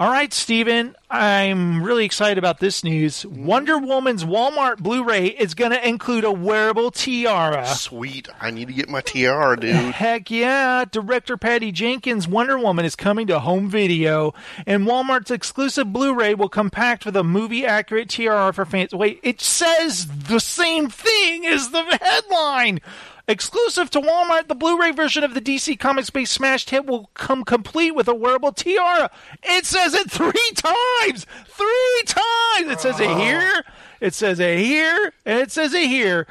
All 0.00 0.10
right, 0.10 0.32
Steven, 0.32 0.96
I'm 1.10 1.82
really 1.82 2.06
excited 2.06 2.38
about 2.38 2.58
this 2.58 2.82
news. 2.82 3.26
Wonder 3.26 3.76
Woman's 3.76 4.24
Walmart 4.24 4.78
Blu 4.78 5.04
ray 5.04 5.26
is 5.26 5.52
going 5.52 5.72
to 5.72 5.88
include 5.88 6.24
a 6.24 6.32
wearable 6.32 6.90
tiara. 6.90 7.66
Sweet, 7.66 8.26
I 8.40 8.50
need 8.50 8.68
to 8.68 8.72
get 8.72 8.88
my 8.88 9.02
tiara, 9.02 9.60
dude. 9.60 9.74
Heck 9.92 10.30
yeah! 10.30 10.86
Director 10.90 11.36
Patty 11.36 11.70
Jenkins' 11.70 12.26
Wonder 12.26 12.58
Woman 12.58 12.86
is 12.86 12.96
coming 12.96 13.26
to 13.26 13.40
home 13.40 13.68
video, 13.68 14.32
and 14.66 14.86
Walmart's 14.86 15.30
exclusive 15.30 15.92
Blu-ray 15.92 16.34
will 16.34 16.48
come 16.48 16.70
packed 16.70 17.04
with 17.04 17.14
a 17.14 17.22
movie-accurate 17.22 18.08
tiara 18.08 18.54
for 18.54 18.64
fans. 18.64 18.94
Wait, 18.94 19.20
it 19.22 19.42
says 19.42 20.06
the 20.06 20.40
same 20.40 20.88
thing 20.88 21.44
as 21.44 21.72
the 21.72 21.82
headline. 22.00 22.80
Exclusive 23.28 23.90
to 23.90 24.00
Walmart, 24.00 24.48
the 24.48 24.54
Blu-ray 24.54 24.90
version 24.92 25.24
of 25.24 25.34
the 25.34 25.40
DC 25.40 25.78
Comics-based 25.78 26.32
smash 26.32 26.68
hit 26.68 26.86
will 26.86 27.10
come 27.14 27.44
complete 27.44 27.92
with 27.92 28.08
a 28.08 28.14
wearable 28.14 28.52
tiara. 28.52 29.10
It 29.42 29.66
says 29.66 29.94
it 29.94 30.10
three 30.10 30.50
times, 30.54 31.26
three 31.46 32.02
times. 32.06 32.70
It 32.70 32.80
says 32.80 33.00
it 33.00 33.08
uh. 33.08 33.18
here, 33.18 33.64
it 34.00 34.14
says 34.14 34.40
it 34.40 34.58
here, 34.58 35.12
and 35.24 35.40
it 35.40 35.52
says 35.52 35.74
it 35.74 35.88
here. 35.88 36.26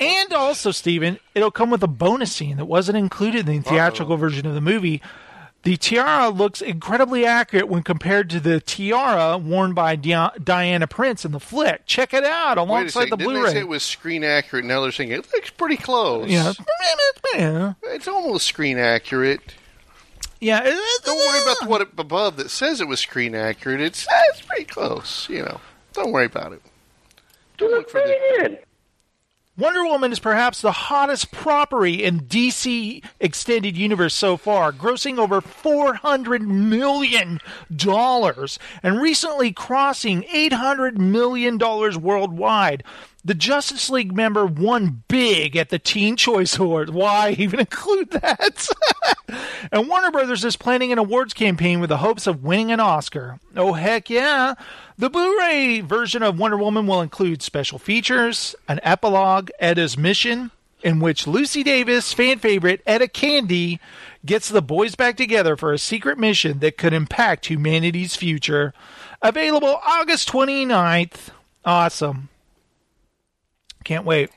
And 0.00 0.32
also, 0.32 0.70
Steven, 0.70 1.18
it'll 1.34 1.50
come 1.50 1.70
with 1.70 1.82
a 1.82 1.88
bonus 1.88 2.32
scene 2.32 2.56
that 2.58 2.66
wasn't 2.66 2.98
included 2.98 3.48
in 3.48 3.62
the 3.62 3.68
theatrical 3.68 4.16
version 4.16 4.46
of 4.46 4.54
the 4.54 4.60
movie. 4.60 5.02
The 5.64 5.76
tiara 5.76 6.30
looks 6.30 6.62
incredibly 6.62 7.26
accurate 7.26 7.68
when 7.68 7.82
compared 7.82 8.30
to 8.30 8.40
the 8.40 8.60
tiara 8.60 9.36
worn 9.36 9.74
by 9.74 9.96
Dia- 9.96 10.32
Diana 10.42 10.86
Prince 10.86 11.24
in 11.24 11.32
the 11.32 11.40
flick. 11.40 11.84
Check 11.84 12.14
it 12.14 12.24
out 12.24 12.56
Wait 12.56 12.62
a 12.62 12.64
alongside 12.64 12.92
second, 12.92 13.10
the 13.10 13.16
didn't 13.16 13.32
Blu-ray. 13.34 13.48
they 13.48 13.54
say 13.54 13.60
it 13.60 13.68
was 13.68 13.82
screen 13.82 14.22
accurate? 14.24 14.64
Now 14.64 14.80
they're 14.80 14.92
saying 14.92 15.10
it 15.10 15.26
looks 15.34 15.50
pretty 15.50 15.76
close. 15.76 16.30
yeah, 16.30 16.52
yeah, 17.34 17.72
It's 17.84 18.06
almost 18.08 18.46
screen 18.46 18.78
accurate. 18.78 19.54
yeah. 20.40 20.62
Don't 21.04 21.16
worry 21.18 21.42
about 21.42 21.68
what 21.68 21.80
it 21.82 21.88
above 21.98 22.36
that 22.36 22.50
says 22.50 22.80
it 22.80 22.86
was 22.88 23.00
screen 23.00 23.34
accurate. 23.34 23.80
It's 23.80 24.06
it's 24.30 24.40
pretty 24.42 24.64
close. 24.64 25.28
You 25.28 25.42
know, 25.42 25.60
don't 25.92 26.12
worry 26.12 26.26
about 26.26 26.52
it. 26.52 26.62
Don't 27.58 27.72
look 27.72 27.90
for 27.90 28.00
the. 28.00 28.58
Wonder 29.58 29.84
Woman 29.84 30.12
is 30.12 30.20
perhaps 30.20 30.60
the 30.60 30.70
hottest 30.70 31.32
property 31.32 32.04
in 32.04 32.20
DC 32.20 33.02
Extended 33.18 33.76
Universe 33.76 34.14
so 34.14 34.36
far, 34.36 34.72
grossing 34.72 35.18
over 35.18 35.40
$400 35.40 36.42
million 36.42 37.40
and 38.84 39.00
recently 39.02 39.50
crossing 39.50 40.22
$800 40.22 40.98
million 40.98 41.58
worldwide. 41.58 42.84
The 43.24 43.34
Justice 43.34 43.90
League 43.90 44.14
member 44.14 44.46
won 44.46 45.02
big 45.08 45.56
at 45.56 45.70
the 45.70 45.78
Teen 45.78 46.16
Choice 46.16 46.58
Award. 46.58 46.90
Why 46.90 47.34
even 47.36 47.60
include 47.60 48.10
that? 48.12 48.68
and 49.72 49.88
Warner 49.88 50.10
Brothers 50.10 50.44
is 50.44 50.56
planning 50.56 50.92
an 50.92 50.98
awards 50.98 51.34
campaign 51.34 51.80
with 51.80 51.90
the 51.90 51.98
hopes 51.98 52.26
of 52.26 52.44
winning 52.44 52.70
an 52.70 52.80
Oscar. 52.80 53.40
Oh, 53.56 53.72
heck 53.72 54.08
yeah. 54.08 54.54
The 54.96 55.10
Blu 55.10 55.38
ray 55.38 55.80
version 55.80 56.22
of 56.22 56.38
Wonder 56.38 56.56
Woman 56.56 56.86
will 56.86 57.00
include 57.02 57.42
special 57.42 57.78
features, 57.78 58.54
an 58.68 58.80
epilogue, 58.82 59.50
Etta's 59.60 59.98
mission, 59.98 60.50
in 60.82 61.00
which 61.00 61.26
Lucy 61.26 61.62
Davis, 61.62 62.12
fan 62.12 62.38
favorite 62.38 62.82
Etta 62.86 63.08
Candy, 63.08 63.80
gets 64.24 64.48
the 64.48 64.62
boys 64.62 64.94
back 64.94 65.16
together 65.16 65.56
for 65.56 65.72
a 65.72 65.78
secret 65.78 66.18
mission 66.18 66.60
that 66.60 66.78
could 66.78 66.92
impact 66.92 67.46
humanity's 67.46 68.14
future. 68.14 68.72
Available 69.22 69.80
August 69.84 70.30
29th. 70.30 71.30
Awesome. 71.64 72.28
Can't 73.88 74.04
wait. 74.04 74.28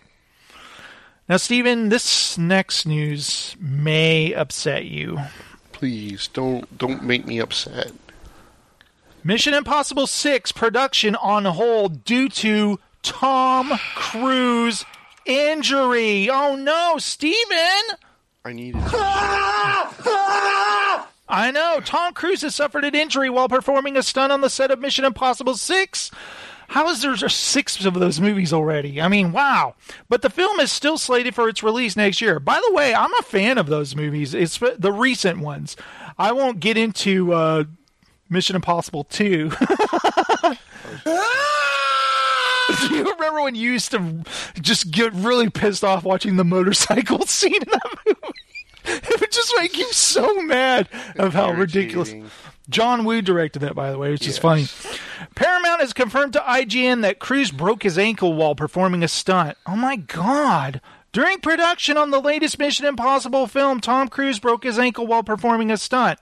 Now, 1.27 1.35
Steven, 1.35 1.89
this 1.89 2.37
next 2.37 2.85
news 2.85 3.57
may 3.59 4.33
upset 4.33 4.85
you. 4.85 5.19
Please 5.73 6.29
don't 6.29 6.77
don't 6.77 7.03
make 7.03 7.25
me 7.27 7.37
upset. 7.39 7.91
Mission 9.25 9.53
Impossible 9.53 10.07
6 10.07 10.53
production 10.53 11.17
on 11.17 11.43
hold 11.43 12.05
due 12.05 12.29
to 12.29 12.79
Tom 13.03 13.77
Cruise 13.93 14.85
injury. 15.25 16.29
Oh 16.29 16.55
no, 16.55 16.95
Steven! 16.97 17.97
I 18.45 18.53
needed. 18.53 18.81
I 21.27 21.51
know. 21.53 21.81
Tom 21.83 22.13
Cruise 22.13 22.43
has 22.43 22.55
suffered 22.55 22.85
an 22.85 22.95
injury 22.95 23.29
while 23.29 23.49
performing 23.49 23.97
a 23.97 24.03
stunt 24.03 24.31
on 24.31 24.39
the 24.39 24.49
set 24.49 24.71
of 24.71 24.79
Mission 24.79 25.03
Impossible 25.03 25.55
6. 25.55 26.09
How 26.71 26.87
is 26.87 27.01
there 27.01 27.17
six 27.27 27.83
of 27.83 27.95
those 27.95 28.21
movies 28.21 28.53
already? 28.53 29.01
I 29.01 29.09
mean, 29.09 29.33
wow. 29.33 29.75
But 30.07 30.21
the 30.21 30.29
film 30.29 30.61
is 30.61 30.71
still 30.71 30.97
slated 30.97 31.35
for 31.35 31.49
its 31.49 31.61
release 31.61 31.97
next 31.97 32.21
year. 32.21 32.39
By 32.39 32.61
the 32.65 32.73
way, 32.73 32.95
I'm 32.95 33.13
a 33.15 33.23
fan 33.23 33.57
of 33.57 33.67
those 33.67 33.93
movies. 33.93 34.33
It's 34.33 34.57
the 34.57 34.93
recent 34.93 35.39
ones. 35.39 35.75
I 36.17 36.31
won't 36.31 36.61
get 36.61 36.77
into 36.77 37.33
uh, 37.33 37.65
Mission 38.29 38.55
Impossible 38.55 39.03
2. 39.03 39.49
Do 42.79 42.95
you 42.95 43.03
remember 43.03 43.41
when 43.41 43.55
you 43.55 43.73
used 43.73 43.91
to 43.91 44.23
just 44.61 44.91
get 44.91 45.11
really 45.11 45.49
pissed 45.49 45.83
off 45.83 46.05
watching 46.05 46.37
the 46.37 46.45
motorcycle 46.45 47.25
scene 47.25 47.53
in 47.53 47.69
that 47.69 47.97
movie? 48.05 48.19
It 48.85 49.19
would 49.19 49.31
just 49.33 49.53
make 49.57 49.77
you 49.77 49.91
so 49.91 50.41
mad 50.41 50.87
of 51.17 51.33
how 51.33 51.51
ridiculous. 51.51 52.13
John 52.69 53.03
Woo 53.03 53.21
directed 53.21 53.59
that, 53.59 53.75
by 53.75 53.91
the 53.91 53.97
way, 53.97 54.11
which 54.11 54.25
is 54.25 54.37
funny. 54.37 54.67
Paramount 55.35 55.50
has 55.81 55.93
confirmed 55.93 56.33
to 56.33 56.39
IGN 56.39 57.01
that 57.01 57.19
Cruise 57.19 57.51
broke 57.51 57.83
his 57.83 57.97
ankle 57.97 58.33
while 58.33 58.55
performing 58.55 59.03
a 59.03 59.07
stunt. 59.07 59.57
Oh 59.67 59.75
my 59.75 59.97
god. 59.97 60.79
During 61.11 61.39
production 61.39 61.97
on 61.97 62.11
the 62.11 62.21
latest 62.21 62.57
Mission 62.57 62.85
Impossible 62.85 63.47
film, 63.47 63.81
Tom 63.81 64.07
Cruise 64.07 64.39
broke 64.39 64.63
his 64.63 64.79
ankle 64.79 65.05
while 65.05 65.23
performing 65.23 65.69
a 65.69 65.77
stunt. 65.77 66.19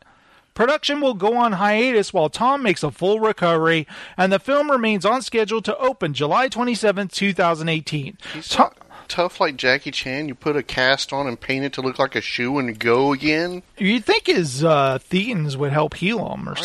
Production 0.55 0.99
will 0.99 1.14
go 1.14 1.38
on 1.38 1.53
hiatus 1.53 2.12
while 2.12 2.30
Tom 2.30 2.64
makes 2.64 2.82
a 2.84 2.89
full 2.89 3.20
recovery, 3.20 3.86
and 4.18 4.34
the 4.34 4.39
film 4.39 4.72
remains 4.72 5.05
on 5.05 5.22
schedule 5.22 5.62
to 5.62 5.78
open 5.78 6.14
July 6.14 6.47
27, 6.47 7.07
2018. 7.10 8.18
He's 8.34 8.49
Tom- 8.49 8.74
tough 9.07 9.39
like 9.39 9.57
Jackie 9.57 9.91
Chan. 9.91 10.28
You 10.28 10.36
put 10.36 10.55
a 10.55 10.64
cast 10.64 11.14
on 11.14 11.28
and 11.28 11.39
paint 11.39 11.66
it 11.66 11.74
to 11.74 11.82
look 11.82 11.99
like 11.99 12.16
a 12.16 12.22
shoe 12.22 12.57
and 12.57 12.78
go 12.80 13.14
again. 13.14 13.62
You'd 13.78 14.05
think 14.05 14.28
his 14.28 14.64
uh, 14.64 14.99
thetans 14.99 15.55
would 15.55 15.72
help 15.72 15.95
heal 15.95 16.34
him 16.34 16.49
or 16.49 16.57
I 16.57 16.62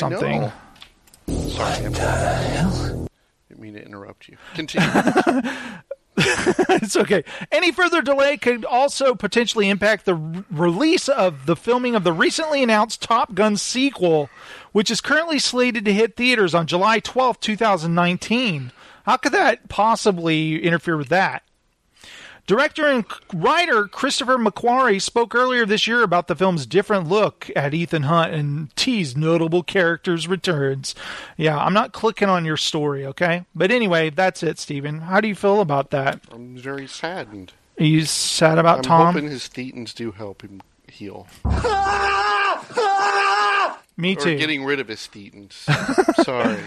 something. 1.26 1.92
know. 1.92 2.70
Sorry, 2.70 2.92
I 2.92 3.06
didn't 3.48 3.60
mean 3.60 3.74
to 3.74 3.84
interrupt 3.84 4.28
you. 4.28 4.36
Continue. 4.54 4.88
it's 6.16 6.96
okay. 6.96 7.24
Any 7.50 7.72
further 7.72 8.00
delay 8.02 8.36
could 8.36 8.64
also 8.64 9.14
potentially 9.14 9.68
impact 9.68 10.04
the 10.04 10.14
r- 10.14 10.44
release 10.50 11.08
of 11.08 11.46
the 11.46 11.56
filming 11.56 11.94
of 11.94 12.04
the 12.04 12.12
recently 12.12 12.62
announced 12.62 13.02
Top 13.02 13.34
Gun 13.34 13.56
sequel, 13.56 14.30
which 14.72 14.90
is 14.90 15.00
currently 15.00 15.38
slated 15.38 15.84
to 15.84 15.92
hit 15.92 16.16
theaters 16.16 16.54
on 16.54 16.66
July 16.66 17.00
twelfth, 17.00 17.40
two 17.40 17.52
2019. 17.54 18.72
How 19.04 19.16
could 19.16 19.32
that 19.32 19.68
possibly 19.68 20.62
interfere 20.62 20.96
with 20.96 21.08
that? 21.08 21.42
Director 22.47 22.86
and 22.86 23.05
writer 23.32 23.86
Christopher 23.88 24.36
McQuarrie 24.36 25.01
spoke 25.01 25.34
earlier 25.34 25.64
this 25.64 25.86
year 25.86 26.03
about 26.03 26.28
the 26.28 26.34
film's 26.36 26.66
different 26.66 27.09
look 27.09 27.51
at 27.57 27.72
Ethan 27.72 28.03
Hunt 28.03 28.34
and 28.34 28.76
teased 28.76 29.16
notable 29.16 29.62
characters' 29.62 30.28
returns. 30.28 30.95
Yeah, 31.38 31.57
I'm 31.57 31.72
not 31.72 31.92
clicking 31.95 32.28
on 32.28 32.45
your 32.45 32.59
story, 32.59 33.07
okay? 33.07 33.47
But 33.55 33.70
anyway, 33.70 34.11
that's 34.11 34.42
it, 34.42 34.59
Steven. 34.59 35.01
How 35.03 35.22
do 35.22 35.28
you 35.28 35.34
feel 35.34 35.62
about 35.62 35.90
that? 35.90 36.20
I'm 36.30 36.57
very 36.59 36.86
saddened. 36.86 37.53
Are 37.80 37.84
you 37.84 38.05
sad 38.05 38.59
about 38.59 38.78
I'm 38.78 38.82
Tom? 38.84 39.14
hoping 39.14 39.30
his 39.30 39.45
thetans 39.49 39.95
do 39.95 40.11
help 40.12 40.42
him 40.42 40.61
heal. 40.86 41.26
Me 43.97 44.16
Or 44.16 44.20
too. 44.20 44.36
getting 44.36 44.64
rid 44.64 44.80
of 44.80 44.88
his 44.88 45.01
thetans. 45.01 45.53
Sorry. 46.24 46.61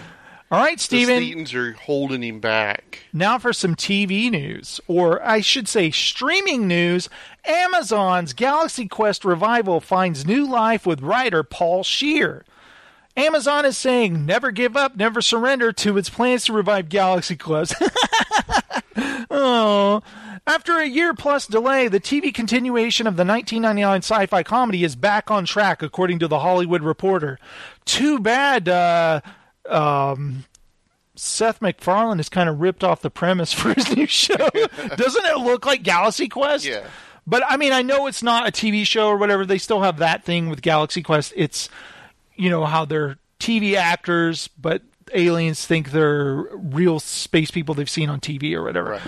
All 0.49 0.59
right, 0.59 0.79
Steven. 0.79 1.21
thetans 1.21 1.53
are 1.53 1.73
holding 1.73 2.23
him 2.23 2.39
back. 2.39 2.99
Now 3.11 3.37
for 3.37 3.51
some 3.51 3.75
TV 3.75 4.31
news, 4.31 4.79
or 4.87 5.21
I 5.25 5.41
should 5.41 5.67
say 5.67 5.91
streaming 5.91 6.67
news. 6.67 7.09
Amazon's 7.43 8.31
Galaxy 8.31 8.87
Quest 8.87 9.25
revival 9.25 9.81
finds 9.81 10.25
new 10.25 10.47
life 10.47 10.85
with 10.85 11.01
writer 11.01 11.43
Paul 11.43 11.83
Scheer. 11.83 12.45
Amazon 13.17 13.65
is 13.65 13.77
saying 13.77 14.25
never 14.25 14.51
give 14.51 14.77
up, 14.77 14.95
never 14.95 15.21
surrender 15.21 15.73
to 15.73 15.97
its 15.97 16.09
plans 16.09 16.45
to 16.45 16.53
revive 16.53 16.87
Galaxy 16.87 17.35
Quest. 17.35 17.73
oh. 19.29 20.01
After 20.45 20.77
a 20.77 20.87
year 20.87 21.13
plus 21.13 21.45
delay, 21.45 21.89
the 21.89 21.99
TV 21.99 22.33
continuation 22.33 23.05
of 23.05 23.17
the 23.17 23.25
1999 23.25 23.97
sci 23.97 24.25
fi 24.27 24.43
comedy 24.43 24.85
is 24.85 24.95
back 24.95 25.29
on 25.29 25.43
track, 25.43 25.81
according 25.83 26.19
to 26.19 26.27
The 26.29 26.39
Hollywood 26.39 26.83
Reporter. 26.83 27.37
Too 27.83 28.19
bad 28.19 28.69
uh, 28.69 29.19
um, 29.69 30.45
Seth 31.15 31.61
MacFarlane 31.61 32.17
has 32.17 32.29
kind 32.29 32.49
of 32.49 32.61
ripped 32.61 32.83
off 32.83 33.01
the 33.01 33.09
premise 33.09 33.53
for 33.53 33.73
his 33.73 33.95
new 33.95 34.07
show. 34.07 34.49
Doesn't 34.95 35.25
it 35.25 35.37
look 35.39 35.65
like 35.65 35.83
Galaxy 35.83 36.27
Quest? 36.27 36.65
Yeah. 36.65 36.87
But 37.25 37.43
I 37.47 37.57
mean, 37.57 37.73
I 37.73 37.81
know 37.81 38.07
it's 38.07 38.23
not 38.23 38.47
a 38.47 38.51
TV 38.51 38.85
show 38.85 39.07
or 39.07 39.17
whatever. 39.17 39.45
They 39.45 39.57
still 39.57 39.81
have 39.81 39.97
that 39.97 40.23
thing 40.23 40.49
with 40.49 40.61
Galaxy 40.61 41.03
Quest. 41.03 41.33
It's, 41.35 41.67
you 42.35 42.49
know, 42.49 42.63
how 42.65 42.85
they're 42.85 43.17
TV 43.39 43.75
actors, 43.75 44.47
but 44.47 44.81
aliens 45.13 45.65
think 45.65 45.91
they're 45.91 46.45
real 46.53 46.99
space 46.99 47.51
people 47.51 47.75
they've 47.75 47.89
seen 47.89 48.09
on 48.09 48.21
TV 48.21 48.53
or 48.53 48.63
whatever. 48.63 48.91
Right. 48.91 49.01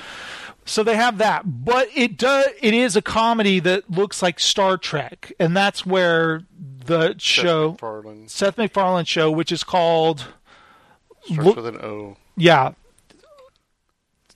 So 0.66 0.84
they 0.84 0.96
have 0.96 1.18
that, 1.18 1.44
but 1.66 1.88
it 1.96 2.16
does. 2.18 2.46
It 2.62 2.76
is 2.76 2.96
a 2.96 3.02
comedy 3.02 3.60
that 3.62 3.90
looks 3.90 4.22
like 4.22 4.40
Star 4.40 4.78
Trek, 4.78 5.32
and 5.40 5.58
that's 5.58 5.84
where 5.84 6.44
the 6.86 7.16
show 7.18 7.72
MacFarlane 7.72 8.28
Seth 8.28 8.58
MacFarlane 8.58 9.06
show, 9.06 9.32
which 9.32 9.52
is 9.52 9.64
called 9.64 10.28
starts 11.34 11.46
Look- 11.48 11.56
with 11.56 11.68
an 11.68 11.78
O. 11.82 12.18
yeah, 12.36 12.72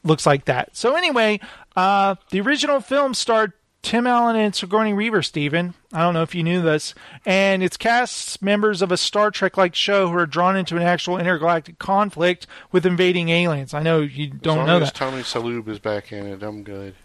looks 0.03 0.25
like 0.25 0.45
that. 0.45 0.75
So 0.75 0.95
anyway, 0.95 1.39
uh, 1.75 2.15
the 2.29 2.41
original 2.41 2.79
film 2.81 3.13
starred 3.13 3.53
Tim 3.81 4.07
Allen 4.07 4.35
and 4.37 4.55
Sigourney 4.55 4.93
Weaver. 4.93 5.21
Stephen, 5.21 5.73
I 5.91 6.01
don't 6.01 6.13
know 6.13 6.21
if 6.23 6.33
you 6.33 6.41
knew 6.43 6.61
this, 6.61 6.93
and 7.25 7.61
it's 7.61 7.75
cast 7.75 8.41
members 8.41 8.81
of 8.81 8.91
a 8.91 8.97
Star 8.97 9.29
Trek-like 9.29 9.75
show 9.75 10.09
who 10.09 10.17
are 10.17 10.25
drawn 10.25 10.55
into 10.55 10.77
an 10.77 10.83
actual 10.83 11.17
intergalactic 11.17 11.79
conflict 11.79 12.47
with 12.71 12.85
invading 12.85 13.29
aliens. 13.29 13.73
I 13.73 13.81
know 13.83 13.99
you 13.99 14.27
don't 14.29 14.53
as 14.53 14.57
long 14.59 14.67
know 14.67 14.77
as 14.81 14.87
that. 14.89 14.95
Tony 14.95 15.21
Shalhoub 15.23 15.67
is 15.67 15.79
back 15.79 16.11
in 16.13 16.25
it, 16.27 16.41
I'm 16.43 16.63
good. 16.63 16.95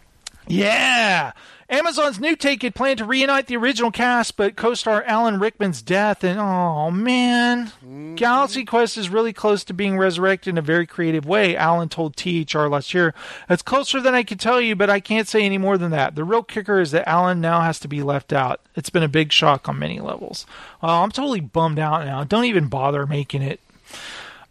Yeah. 0.49 1.33
Amazon's 1.71 2.19
new 2.19 2.35
take 2.35 2.63
had 2.63 2.75
planned 2.75 2.97
to 2.97 3.05
reunite 3.05 3.47
the 3.47 3.57
original 3.57 3.91
cast, 3.91 4.39
but 4.39 4.57
co-star 4.57 5.05
Alan 5.05 5.39
Rickman's 5.39 5.83
death 5.83 6.25
and 6.25 6.41
oh 6.41 6.91
man, 6.91 7.67
mm-hmm. 7.67 8.15
Galaxy 8.15 8.65
Quest 8.65 8.97
is 8.97 9.11
really 9.11 9.35
close 9.35 9.65
to 9.65 9.75
being 9.75 9.99
resurrected 9.99 10.55
in 10.55 10.59
a 10.59 10.63
very 10.63 10.87
creative 10.87 11.27
way. 11.27 11.55
Alan 11.55 11.91
told 11.91 12.17
THR 12.17 12.69
last 12.69 12.95
year, 12.95 13.13
"It's 13.51 13.61
closer 13.61 14.01
than 14.01 14.15
I 14.15 14.23
can 14.23 14.39
tell 14.39 14.63
you, 14.63 14.77
but 14.77 14.89
I 14.89 14.99
can't 14.99 15.29
say 15.29 15.43
any 15.43 15.59
more 15.59 15.77
than 15.77 15.91
that. 15.91 16.15
The 16.15 16.25
real 16.25 16.43
kicker 16.43 16.81
is 16.81 16.91
that 16.93 17.07
Alan 17.07 17.43
now 17.43 17.61
has 17.61 17.79
to 17.81 17.89
be 17.89 18.03
left 18.03 18.33
out. 18.33 18.63
It's 18.75 18.89
been 18.89 19.03
a 19.03 19.09
big 19.09 19.31
shock 19.31 19.69
on 19.69 19.79
many 19.79 20.01
levels. 20.01 20.47
Well, 20.81 21.03
I'm 21.03 21.11
totally 21.11 21.41
bummed 21.41 21.79
out 21.79 22.07
now. 22.07 22.25
Don't 22.25 22.47
even 22.47 22.69
bother 22.69 23.07
making 23.07 23.43
it." 23.43 23.61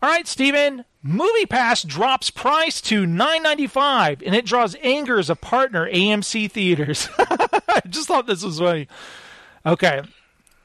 All 0.03 0.09
right, 0.09 0.27
Steven. 0.27 0.85
Movie 1.07 1.45
Pass 1.45 1.83
drops 1.83 2.29
price 2.29 2.81
to 2.81 3.05
nine 3.05 3.43
ninety 3.43 3.65
five, 3.65 4.21
and 4.25 4.35
it 4.35 4.45
draws 4.45 4.75
anger 4.81 5.17
as 5.17 5.29
a 5.29 5.37
partner 5.37 5.89
AMC 5.89 6.51
theaters. 6.51 7.07
I 7.17 7.81
just 7.87 8.09
thought 8.09 8.27
this 8.27 8.43
was 8.43 8.59
funny. 8.59 8.89
Okay, 9.65 10.01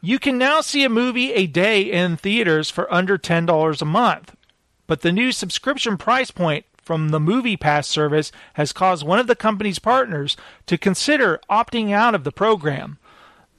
you 0.01 0.19
can 0.19 0.39
now 0.39 0.61
see 0.61 0.83
a 0.83 0.89
movie 0.89 1.33
a 1.33 1.47
day 1.47 1.83
in 1.83 2.17
theaters 2.17 2.71
for 2.71 2.93
under 2.93 3.17
ten 3.17 3.47
dollars 3.47 3.81
a 3.81 3.85
month, 3.85 4.35
but 4.89 5.03
the 5.03 5.13
new 5.13 5.31
subscription 5.31 5.97
price 5.97 6.33
point 6.33 6.65
from 6.83 7.11
the 7.11 7.21
Movie 7.21 7.57
Pass 7.57 7.87
service 7.87 8.33
has 8.55 8.73
caused 8.73 9.07
one 9.07 9.21
of 9.21 9.29
the 9.29 9.37
company's 9.37 9.79
partners 9.79 10.37
to 10.67 10.77
consider 10.77 11.41
opting 11.49 11.93
out 11.93 12.17
of 12.17 12.25
the 12.25 12.33
program. 12.33 12.99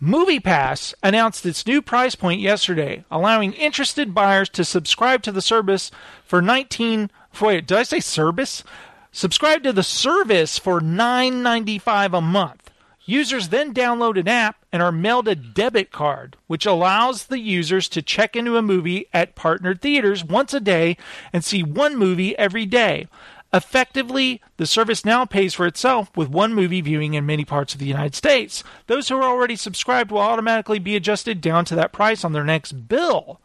MoviePass 0.04 0.94
announced 1.02 1.46
its 1.46 1.66
new 1.66 1.82
price 1.82 2.14
point 2.14 2.42
yesterday, 2.42 3.06
allowing 3.10 3.54
interested 3.54 4.14
buyers 4.14 4.50
to 4.50 4.66
subscribe 4.66 5.24
to 5.24 5.32
the 5.32 5.42
service 5.42 5.92
for 6.26 6.42
19 6.42 7.10
wait, 7.40 7.66
did 7.68 7.78
I 7.78 7.84
say 7.84 8.02
service? 8.02 8.66
Subscribe 9.14 9.64
to 9.64 9.72
the 9.72 9.82
service 9.82 10.60
for 10.60 10.82
9.95 10.82 12.18
a 12.18 12.22
month. 12.22 12.70
Users 13.06 13.50
then 13.50 13.74
download 13.74 14.20
an 14.20 14.28
app 14.28 14.58
and 14.72 14.82
are 14.82 14.92
mailed 14.92 15.28
a 15.30 15.36
debit 15.36 15.92
card, 15.92 16.36
which 16.48 16.66
allows 16.66 17.26
the 17.26 17.40
users 17.40 17.88
to 17.90 18.02
check 18.02 18.36
into 18.36 18.58
a 18.58 18.62
movie 18.62 19.08
at 19.14 19.36
partnered 19.36 19.82
theaters 19.82 20.24
once 20.24 20.54
a 20.54 20.60
day 20.60 20.98
and 21.32 21.46
see 21.46 21.64
one 21.64 21.98
movie 21.98 22.38
every 22.38 22.66
day. 22.66 23.08
Effectively, 23.54 24.42
the 24.58 24.66
service 24.66 25.06
now 25.06 25.26
pays 25.26 25.54
for 25.54 25.68
itself 25.68 26.10
with 26.18 26.28
one 26.28 26.56
movie 26.56 26.82
viewing 26.82 27.14
in 27.14 27.26
many 27.26 27.46
parts 27.46 27.74
of 27.74 27.80
the 27.80 27.86
United 27.86 28.16
States. 28.16 28.64
Those 28.88 29.08
who 29.08 29.18
are 29.18 29.24
already 29.24 29.56
subscribed 29.56 30.12
will 30.12 30.20
automatically 30.20 30.80
be 30.80 30.96
adjusted 30.96 31.40
down 31.40 31.64
to 31.66 31.76
that 31.76 31.94
price 31.94 32.24
on 32.24 32.34
their 32.34 32.44
next 32.44 32.88
bill. 32.88 33.40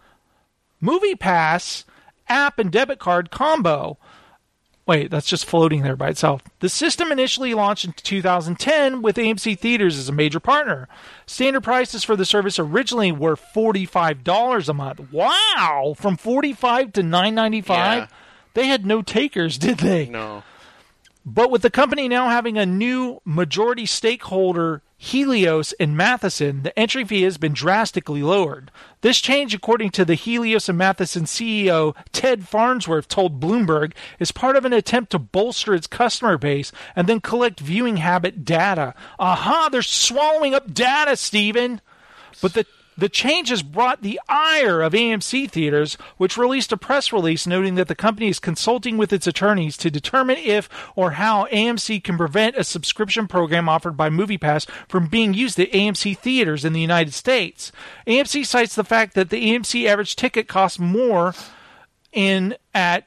Movie 0.80 1.14
Pass, 1.14 1.84
app, 2.26 2.58
and 2.58 2.72
debit 2.72 2.98
card 2.98 3.30
combo. 3.30 3.98
Wait, 4.86 5.10
that's 5.10 5.26
just 5.26 5.44
floating 5.44 5.82
there 5.82 5.96
by 5.96 6.08
itself. 6.08 6.40
The 6.60 6.70
system 6.70 7.12
initially 7.12 7.52
launched 7.52 7.84
in 7.84 7.92
2010 7.92 9.02
with 9.02 9.16
AMC 9.16 9.58
Theaters 9.58 9.98
as 9.98 10.08
a 10.08 10.12
major 10.12 10.40
partner. 10.40 10.88
Standard 11.26 11.62
prices 11.62 12.04
for 12.04 12.16
the 12.16 12.24
service 12.24 12.58
originally 12.58 13.12
were 13.12 13.36
$45 13.36 14.68
a 14.68 14.72
month. 14.72 15.12
Wow, 15.12 15.94
from 15.98 16.16
45 16.16 16.94
to 16.94 17.02
9.95. 17.02 17.68
Yeah. 17.68 18.06
They 18.58 18.66
had 18.66 18.84
no 18.84 19.02
takers, 19.02 19.56
did 19.66 19.78
they? 19.78 20.06
No. 20.06 20.42
But 21.24 21.48
with 21.48 21.62
the 21.62 21.70
company 21.70 22.08
now 22.08 22.28
having 22.28 22.58
a 22.58 22.66
new 22.66 23.20
majority 23.24 23.86
stakeholder, 23.86 24.82
Helios 24.96 25.72
and 25.74 25.96
Matheson, 25.96 26.64
the 26.64 26.76
entry 26.76 27.04
fee 27.04 27.22
has 27.22 27.38
been 27.38 27.52
drastically 27.52 28.20
lowered. 28.20 28.72
This 29.00 29.20
change, 29.20 29.54
according 29.54 29.90
to 29.90 30.04
the 30.04 30.16
Helios 30.16 30.68
and 30.68 30.76
Matheson 30.76 31.22
CEO 31.22 31.94
Ted 32.10 32.48
Farnsworth, 32.48 33.06
told 33.06 33.38
Bloomberg, 33.38 33.92
is 34.18 34.32
part 34.32 34.56
of 34.56 34.64
an 34.64 34.72
attempt 34.72 35.12
to 35.12 35.20
bolster 35.20 35.72
its 35.72 35.86
customer 35.86 36.36
base 36.36 36.72
and 36.96 37.06
then 37.06 37.20
collect 37.20 37.60
viewing 37.60 37.98
habit 37.98 38.44
data. 38.44 38.92
Aha, 39.20 39.68
they're 39.70 39.82
swallowing 39.82 40.52
up 40.52 40.74
data, 40.74 41.16
Stephen. 41.16 41.80
But 42.42 42.54
the 42.54 42.66
the 42.98 43.08
changes 43.08 43.62
brought 43.62 44.02
the 44.02 44.20
ire 44.28 44.82
of 44.82 44.92
AMC 44.92 45.48
theaters, 45.48 45.96
which 46.16 46.36
released 46.36 46.72
a 46.72 46.76
press 46.76 47.12
release 47.12 47.46
noting 47.46 47.76
that 47.76 47.86
the 47.86 47.94
company 47.94 48.28
is 48.28 48.40
consulting 48.40 48.98
with 48.98 49.12
its 49.12 49.28
attorneys 49.28 49.76
to 49.76 49.90
determine 49.90 50.36
if 50.36 50.68
or 50.96 51.12
how 51.12 51.46
AMC 51.46 52.02
can 52.02 52.18
prevent 52.18 52.56
a 52.56 52.64
subscription 52.64 53.28
program 53.28 53.68
offered 53.68 53.96
by 53.96 54.10
MoviePass 54.10 54.68
from 54.88 55.06
being 55.06 55.32
used 55.32 55.60
at 55.60 55.70
AMC 55.70 56.18
theaters 56.18 56.64
in 56.64 56.72
the 56.72 56.80
United 56.80 57.14
States. 57.14 57.70
AMC 58.08 58.44
cites 58.44 58.74
the 58.74 58.82
fact 58.82 59.14
that 59.14 59.30
the 59.30 59.52
AMC 59.52 59.86
average 59.86 60.16
ticket 60.16 60.48
costs 60.48 60.80
more 60.80 61.34
in 62.12 62.56
at 62.74 63.06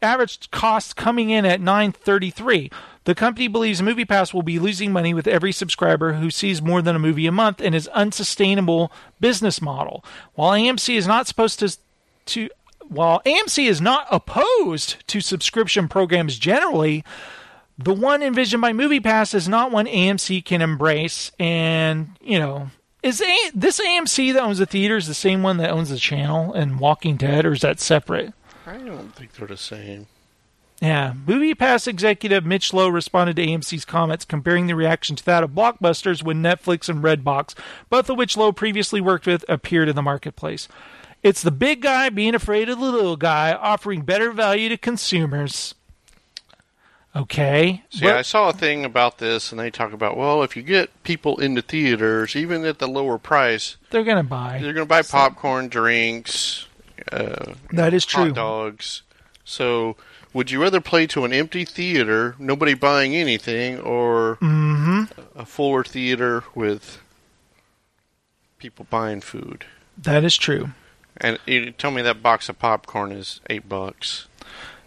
average 0.00 0.50
cost 0.50 0.96
coming 0.96 1.30
in 1.30 1.44
at 1.44 1.60
933 1.60 2.70
the 3.08 3.14
company 3.14 3.48
believes 3.48 3.80
MoviePass 3.80 4.34
will 4.34 4.42
be 4.42 4.58
losing 4.58 4.92
money 4.92 5.14
with 5.14 5.26
every 5.26 5.50
subscriber 5.50 6.12
who 6.12 6.30
sees 6.30 6.60
more 6.60 6.82
than 6.82 6.94
a 6.94 6.98
movie 6.98 7.26
a 7.26 7.32
month 7.32 7.58
and 7.58 7.74
is 7.74 7.88
unsustainable 7.88 8.92
business 9.18 9.62
model. 9.62 10.04
While 10.34 10.52
AMC 10.52 10.94
is 10.94 11.06
not 11.06 11.26
supposed 11.26 11.58
to 11.60 11.74
to 12.26 12.50
while 12.86 13.22
AMC 13.24 13.66
is 13.66 13.80
not 13.80 14.06
opposed 14.12 15.08
to 15.08 15.22
subscription 15.22 15.88
programs 15.88 16.38
generally, 16.38 17.02
the 17.78 17.94
one 17.94 18.22
envisioned 18.22 18.60
by 18.60 18.74
MoviePass 18.74 19.34
is 19.34 19.48
not 19.48 19.72
one 19.72 19.86
AMC 19.86 20.44
can 20.44 20.60
embrace 20.60 21.32
and, 21.38 22.10
you 22.20 22.38
know, 22.38 22.68
is 23.02 23.22
this 23.54 23.80
AMC 23.80 24.34
that 24.34 24.42
owns 24.42 24.58
the 24.58 24.66
theaters 24.66 25.06
the 25.06 25.14
same 25.14 25.42
one 25.42 25.56
that 25.56 25.70
owns 25.70 25.88
the 25.88 25.96
channel 25.96 26.52
and 26.52 26.78
Walking 26.78 27.16
Dead 27.16 27.46
or 27.46 27.52
is 27.52 27.62
that 27.62 27.80
separate? 27.80 28.34
I 28.68 28.76
don't 28.76 29.14
think 29.14 29.32
they're 29.32 29.48
the 29.48 29.56
same. 29.56 30.06
Yeah. 30.80 31.14
MoviePass 31.26 31.88
executive 31.88 32.44
Mitch 32.44 32.72
Lowe 32.72 32.88
responded 32.88 33.36
to 33.36 33.46
AMC's 33.46 33.84
comments, 33.84 34.24
comparing 34.24 34.66
the 34.66 34.76
reaction 34.76 35.16
to 35.16 35.24
that 35.24 35.42
of 35.42 35.50
blockbusters 35.50 36.22
when 36.22 36.42
Netflix 36.42 36.88
and 36.88 37.02
Redbox, 37.02 37.54
both 37.88 38.10
of 38.10 38.18
which 38.18 38.36
Lowe 38.36 38.52
previously 38.52 39.00
worked 39.00 39.26
with, 39.26 39.44
appeared 39.48 39.88
in 39.88 39.96
the 39.96 40.02
marketplace. 40.02 40.68
It's 41.22 41.42
the 41.42 41.50
big 41.50 41.82
guy 41.82 42.10
being 42.10 42.34
afraid 42.34 42.68
of 42.68 42.78
the 42.78 42.84
little 42.84 43.16
guy, 43.16 43.52
offering 43.54 44.02
better 44.02 44.30
value 44.30 44.68
to 44.68 44.76
consumers. 44.76 45.74
Okay. 47.16 47.82
See, 47.90 48.06
I 48.06 48.22
saw 48.22 48.50
a 48.50 48.52
thing 48.52 48.84
about 48.84 49.18
this, 49.18 49.50
and 49.50 49.58
they 49.58 49.70
talk 49.70 49.92
about, 49.92 50.16
well, 50.16 50.44
if 50.44 50.56
you 50.56 50.62
get 50.62 51.02
people 51.02 51.40
into 51.40 51.62
theaters, 51.62 52.36
even 52.36 52.64
at 52.64 52.78
the 52.78 52.86
lower 52.86 53.18
price, 53.18 53.76
they're 53.90 54.04
going 54.04 54.18
to 54.18 54.22
buy. 54.22 54.60
they're 54.62 54.74
going 54.74 54.86
to 54.86 54.88
buy 54.88 55.02
popcorn, 55.02 55.68
drinks, 55.68 56.67
uh, 57.12 57.54
That 57.72 57.92
is 57.94 58.04
true. 58.04 58.26
hot 58.26 58.34
dogs. 58.34 59.02
So, 59.44 59.96
would 60.34 60.50
you 60.50 60.60
rather 60.62 60.80
play 60.80 61.06
to 61.08 61.24
an 61.24 61.32
empty 61.32 61.64
theater, 61.64 62.34
nobody 62.38 62.74
buying 62.74 63.16
anything, 63.16 63.78
or 63.80 64.36
Mm-hmm. 64.42 65.38
a 65.38 65.44
fuller 65.46 65.84
theater 65.84 66.44
with 66.54 67.00
people 68.58 68.86
buying 68.90 69.20
food? 69.20 69.64
That 69.96 70.24
is 70.24 70.36
true. 70.36 70.70
And 71.16 71.38
you 71.46 71.70
tell 71.72 71.90
me 71.90 72.02
that 72.02 72.22
box 72.22 72.48
of 72.48 72.58
popcorn 72.58 73.10
is 73.12 73.40
eight 73.50 73.68
bucks. 73.68 74.26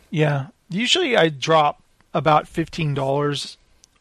Yeah. 0.10 0.48
Usually 0.70 1.18
I 1.18 1.30
drop 1.30 1.82
about 2.14 2.46
$15 2.46 3.58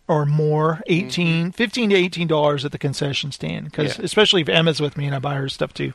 or 0.06 0.26
more, 0.26 0.80
18, 0.86 1.52
15 1.52 1.90
to 1.90 1.96
$18 1.96 2.64
at 2.64 2.72
the 2.72 2.78
concession 2.78 3.32
stand 3.32 3.66
because 3.66 3.98
Yeah. 3.98 4.04
especially 4.04 4.42
if 4.42 4.48
Emma's 4.48 4.80
with 4.80 4.96
me 4.96 5.06
and 5.06 5.14
I 5.14 5.18
buy 5.20 5.34
her 5.36 5.48
stuff 5.48 5.72
too. 5.72 5.92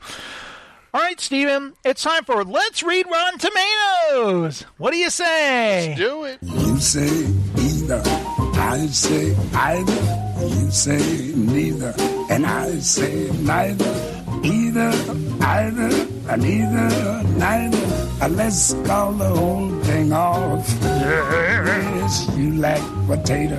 All 0.96 1.02
right, 1.02 1.20
Steven, 1.20 1.74
it's 1.84 2.04
time 2.04 2.24
for 2.24 2.46
Let's 2.46 2.82
Read 2.82 3.06
Rotten 3.12 3.38
Tomatoes. 3.38 4.62
What 4.78 4.92
do 4.92 4.98
you 4.98 5.10
say? 5.10 5.90
Let's 5.90 6.00
Do 6.00 6.24
it. 6.24 6.40
You 6.42 6.78
say 6.78 7.26
either. 7.60 8.02
I 8.56 8.88
say 8.88 9.36
either, 9.54 10.48
you 10.48 10.72
say 10.72 11.34
neither, 11.36 11.94
and 12.30 12.46
I 12.46 12.80
say 12.80 13.30
neither. 13.42 14.24
Either, 14.42 14.92
either, 15.42 16.08
and 16.30 16.46
either, 16.46 17.24
neither. 17.40 18.24
Uh, 18.24 18.30
Let's 18.30 18.74
call 18.86 19.12
the 19.12 19.28
whole 19.28 19.70
thing 19.82 20.14
off. 20.14 20.66
Yes, 20.82 22.30
you 22.38 22.54
like 22.54 22.82
potato, 23.06 23.58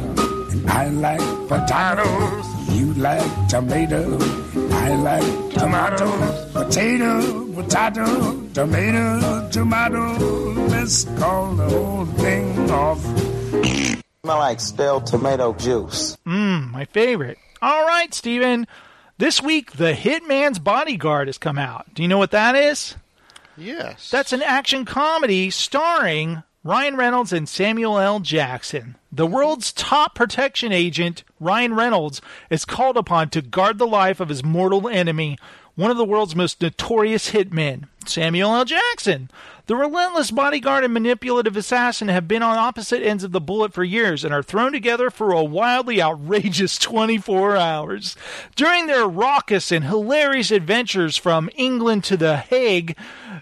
and 0.52 0.70
I 0.70 0.88
like 0.88 1.20
potatoes. 1.48 2.46
You 2.70 2.94
like 2.94 3.48
tomato, 3.48 4.16
I 4.86 4.94
like 4.94 5.52
tomato. 5.52 6.52
Potato, 6.52 7.52
potato, 7.52 8.48
tomato, 8.54 9.48
tomato. 9.50 10.12
Let's 10.68 11.02
call 11.18 11.56
the 11.56 11.68
whole 11.68 12.04
thing 12.06 12.70
off. 12.70 13.00
Smell 14.22 14.38
like 14.38 14.60
stale 14.60 15.00
tomato 15.00 15.54
juice. 15.54 16.16
Mmm, 16.24 16.70
my 16.70 16.84
favorite. 16.84 17.36
All 17.60 17.84
right, 17.84 18.14
Steven. 18.14 18.68
This 19.18 19.42
week, 19.42 19.72
The 19.72 19.92
Hitman's 19.92 20.60
Bodyguard 20.60 21.26
has 21.26 21.38
come 21.38 21.58
out. 21.58 21.92
Do 21.92 22.02
you 22.02 22.08
know 22.08 22.18
what 22.18 22.30
that 22.30 22.54
is? 22.54 22.94
Yes. 23.56 24.08
That's 24.10 24.32
an 24.32 24.42
action 24.42 24.84
comedy 24.84 25.50
starring 25.50 26.44
Ryan 26.66 26.96
Reynolds 26.96 27.32
and 27.32 27.48
Samuel 27.48 27.96
L. 27.96 28.18
Jackson. 28.18 28.96
The 29.12 29.24
world's 29.24 29.72
top 29.72 30.16
protection 30.16 30.72
agent, 30.72 31.22
Ryan 31.38 31.74
Reynolds, 31.74 32.20
is 32.50 32.64
called 32.64 32.96
upon 32.96 33.30
to 33.30 33.40
guard 33.40 33.78
the 33.78 33.86
life 33.86 34.18
of 34.18 34.28
his 34.28 34.42
mortal 34.42 34.88
enemy, 34.88 35.38
one 35.76 35.90
of 35.90 35.96
the 35.96 36.04
world's 36.04 36.34
most 36.34 36.60
notorious 36.60 37.30
hitmen, 37.30 37.84
Samuel 38.06 38.54
L. 38.54 38.64
Jackson. 38.64 39.30
The 39.66 39.76
relentless 39.76 40.30
bodyguard 40.30 40.84
and 40.84 40.94
manipulative 40.94 41.56
assassin 41.56 42.06
have 42.06 42.28
been 42.28 42.42
on 42.42 42.56
opposite 42.56 43.02
ends 43.02 43.24
of 43.24 43.32
the 43.32 43.40
bullet 43.40 43.74
for 43.74 43.82
years 43.82 44.24
and 44.24 44.32
are 44.32 44.42
thrown 44.42 44.72
together 44.72 45.10
for 45.10 45.32
a 45.32 45.42
wildly 45.42 46.00
outrageous 46.00 46.78
24 46.78 47.56
hours. 47.56 48.16
During 48.54 48.86
their 48.86 49.06
raucous 49.06 49.72
and 49.72 49.84
hilarious 49.84 50.50
adventures 50.52 51.16
from 51.16 51.50
England 51.56 52.04
to 52.04 52.16
The 52.16 52.36
Hague, 52.36 52.96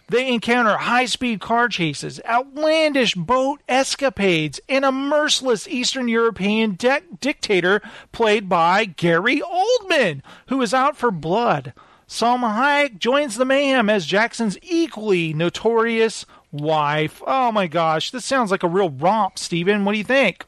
they 0.08 0.32
encounter 0.32 0.78
high 0.78 1.06
speed 1.06 1.40
car 1.40 1.68
chases, 1.68 2.20
outlandish 2.26 3.14
boat 3.14 3.60
escapades, 3.68 4.60
and 4.68 4.84
a 4.84 4.90
merciless 4.90 5.68
Eastern 5.68 6.08
European 6.08 6.74
de- 6.74 7.02
dictator 7.20 7.82
played 8.12 8.48
by 8.48 8.86
Gary 8.86 9.40
Oldman, 9.40 10.22
who 10.48 10.60
is 10.62 10.72
out 10.72 10.96
for 10.96 11.10
blood. 11.10 11.74
Salma 12.14 12.56
Hayek 12.56 13.00
joins 13.00 13.34
the 13.34 13.44
mayhem 13.44 13.90
as 13.90 14.06
Jackson's 14.06 14.56
equally 14.62 15.34
notorious 15.34 16.24
wife. 16.52 17.20
Oh 17.26 17.50
my 17.50 17.66
gosh, 17.66 18.12
this 18.12 18.24
sounds 18.24 18.52
like 18.52 18.62
a 18.62 18.68
real 18.68 18.90
romp, 18.90 19.36
Steven. 19.36 19.84
What 19.84 19.92
do 19.92 19.98
you 19.98 20.04
think? 20.04 20.46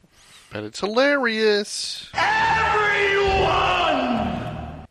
but 0.49 0.63
it's 0.63 0.79
hilarious. 0.79 2.09
Everyone! 2.13 3.57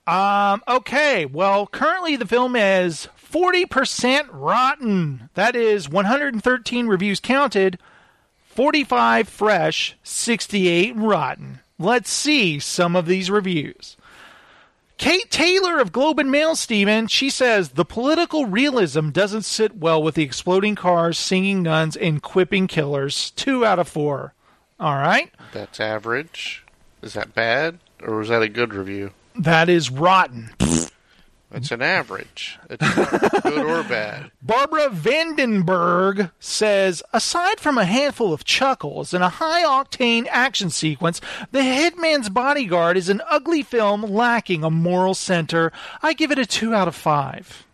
Um, 0.07 0.63
okay, 0.69 1.25
well, 1.25 1.67
currently 1.67 2.15
the 2.15 2.27
film 2.27 2.55
is 2.55 3.09
40% 3.33 4.29
rotten. 4.31 5.31
That 5.33 5.57
is 5.57 5.89
113 5.89 6.89
reviews 6.89 7.21
counted, 7.21 7.79
45 8.49 9.31
fresh, 9.31 9.97
68 10.03 10.95
rotten. 10.95 11.61
Let's 11.79 12.11
see 12.11 12.59
some 12.59 12.95
of 12.95 13.07
these 13.07 13.31
reviews. 13.31 13.96
Kate 14.99 15.31
Taylor 15.31 15.79
of 15.79 15.93
Globe 15.93 16.19
and 16.19 16.31
Mail, 16.31 16.57
Steven, 16.57 17.07
she 17.07 17.29
says 17.29 17.71
the 17.71 17.85
political 17.85 18.47
realism 18.47 19.11
doesn't 19.11 19.43
sit 19.43 19.77
well 19.77 20.03
with 20.03 20.15
the 20.15 20.23
exploding 20.23 20.75
cars, 20.75 21.19
singing 21.19 21.63
nuns, 21.63 21.97
and 21.97 22.23
quipping 22.23 22.67
killers. 22.67 23.31
Two 23.33 23.65
out 23.65 23.79
of 23.79 23.89
four. 23.89 24.33
All 24.81 24.97
right. 24.97 25.31
That's 25.53 25.81
average. 25.81 26.65
Is 27.03 27.13
that 27.13 27.35
bad? 27.35 27.79
Or 28.03 28.17
was 28.17 28.29
that 28.29 28.43
a 28.43 28.49
good 28.49 28.73
review? 28.73 29.13
That 29.39 29.69
is 29.69 29.91
rotten. 29.91 30.55
It's 31.53 31.71
an 31.71 31.81
average. 31.81 32.59
It's 32.69 32.83
not 32.97 33.43
good 33.45 33.65
or 33.65 33.83
bad. 33.85 34.31
Barbara 34.43 34.89
VanDenburgh 34.89 36.33
says, 36.41 37.03
aside 37.13 37.61
from 37.61 37.79
a 37.79 37.85
handful 37.85 38.33
of 38.33 38.45
chuckles 38.45 39.15
and 39.15 39.23
a 39.23 39.29
high 39.29 39.63
octane 39.65 40.27
action 40.29 40.71
sequence, 40.71 41.21
The 41.53 41.61
Hitman's 41.61 42.29
Bodyguard 42.29 42.97
is 42.97 43.09
an 43.09 43.23
ugly 43.31 43.63
film 43.63 44.03
lacking 44.03 44.65
a 44.65 44.71
moral 44.71 45.15
center. 45.15 45.73
I 46.03 46.15
give 46.15 46.33
it 46.33 46.39
a 46.39 46.47
2 46.47 46.75
out 46.75 46.89
of 46.89 46.97
5. 46.97 47.65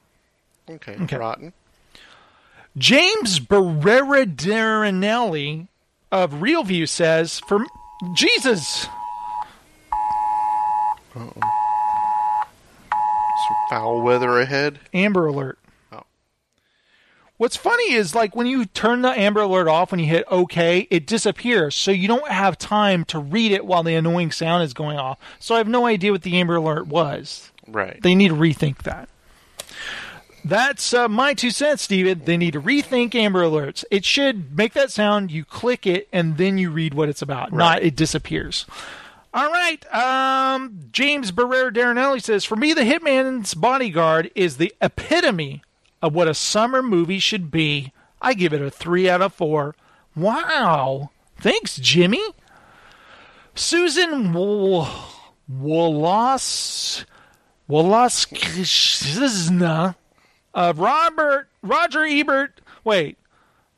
Okay, 0.70 0.96
Okay. 1.02 1.16
rotten. 1.16 1.52
James 2.76 3.40
Barrera 3.40 4.26
of 6.12 6.30
Realview 6.32 6.88
says, 6.88 7.40
for 7.40 7.64
Jesus, 8.14 8.86
Some 11.14 11.32
foul 13.72 14.02
weather 14.02 14.38
ahead. 14.38 14.80
Amber 14.92 15.26
Alert. 15.26 15.58
Oh. 15.90 16.02
What's 17.38 17.56
funny 17.56 17.92
is 17.94 18.14
like 18.14 18.36
when 18.36 18.46
you 18.46 18.66
turn 18.66 19.02
the 19.02 19.18
Amber 19.18 19.40
Alert 19.40 19.68
off 19.68 19.90
when 19.90 20.00
you 20.00 20.06
hit 20.06 20.24
OK, 20.28 20.86
it 20.90 21.06
disappears. 21.06 21.74
So 21.74 21.90
you 21.90 22.06
don't 22.06 22.28
have 22.28 22.58
time 22.58 23.04
to 23.06 23.18
read 23.18 23.52
it 23.52 23.64
while 23.64 23.82
the 23.82 23.94
annoying 23.94 24.30
sound 24.30 24.62
is 24.62 24.74
going 24.74 24.98
off. 24.98 25.18
So 25.38 25.54
I 25.54 25.58
have 25.58 25.68
no 25.68 25.86
idea 25.86 26.12
what 26.12 26.22
the 26.22 26.38
Amber 26.38 26.56
Alert 26.56 26.86
was. 26.86 27.50
Right. 27.66 27.98
They 28.02 28.14
need 28.14 28.28
to 28.28 28.34
rethink 28.34 28.82
that. 28.82 29.08
That's 30.44 30.92
uh, 30.92 31.08
my 31.08 31.34
two 31.34 31.50
cents, 31.50 31.82
Steven. 31.82 32.22
They 32.24 32.36
need 32.36 32.52
to 32.52 32.60
rethink 32.60 33.14
Amber 33.14 33.42
Alerts. 33.42 33.84
It 33.90 34.04
should 34.04 34.56
make 34.56 34.74
that 34.74 34.90
sound, 34.90 35.30
you 35.30 35.44
click 35.44 35.86
it, 35.86 36.08
and 36.12 36.36
then 36.36 36.58
you 36.58 36.70
read 36.70 36.94
what 36.94 37.08
it's 37.08 37.22
about, 37.22 37.52
not 37.52 37.82
it 37.82 37.94
disappears. 37.94 38.66
All 39.34 39.50
right. 39.50 39.94
Um, 39.94 40.80
James 40.92 41.32
Berardinelli 41.32 42.22
says, 42.22 42.44
For 42.44 42.56
me, 42.56 42.74
The 42.74 42.82
Hitman's 42.82 43.54
Bodyguard 43.54 44.30
is 44.34 44.58
the 44.58 44.74
epitome 44.80 45.62
of 46.02 46.14
what 46.14 46.28
a 46.28 46.34
summer 46.34 46.82
movie 46.82 47.18
should 47.18 47.50
be. 47.50 47.92
I 48.20 48.34
give 48.34 48.52
it 48.52 48.60
a 48.60 48.70
3 48.70 49.08
out 49.08 49.22
of 49.22 49.32
4. 49.32 49.74
Wow. 50.14 51.10
Thanks, 51.38 51.76
Jimmy. 51.76 52.22
Susan 53.54 54.32
Wolos 54.32 54.88
Woloskishna 57.68 59.94
of 60.54 60.78
Robert 60.78 61.48
Roger 61.62 62.04
Ebert. 62.04 62.60
Wait, 62.84 63.18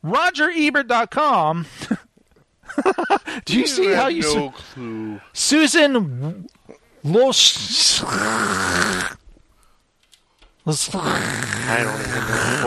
RogerEbert.com. 0.04 1.66
Do 3.44 3.58
you 3.58 3.66
see 3.66 3.92
how 3.92 4.08
you 4.08 4.22
no 4.22 4.28
su- 4.28 4.50
clue? 4.52 5.20
Susan 5.32 6.48
Los 7.02 8.04
I 10.94 11.82
don't 11.82 12.00
even 12.00 12.26
know. 12.26 12.62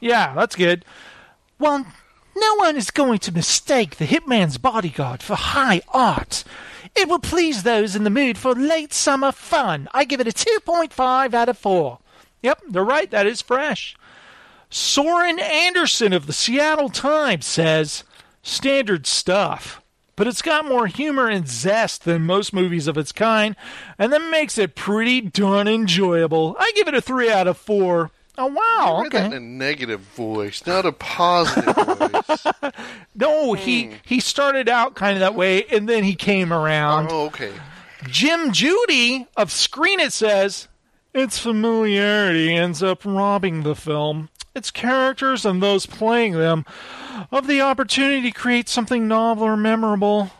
Yeah, 0.00 0.34
that's 0.34 0.56
good. 0.56 0.84
Well, 1.58 1.86
no 2.36 2.54
one 2.56 2.76
is 2.76 2.90
going 2.90 3.18
to 3.20 3.32
mistake 3.32 3.96
the 3.96 4.06
Hitman's 4.06 4.58
Bodyguard 4.58 5.22
for 5.22 5.36
high 5.36 5.80
art. 5.88 6.44
It 6.94 7.08
will 7.08 7.18
please 7.18 7.62
those 7.62 7.94
in 7.94 8.04
the 8.04 8.10
mood 8.10 8.36
for 8.36 8.54
late 8.54 8.92
summer 8.92 9.32
fun. 9.32 9.88
I 9.94 10.04
give 10.04 10.20
it 10.20 10.28
a 10.28 10.32
2.5 10.32 11.34
out 11.34 11.48
of 11.48 11.56
4. 11.58 11.98
Yep, 12.42 12.62
they're 12.70 12.84
right, 12.84 13.10
that 13.10 13.26
is 13.26 13.40
fresh. 13.40 13.96
Soren 14.68 15.38
Anderson 15.38 16.12
of 16.12 16.26
the 16.26 16.32
Seattle 16.32 16.88
Times 16.88 17.46
says, 17.46 18.04
standard 18.46 19.06
stuff. 19.06 19.82
But 20.14 20.26
it's 20.26 20.40
got 20.40 20.66
more 20.66 20.86
humor 20.86 21.28
and 21.28 21.46
zest 21.46 22.04
than 22.04 22.22
most 22.22 22.54
movies 22.54 22.86
of 22.86 22.96
its 22.96 23.12
kind, 23.12 23.54
and 23.98 24.10
that 24.12 24.30
makes 24.30 24.56
it 24.56 24.74
pretty 24.74 25.20
darn 25.20 25.68
enjoyable. 25.68 26.56
I 26.58 26.72
give 26.74 26.88
it 26.88 26.94
a 26.94 27.02
3 27.02 27.30
out 27.30 27.46
of 27.46 27.58
4. 27.58 28.10
Oh, 28.38 28.46
wow. 28.46 29.02
Read 29.02 29.12
that 29.12 29.26
in 29.26 29.32
a 29.34 29.40
negative 29.40 30.00
voice, 30.00 30.66
not 30.66 30.86
a 30.86 30.92
positive 30.92 31.74
voice. 31.74 32.46
No, 33.14 33.52
he 33.54 33.84
hmm. 33.84 33.94
he 34.04 34.20
started 34.20 34.68
out 34.68 34.94
kind 34.94 35.14
of 35.14 35.20
that 35.20 35.34
way, 35.34 35.64
and 35.64 35.88
then 35.88 36.04
he 36.04 36.14
came 36.14 36.52
around. 36.52 37.08
Oh, 37.10 37.26
okay. 37.26 37.52
Jim 38.08 38.52
Judy 38.52 39.26
of 39.36 39.50
Screen 39.50 40.00
It 40.00 40.12
says 40.12 40.68
its 41.12 41.38
familiarity 41.38 42.54
ends 42.54 42.82
up 42.82 43.04
robbing 43.04 43.62
the 43.62 43.74
film, 43.74 44.28
its 44.54 44.70
characters 44.70 45.44
and 45.44 45.62
those 45.62 45.86
playing 45.86 46.32
them, 46.34 46.64
of 47.30 47.46
the 47.46 47.60
opportunity 47.60 48.22
to 48.22 48.30
create 48.30 48.68
something 48.68 49.06
novel 49.08 49.44
or 49.44 49.56
memorable. 49.56 50.30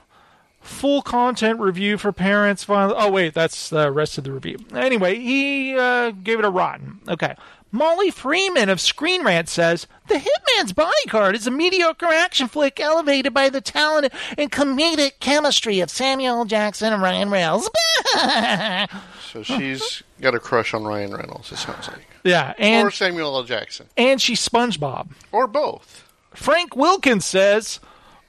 Full 0.60 1.00
content 1.02 1.60
review 1.60 1.96
for 1.96 2.10
parents. 2.10 2.66
Oh 2.68 3.10
wait, 3.10 3.34
that's 3.34 3.70
the 3.70 3.92
rest 3.92 4.18
of 4.18 4.24
the 4.24 4.32
review. 4.32 4.58
Anyway, 4.74 5.16
he 5.18 5.76
uh, 5.78 6.10
gave 6.10 6.40
it 6.40 6.44
a 6.44 6.50
rotten. 6.50 6.98
Okay. 7.08 7.36
Molly 7.72 8.10
Freeman 8.10 8.68
of 8.68 8.80
Screen 8.80 9.22
Rant 9.24 9.48
says 9.48 9.86
The 10.08 10.14
Hitman's 10.14 10.72
Bodyguard 10.72 11.34
is 11.36 11.46
a 11.46 11.50
mediocre 11.50 12.06
action 12.06 12.48
flick 12.48 12.80
elevated 12.80 13.34
by 13.34 13.48
the 13.50 13.60
talent 13.60 14.12
and 14.38 14.50
comedic 14.50 15.18
chemistry 15.20 15.80
of 15.80 15.90
Samuel 15.90 16.38
L. 16.38 16.44
Jackson 16.46 16.92
and 16.92 17.02
Ryan 17.02 17.30
Reynolds. 17.30 17.68
So 19.32 19.42
she's 19.42 20.02
got 20.22 20.34
a 20.34 20.38
crush 20.38 20.72
on 20.72 20.84
Ryan 20.84 21.12
Reynolds, 21.14 21.52
it 21.52 21.56
sounds 21.58 21.88
like. 21.88 22.06
yeah, 22.24 22.54
and 22.58 22.86
or 22.86 22.90
Samuel 22.90 23.36
L. 23.36 23.42
Jackson. 23.42 23.86
and 23.96 24.22
she's 24.22 24.46
SpongeBob. 24.46 25.08
Or 25.30 25.46
both. 25.46 26.05
Frank 26.36 26.76
Wilkins 26.76 27.24
says 27.24 27.80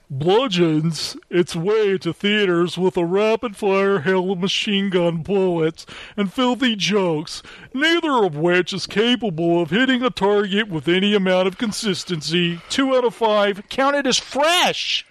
bludgeons 0.10 1.18
its 1.30 1.56
way 1.58 1.98
to 1.98 2.14
theaters 2.14 2.78
with 2.78 2.96
a 2.96 3.06
rapid 3.06 3.58
fire 3.58 4.00
hail 4.00 4.32
of 4.32 4.40
machine 4.40 4.90
gun 4.90 5.18
bullets 5.18 5.86
and 6.16 6.32
filthy 6.32 6.76
jokes, 6.76 7.44
neither 7.74 8.24
of 8.24 8.36
which 8.36 8.72
is 8.72 8.88
capable 8.88 9.62
of 9.62 9.72
hitting 9.72 10.02
a 10.02 10.10
target 10.10 10.70
with 10.70 10.88
any 10.88 11.14
amount 11.14 11.50
of 11.50 11.58
consistency. 11.58 12.62
Two 12.70 12.96
out 12.96 13.04
of 13.04 13.14
five 13.14 13.68
counted 13.68 14.08
as 14.08 14.18
fresh. 14.18 15.06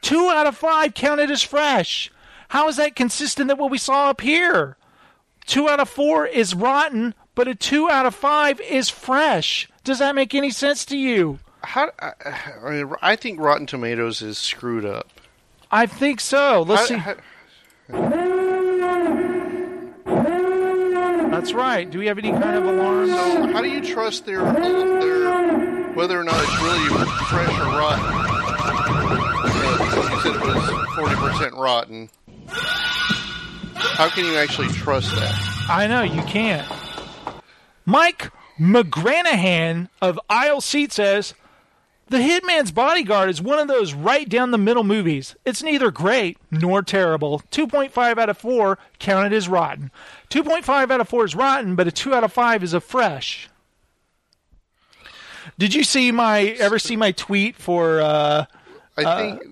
Two 0.00 0.30
out 0.30 0.46
of 0.46 0.56
five 0.56 0.94
counted 0.94 1.30
as 1.32 1.42
fresh. 1.42 2.12
How 2.48 2.68
is 2.68 2.76
that 2.76 2.94
consistent 2.94 3.50
with 3.50 3.58
what 3.58 3.72
we 3.72 3.78
saw 3.78 4.08
up 4.08 4.20
here? 4.20 4.76
Two 5.46 5.68
out 5.68 5.80
of 5.80 5.88
four 5.88 6.26
is 6.26 6.54
rotten, 6.54 7.14
but 7.34 7.48
a 7.48 7.56
two 7.56 7.90
out 7.90 8.06
of 8.06 8.14
five 8.14 8.60
is 8.60 8.88
fresh. 8.88 9.68
Does 9.82 9.98
that 9.98 10.14
make 10.14 10.32
any 10.32 10.50
sense 10.50 10.84
to 10.86 10.96
you? 10.96 11.40
How? 11.66 11.90
I, 11.98 12.12
I 12.64 12.70
mean, 12.70 12.94
I 13.02 13.16
think 13.16 13.40
Rotten 13.40 13.66
Tomatoes 13.66 14.22
is 14.22 14.38
screwed 14.38 14.84
up. 14.84 15.08
I 15.70 15.86
think 15.86 16.20
so. 16.20 16.62
Let's 16.62 16.86
see. 16.86 17.02
That's 21.28 21.52
right. 21.52 21.90
Do 21.90 21.98
we 21.98 22.06
have 22.06 22.18
any 22.18 22.30
kind 22.30 22.54
of 22.56 22.64
alarms? 22.64 23.10
so 23.10 23.52
how 23.52 23.60
do 23.62 23.68
you 23.68 23.84
trust 23.84 24.26
their 24.26 24.42
their 24.44 25.88
whether 25.94 26.16
or 26.18 26.24
not 26.24 26.40
it's 26.40 26.62
really 26.62 26.88
fresh 27.26 27.58
or 27.58 27.64
rotten? 27.64 28.04
Uh, 28.08 30.12
you 30.14 30.20
said 30.22 30.36
it 30.36 30.40
was 30.40 30.94
forty 30.94 31.16
percent 31.16 31.54
rotten. 31.54 32.08
How 33.74 34.08
can 34.08 34.24
you 34.24 34.36
actually 34.36 34.68
trust 34.68 35.10
that? 35.16 35.34
I 35.68 35.88
know 35.88 36.02
you 36.02 36.22
can't. 36.22 36.66
Mike 37.84 38.30
McGranahan 38.58 39.88
of 40.00 40.18
Aisle 40.30 40.60
Seat 40.60 40.92
says 40.92 41.34
The 42.08 42.18
Hitman's 42.18 42.70
Bodyguard 42.70 43.28
is 43.28 43.42
one 43.42 43.58
of 43.58 43.66
those 43.66 43.92
right 43.92 44.28
down 44.28 44.52
the 44.52 44.58
middle 44.58 44.84
movies. 44.84 45.34
It's 45.44 45.62
neither 45.62 45.90
great 45.90 46.38
nor 46.52 46.82
terrible. 46.82 47.42
2.5 47.50 48.18
out 48.18 48.28
of 48.28 48.38
4 48.38 48.78
counted 49.00 49.32
as 49.32 49.48
rotten. 49.48 49.90
2.5 50.30 50.90
out 50.90 51.00
of 51.00 51.08
4 51.08 51.24
is 51.24 51.34
rotten, 51.34 51.74
but 51.74 51.88
a 51.88 51.90
2 51.90 52.14
out 52.14 52.22
of 52.22 52.32
5 52.32 52.62
is 52.62 52.74
a 52.74 52.80
fresh. 52.80 53.48
Did 55.58 55.74
you 55.74 55.82
see 55.82 56.12
my 56.12 56.42
ever 56.60 56.78
see 56.78 56.96
my 56.96 57.12
tweet 57.12 57.56
for 57.56 58.00
uh 58.00 58.46
I 58.96 59.16
think 59.16 59.42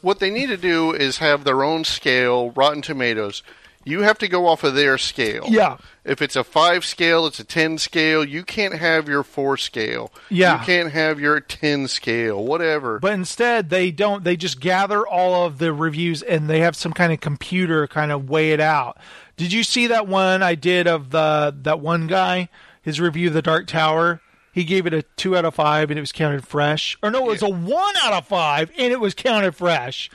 what 0.00 0.18
they 0.18 0.30
need 0.30 0.46
to 0.46 0.56
do 0.56 0.92
is 0.92 1.18
have 1.18 1.44
their 1.44 1.62
own 1.62 1.84
scale, 1.84 2.50
Rotten 2.50 2.82
Tomatoes. 2.82 3.42
You 3.90 4.02
have 4.02 4.18
to 4.18 4.28
go 4.28 4.46
off 4.46 4.64
of 4.64 4.74
their 4.74 4.96
scale. 4.98 5.44
Yeah. 5.48 5.78
If 6.04 6.22
it's 6.22 6.36
a 6.36 6.44
five 6.44 6.84
scale, 6.84 7.26
it's 7.26 7.40
a 7.40 7.44
ten 7.44 7.76
scale. 7.78 8.24
You 8.24 8.42
can't 8.42 8.74
have 8.74 9.08
your 9.08 9.22
four 9.22 9.56
scale. 9.56 10.12
Yeah. 10.28 10.58
You 10.58 10.64
can't 10.64 10.92
have 10.92 11.20
your 11.20 11.40
ten 11.40 11.88
scale. 11.88 12.42
Whatever. 12.42 12.98
But 12.98 13.12
instead, 13.12 13.70
they 13.70 13.90
don't. 13.90 14.24
They 14.24 14.36
just 14.36 14.60
gather 14.60 15.06
all 15.06 15.46
of 15.46 15.58
the 15.58 15.72
reviews 15.72 16.22
and 16.22 16.48
they 16.48 16.60
have 16.60 16.76
some 16.76 16.92
kind 16.92 17.12
of 17.12 17.20
computer 17.20 17.86
kind 17.86 18.12
of 18.12 18.30
weigh 18.30 18.52
it 18.52 18.60
out. 18.60 18.96
Did 19.36 19.52
you 19.52 19.62
see 19.62 19.88
that 19.88 20.06
one 20.06 20.42
I 20.42 20.54
did 20.54 20.86
of 20.86 21.10
the 21.10 21.54
that 21.62 21.80
one 21.80 22.06
guy? 22.06 22.48
His 22.82 23.00
review 23.00 23.28
of 23.28 23.34
the 23.34 23.42
Dark 23.42 23.66
Tower. 23.66 24.20
He 24.52 24.64
gave 24.64 24.86
it 24.86 24.94
a 24.94 25.02
two 25.16 25.36
out 25.36 25.44
of 25.44 25.54
five 25.54 25.90
and 25.90 25.98
it 25.98 26.02
was 26.02 26.12
counted 26.12 26.46
fresh. 26.46 26.98
Or 27.02 27.10
no, 27.10 27.20
it 27.26 27.30
was 27.30 27.42
a 27.42 27.48
one 27.48 27.94
out 28.02 28.12
of 28.12 28.26
five 28.26 28.70
and 28.76 28.92
it 28.92 29.00
was 29.00 29.14
counted 29.14 29.54
fresh. 29.54 30.10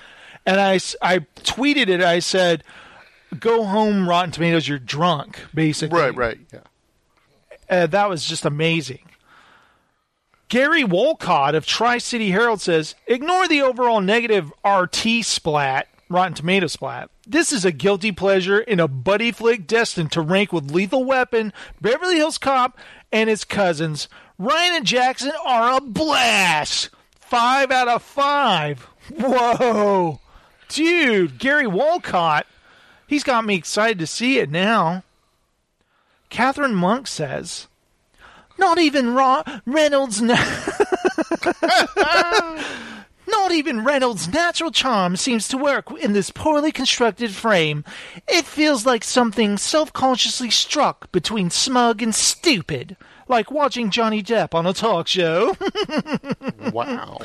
And 0.45 0.59
I, 0.59 0.73
I 1.01 1.19
tweeted 1.37 1.87
it. 1.87 2.01
I 2.01 2.19
said, 2.19 2.63
"Go 3.39 3.63
home, 3.65 4.07
Rotten 4.09 4.31
Tomatoes. 4.31 4.67
You're 4.67 4.79
drunk." 4.79 5.39
Basically, 5.53 5.99
right. 5.99 6.15
Right. 6.15 6.39
Yeah. 6.53 6.59
uh, 7.69 7.87
that 7.87 8.09
was 8.09 8.25
just 8.25 8.45
amazing. 8.45 8.99
Gary 10.47 10.83
Wolcott 10.83 11.55
of 11.55 11.65
Tri 11.65 11.97
City 11.97 12.29
Herald 12.31 12.61
says, 12.61 12.93
ignore 13.07 13.47
the 13.47 13.63
overall 13.63 13.99
negative 13.99 14.53
RT 14.63 15.23
splat, 15.25 15.87
Rotten 16.07 16.35
Tomato 16.35 16.67
splat. 16.67 17.09
This 17.25 17.51
is 17.51 17.65
a 17.65 17.71
guilty 17.71 18.11
pleasure 18.11 18.59
in 18.59 18.79
a 18.79 18.87
buddy 18.87 19.31
flick 19.31 19.65
destined 19.65 20.11
to 20.11 20.21
rank 20.21 20.53
with 20.53 20.69
Lethal 20.69 21.03
Weapon, 21.03 21.51
Beverly 21.81 22.17
Hills 22.17 22.37
Cop, 22.37 22.77
and 23.11 23.27
its 23.27 23.43
cousins. 23.43 24.07
Ryan 24.37 24.75
and 24.75 24.85
Jackson 24.85 25.31
are 25.43 25.77
a 25.77 25.81
blast. 25.81 26.89
Five 27.19 27.71
out 27.71 27.87
of 27.87 28.03
five. 28.03 28.81
Whoa. 29.19 30.19
Dude, 30.69 31.39
Gary 31.39 31.65
Wolcott, 31.67 32.45
he's 33.07 33.23
got 33.23 33.45
me 33.45 33.55
excited 33.55 33.99
to 33.99 34.07
see 34.07 34.39
it 34.39 34.49
now. 34.49 35.03
Catherine 36.29 36.75
Monk 36.75 37.07
says, 37.07 37.67
"Not 38.57 38.77
even 38.79 39.13
Ra- 39.13 39.43
Reynolds, 39.65 40.21
na- 40.21 40.35
not 43.27 43.51
even 43.51 43.83
Reynolds' 43.83 44.27
natural 44.27 44.71
charm 44.71 45.15
seems 45.15 45.47
to 45.49 45.57
work 45.57 45.91
in 45.99 46.13
this 46.13 46.29
poorly 46.31 46.71
constructed 46.71 47.31
frame. 47.31 47.83
It 48.27 48.45
feels 48.45 48.85
like 48.85 49.03
something 49.03 49.57
self-consciously 49.57 50.51
struck 50.51 51.11
between 51.11 51.49
smug 51.49 52.01
and 52.01 52.13
stupid, 52.13 52.97
like 53.27 53.51
watching 53.51 53.89
Johnny 53.91 54.21
Depp 54.23 54.53
on 54.53 54.65
a 54.65 54.73
talk 54.73 55.07
show." 55.07 55.55
Wow. 56.73 57.19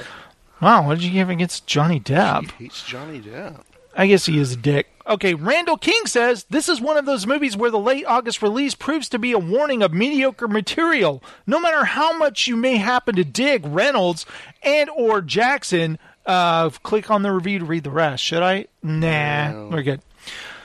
wow, 0.60 0.86
what 0.86 0.96
did 0.96 1.04
you 1.04 1.10
give 1.10 1.30
against 1.30 1.66
Johnny 1.66 1.98
Depp? 1.98 2.50
he 2.52 2.64
hates 2.64 2.84
Johnny 2.84 3.20
Depp. 3.20 3.62
I 3.96 4.06
guess 4.06 4.26
he 4.26 4.38
is 4.38 4.52
a 4.52 4.56
dick. 4.56 4.86
Okay, 5.10 5.34
Randall 5.34 5.76
King 5.76 6.06
says 6.06 6.44
this 6.50 6.68
is 6.68 6.80
one 6.80 6.96
of 6.96 7.04
those 7.04 7.26
movies 7.26 7.56
where 7.56 7.70
the 7.72 7.80
late 7.80 8.06
August 8.06 8.42
release 8.42 8.76
proves 8.76 9.08
to 9.08 9.18
be 9.18 9.32
a 9.32 9.38
warning 9.40 9.82
of 9.82 9.92
mediocre 9.92 10.46
material. 10.46 11.20
No 11.48 11.58
matter 11.58 11.84
how 11.84 12.16
much 12.16 12.46
you 12.46 12.54
may 12.56 12.76
happen 12.76 13.16
to 13.16 13.24
dig 13.24 13.66
Reynolds 13.66 14.24
and 14.62 14.88
or 14.90 15.20
Jackson, 15.20 15.98
uh, 16.26 16.70
click 16.70 17.10
on 17.10 17.22
the 17.22 17.32
review 17.32 17.58
to 17.58 17.64
read 17.64 17.82
the 17.82 17.90
rest. 17.90 18.22
Should 18.22 18.44
I? 18.44 18.66
Nah, 18.84 19.50
No. 19.50 19.68
we're 19.72 19.82
good. 19.82 20.00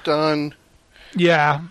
Done. 0.03 0.53
Yeah. 1.15 1.61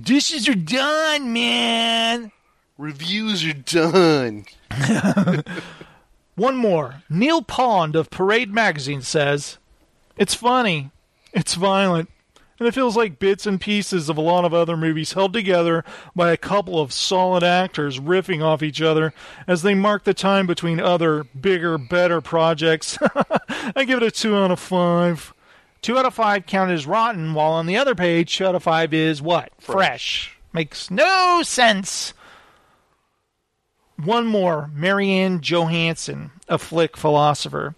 Dishes 0.00 0.48
are 0.48 0.54
done, 0.54 1.32
man. 1.34 2.32
Reviews 2.78 3.44
are 3.44 3.52
done. 3.52 4.46
One 6.36 6.56
more. 6.56 7.02
Neil 7.10 7.42
Pond 7.42 7.94
of 7.96 8.08
Parade 8.08 8.54
Magazine 8.54 9.02
says, 9.02 9.58
It's 10.20 10.34
funny, 10.34 10.90
it's 11.32 11.54
violent, 11.54 12.10
and 12.58 12.68
it 12.68 12.74
feels 12.74 12.94
like 12.94 13.18
bits 13.18 13.46
and 13.46 13.58
pieces 13.58 14.10
of 14.10 14.18
a 14.18 14.20
lot 14.20 14.44
of 14.44 14.52
other 14.52 14.76
movies 14.76 15.14
held 15.14 15.32
together 15.32 15.82
by 16.14 16.30
a 16.30 16.36
couple 16.36 16.78
of 16.78 16.92
solid 16.92 17.42
actors 17.42 17.98
riffing 17.98 18.44
off 18.44 18.62
each 18.62 18.82
other 18.82 19.14
as 19.46 19.62
they 19.62 19.72
mark 19.72 20.04
the 20.04 20.12
time 20.12 20.46
between 20.46 20.78
other, 20.78 21.24
bigger, 21.24 21.78
better 21.78 22.20
projects. 22.20 22.98
I 23.74 23.84
give 23.86 24.02
it 24.02 24.08
a 24.08 24.10
2 24.10 24.36
out 24.36 24.50
of 24.50 24.60
5. 24.60 25.32
2 25.80 25.96
out 25.96 26.04
of 26.04 26.12
5 26.12 26.44
counted 26.44 26.74
as 26.74 26.86
rotten, 26.86 27.32
while 27.32 27.52
on 27.52 27.64
the 27.64 27.78
other 27.78 27.94
page, 27.94 28.36
2 28.36 28.44
out 28.44 28.54
of 28.54 28.62
5 28.62 28.92
is 28.92 29.22
what? 29.22 29.52
Fresh. 29.58 30.36
Makes 30.52 30.90
no 30.90 31.40
sense. 31.42 32.12
One 33.96 34.26
more, 34.26 34.70
MaryAnn 34.76 35.40
Johanson, 35.40 36.32
a 36.46 36.58
flick 36.58 36.98
philosopher. 36.98 37.74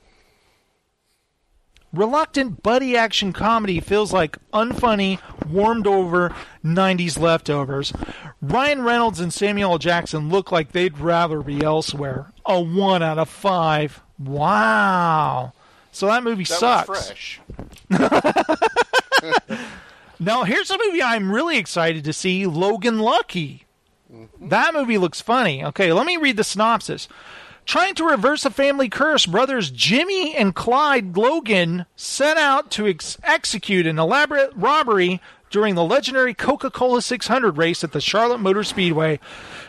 Reluctant 1.92 2.62
buddy 2.62 2.96
action 2.96 3.32
comedy 3.32 3.80
feels 3.80 4.12
like 4.12 4.38
unfunny, 4.52 5.18
warmed 5.48 5.86
over 5.86 6.34
90s 6.64 7.18
leftovers. 7.18 7.92
Ryan 8.40 8.82
Reynolds 8.82 9.20
and 9.20 9.32
Samuel 9.32 9.72
L. 9.72 9.78
Jackson 9.78 10.30
look 10.30 10.50
like 10.50 10.72
they'd 10.72 10.98
rather 10.98 11.42
be 11.42 11.62
elsewhere. 11.62 12.32
A 12.46 12.60
1 12.60 13.02
out 13.02 13.18
of 13.18 13.28
5. 13.28 14.02
Wow. 14.18 15.52
So 15.90 16.06
that 16.06 16.22
movie 16.24 16.44
That 16.44 16.86
sucks. 16.86 17.38
Now, 20.22 20.44
here's 20.44 20.70
a 20.70 20.78
movie 20.78 21.02
I'm 21.02 21.32
really 21.32 21.58
excited 21.58 22.04
to 22.04 22.12
see 22.12 22.46
Logan 22.46 23.00
Lucky. 23.00 23.64
Mm-hmm. 24.12 24.50
That 24.50 24.72
movie 24.72 24.96
looks 24.96 25.20
funny. 25.20 25.64
Okay, 25.64 25.92
let 25.92 26.06
me 26.06 26.16
read 26.16 26.36
the 26.36 26.44
synopsis. 26.44 27.08
Trying 27.64 27.94
to 27.94 28.04
reverse 28.04 28.44
a 28.44 28.50
family 28.50 28.88
curse, 28.88 29.24
brothers 29.26 29.70
Jimmy 29.70 30.34
and 30.34 30.54
Clyde 30.54 31.16
Logan 31.16 31.86
set 31.96 32.36
out 32.36 32.70
to 32.72 32.86
ex- 32.86 33.16
execute 33.22 33.86
an 33.86 33.98
elaborate 33.98 34.50
robbery 34.54 35.20
during 35.50 35.74
the 35.74 35.84
legendary 35.84 36.34
Coca 36.34 36.70
Cola 36.70 37.00
600 37.02 37.56
race 37.56 37.84
at 37.84 37.92
the 37.92 38.00
Charlotte 38.00 38.38
Motor 38.38 38.64
Speedway, 38.64 39.20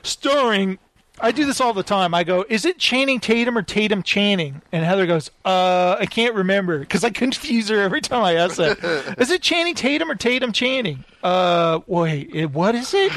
starring. 0.02 0.80
I 1.22 1.32
do 1.32 1.46
this 1.46 1.62
all 1.62 1.74
the 1.74 1.84
time. 1.84 2.16
I 2.16 2.24
go, 2.24 2.44
is 2.50 2.66
it 2.66 2.80
Channing 2.80 3.20
Tatum 3.20 3.56
or 3.58 3.62
Tatum 3.62 4.02
Channing? 4.02 4.64
And 4.72 4.84
Heather 4.84 5.06
goes, 5.06 5.30
uh, 5.46 5.96
I 6.00 6.08
can't 6.08 6.34
remember 6.34 6.80
because 6.80 7.04
I 7.04 7.12
confuse 7.12 7.70
her 7.70 7.80
every 7.80 8.02
time 8.02 8.24
I 8.24 8.34
ask 8.36 8.56
that. 8.58 9.16
is 9.20 9.30
it 9.30 9.44
Channing 9.44 9.76
Tatum 9.76 10.10
or 10.10 10.16
Tatum 10.16 10.52
Channing? 10.52 11.04
Uh, 11.22 11.82
wait, 11.86 12.32
it, 12.34 12.52
what 12.52 12.74
is 12.74 12.94
it? 12.96 13.12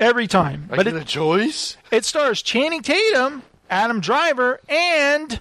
Every 0.00 0.26
time. 0.26 0.68
I 0.72 0.76
But 0.76 0.86
it, 0.88 0.96
a 0.96 1.04
choice. 1.04 1.76
it 1.92 2.04
stars 2.04 2.42
Channing 2.42 2.82
Tatum, 2.82 3.42
Adam 3.74 3.98
Driver, 3.98 4.60
and 4.68 5.40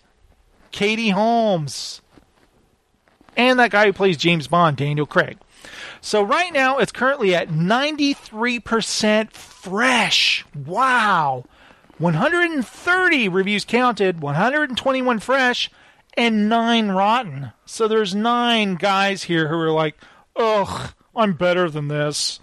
Katie 0.71 1.09
Holmes. 1.09 2.01
And 3.37 3.59
that 3.59 3.69
guy 3.69 3.85
who 3.85 3.93
plays 3.93 4.17
James 4.17 4.47
Bond, 4.47 4.75
Daniel 4.75 5.05
Craig. 5.05 5.37
So 6.01 6.23
right 6.23 6.51
now 6.51 6.79
it's 6.79 6.91
currently 6.91 7.35
at 7.35 7.49
93% 7.49 9.31
fresh. 9.31 10.45
Wow. 10.65 11.45
130 11.99 13.29
reviews 13.29 13.65
counted, 13.65 14.19
121 14.19 15.19
fresh, 15.19 15.69
and 16.17 16.49
nine 16.49 16.89
rotten. 16.89 17.51
So 17.65 17.87
there's 17.87 18.15
nine 18.15 18.75
guys 18.75 19.23
here 19.23 19.47
who 19.47 19.59
are 19.59 19.69
like, 19.69 19.95
ugh, 20.35 20.91
I'm 21.15 21.33
better 21.33 21.69
than 21.69 21.87
this. 21.87 22.39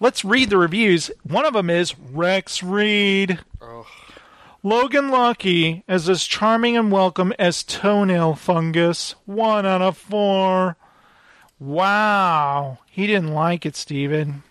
Let's 0.00 0.24
read 0.24 0.50
the 0.50 0.58
reviews. 0.58 1.12
One 1.22 1.46
of 1.46 1.52
them 1.52 1.70
is 1.70 1.96
Rex 1.96 2.60
Reed. 2.60 3.38
Logan 4.62 5.10
Lucky 5.10 5.84
is 5.88 6.08
as 6.08 6.24
charming 6.24 6.76
and 6.76 6.90
welcome 6.90 7.32
as 7.38 7.62
toenail 7.62 8.34
fungus. 8.34 9.14
One 9.24 9.64
out 9.64 9.82
of 9.82 9.96
four. 9.96 10.76
Wow. 11.60 12.78
He 12.90 13.06
didn't 13.06 13.32
like 13.34 13.64
it, 13.64 13.76
Steven. 13.76 14.42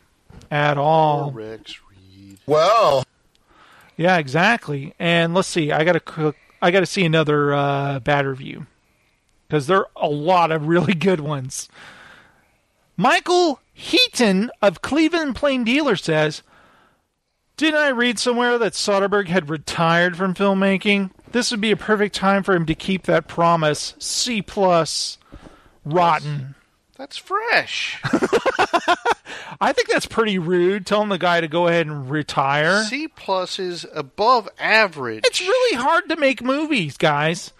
At 0.50 0.78
all. 0.78 1.32
Rex 1.32 1.80
Reed. 1.90 2.38
Well, 2.46 3.04
Yeah, 3.98 4.18
exactly. 4.18 4.94
And 4.98 5.34
let's 5.34 5.48
see. 5.48 5.72
I 5.72 5.84
gotta 5.84 6.00
cook. 6.00 6.36
I 6.62 6.72
gotta 6.72 6.86
see 6.86 7.04
another 7.06 7.54
uh, 7.54 8.00
bad 8.00 8.26
review 8.26 8.66
because 9.48 9.68
there 9.68 9.80
are 9.80 9.90
a 9.98 10.08
lot 10.10 10.52
of 10.52 10.68
really 10.68 10.94
good 10.96 11.20
ones. 11.20 11.68
Michael 12.96 13.60
Heaton 13.74 14.50
of 14.62 14.82
Cleveland 14.82 15.36
Plain 15.36 15.64
Dealer 15.66 15.96
says, 15.96 16.42
"Didn't 17.58 17.80
I 17.80 17.90
read 17.90 18.20
somewhere 18.20 18.58
that 18.58 18.74
Soderbergh 18.74 19.28
had 19.28 19.50
retired 19.50 20.16
from 20.16 20.34
filmmaking? 20.34 21.12
This 21.32 21.52
would 21.52 21.60
be 21.62 21.72
a 21.72 21.78
perfect 21.78 22.16
time 22.16 22.44
for 22.44 22.56
him 22.56 22.66
to 22.68 22.76
keep 22.76 23.04
that 23.04 23.28
promise. 23.28 23.96
C 24.00 24.42
plus, 24.42 25.18
rotten." 25.84 26.56
That's 26.98 27.18
fresh. 27.18 28.00
I 29.62 29.72
think 29.72 29.88
that's 29.88 30.08
pretty 30.08 30.40
rude. 30.40 30.88
Telling 30.88 31.10
the 31.10 31.20
guy 31.20 31.42
to 31.42 31.48
go 31.48 31.68
ahead 31.68 31.86
and 31.86 32.10
retire. 32.10 32.84
C 32.84 33.08
plus 33.08 33.60
is 33.60 33.86
above 33.94 34.50
average. 34.60 35.24
It's 35.26 35.40
really 35.40 35.78
hard 35.78 36.10
to 36.10 36.16
make 36.16 36.42
movies, 36.42 36.98
guys. 36.98 37.54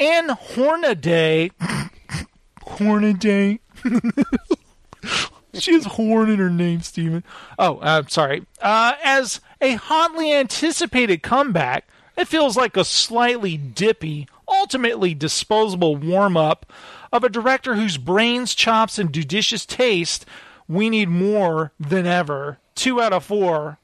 Ann 0.00 0.30
Hornaday. 0.30 1.52
Hornaday. 2.62 3.60
she 5.58 5.72
has 5.74 5.84
horn 5.84 6.30
in 6.30 6.38
her 6.38 6.50
name, 6.50 6.80
Steven. 6.82 7.24
Oh, 7.58 7.78
I'm 7.80 8.04
uh, 8.04 8.08
sorry. 8.08 8.44
Uh, 8.60 8.94
as 9.02 9.40
a 9.60 9.72
hotly 9.74 10.32
anticipated 10.32 11.22
comeback, 11.22 11.86
it 12.16 12.28
feels 12.28 12.56
like 12.56 12.76
a 12.76 12.84
slightly 12.84 13.56
dippy, 13.56 14.28
ultimately 14.48 15.14
disposable 15.14 15.96
warm 15.96 16.36
up 16.36 16.70
of 17.12 17.24
a 17.24 17.28
director 17.28 17.74
whose 17.74 17.96
brains, 17.98 18.54
chops, 18.54 18.98
and 18.98 19.12
judicious 19.12 19.64
taste 19.66 20.24
we 20.68 20.88
need 20.90 21.08
more 21.08 21.72
than 21.80 22.06
ever. 22.06 22.58
Two 22.74 23.00
out 23.00 23.12
of 23.12 23.24
four. 23.24 23.78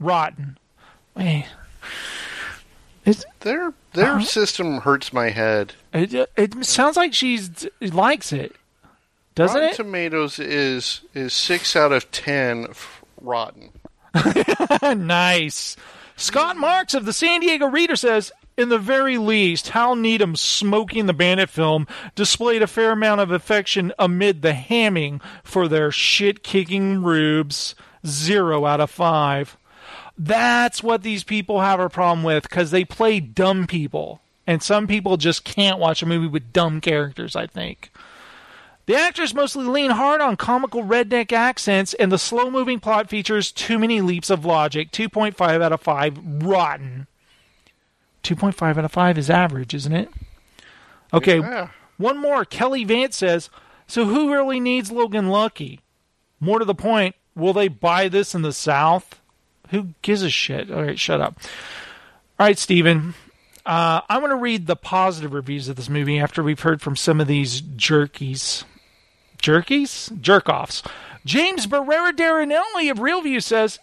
Rotten. 0.00 0.58
Wait. 1.16 1.46
Is, 3.04 3.24
Their 3.40 3.74
their 3.92 4.12
Uh-huh. 4.14 4.24
system 4.24 4.80
hurts 4.80 5.12
my 5.12 5.28
head. 5.30 5.74
it, 5.92 6.30
it 6.36 6.64
sounds 6.64 6.96
like 6.96 7.12
she's 7.14 7.68
likes 7.80 8.32
it, 8.32 8.56
doesn't 9.34 9.56
Rotten 9.56 9.70
it? 9.70 9.76
Tomatoes 9.76 10.38
is 10.38 11.02
is 11.14 11.32
six 11.32 11.74
out 11.76 11.92
of 11.92 12.10
ten 12.10 12.68
f- 12.70 13.04
rotten. 13.20 13.70
nice. 14.82 15.76
Scott 16.16 16.56
Marks 16.56 16.94
of 16.94 17.04
the 17.04 17.12
San 17.12 17.40
Diego 17.40 17.66
Reader 17.66 17.96
says, 17.96 18.30
in 18.56 18.68
the 18.68 18.78
very 18.78 19.18
least, 19.18 19.70
Hal 19.70 19.96
Needham 19.96 20.36
Smokey 20.36 21.00
and 21.00 21.08
the 21.08 21.12
Bandit 21.12 21.50
film 21.50 21.88
displayed 22.14 22.62
a 22.62 22.68
fair 22.68 22.92
amount 22.92 23.20
of 23.20 23.32
affection 23.32 23.92
amid 23.98 24.42
the 24.42 24.52
hamming 24.52 25.20
for 25.42 25.66
their 25.66 25.90
shit-kicking 25.90 27.02
rubes. 27.02 27.74
Zero 28.06 28.64
out 28.64 28.80
of 28.80 28.90
five. 28.90 29.56
That's 30.16 30.82
what 30.82 31.02
these 31.02 31.24
people 31.24 31.60
have 31.60 31.80
a 31.80 31.88
problem 31.88 32.22
with 32.22 32.44
because 32.44 32.70
they 32.70 32.84
play 32.84 33.18
dumb 33.18 33.66
people. 33.66 34.20
And 34.46 34.62
some 34.62 34.86
people 34.86 35.16
just 35.16 35.42
can't 35.42 35.80
watch 35.80 36.02
a 36.02 36.06
movie 36.06 36.26
with 36.28 36.52
dumb 36.52 36.80
characters, 36.80 37.34
I 37.34 37.46
think. 37.46 37.90
The 38.86 38.96
actors 38.96 39.32
mostly 39.34 39.64
lean 39.64 39.90
hard 39.92 40.20
on 40.20 40.36
comical 40.36 40.82
redneck 40.82 41.32
accents, 41.32 41.94
and 41.94 42.12
the 42.12 42.18
slow 42.18 42.50
moving 42.50 42.80
plot 42.80 43.08
features 43.08 43.50
too 43.50 43.78
many 43.78 44.00
leaps 44.02 44.28
of 44.28 44.44
logic. 44.44 44.90
2.5 44.90 45.62
out 45.62 45.72
of 45.72 45.80
5, 45.80 46.18
rotten. 46.44 47.06
2.5 48.22 48.76
out 48.78 48.84
of 48.84 48.92
5 48.92 49.18
is 49.18 49.30
average, 49.30 49.72
isn't 49.74 49.92
it? 49.94 50.10
Okay, 51.14 51.38
Yeah. 51.40 51.68
one 51.96 52.18
more. 52.18 52.44
Kelly 52.44 52.84
Vance 52.84 53.16
says, 53.16 53.48
So 53.86 54.06
who 54.06 54.32
really 54.32 54.60
needs 54.60 54.90
Logan 54.90 55.28
Lucky? 55.28 55.80
More 56.40 56.58
to 56.58 56.64
the 56.64 56.74
point, 56.74 57.14
will 57.34 57.52
they 57.52 57.68
buy 57.68 58.08
this 58.08 58.34
in 58.34 58.42
the 58.42 58.52
South? 58.52 59.20
Who 59.70 59.88
gives 60.02 60.22
a 60.22 60.30
shit? 60.30 60.70
All 60.70 60.82
right, 60.82 60.98
shut 60.98 61.20
up. 61.20 61.38
All 62.38 62.46
right, 62.46 62.58
Steven. 62.58 63.14
Uh, 63.64 64.02
I 64.10 64.18
want 64.18 64.30
to 64.30 64.36
read 64.36 64.66
the 64.66 64.76
positive 64.76 65.32
reviews 65.32 65.68
of 65.68 65.76
this 65.76 65.88
movie 65.88 66.18
after 66.18 66.42
we've 66.42 66.60
heard 66.60 66.82
from 66.82 66.96
some 66.96 67.18
of 67.20 67.26
these 67.26 67.62
jerkies. 67.62 68.64
Jerkies? 69.44 70.18
Jerk 70.22 70.48
offs. 70.48 70.82
James 71.26 71.66
Berardinelli 71.66 72.90
of 72.90 72.96
Realview 72.96 73.42
says, 73.42 73.78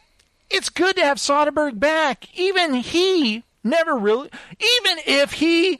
It's 0.50 0.70
good 0.70 0.96
to 0.96 1.04
have 1.04 1.18
Soderbergh 1.18 1.80
back. 1.80 2.28
Even 2.36 2.74
he 2.74 3.44
never 3.64 3.96
really, 3.96 4.32
even 4.50 4.98
if 5.06 5.34
he. 5.34 5.80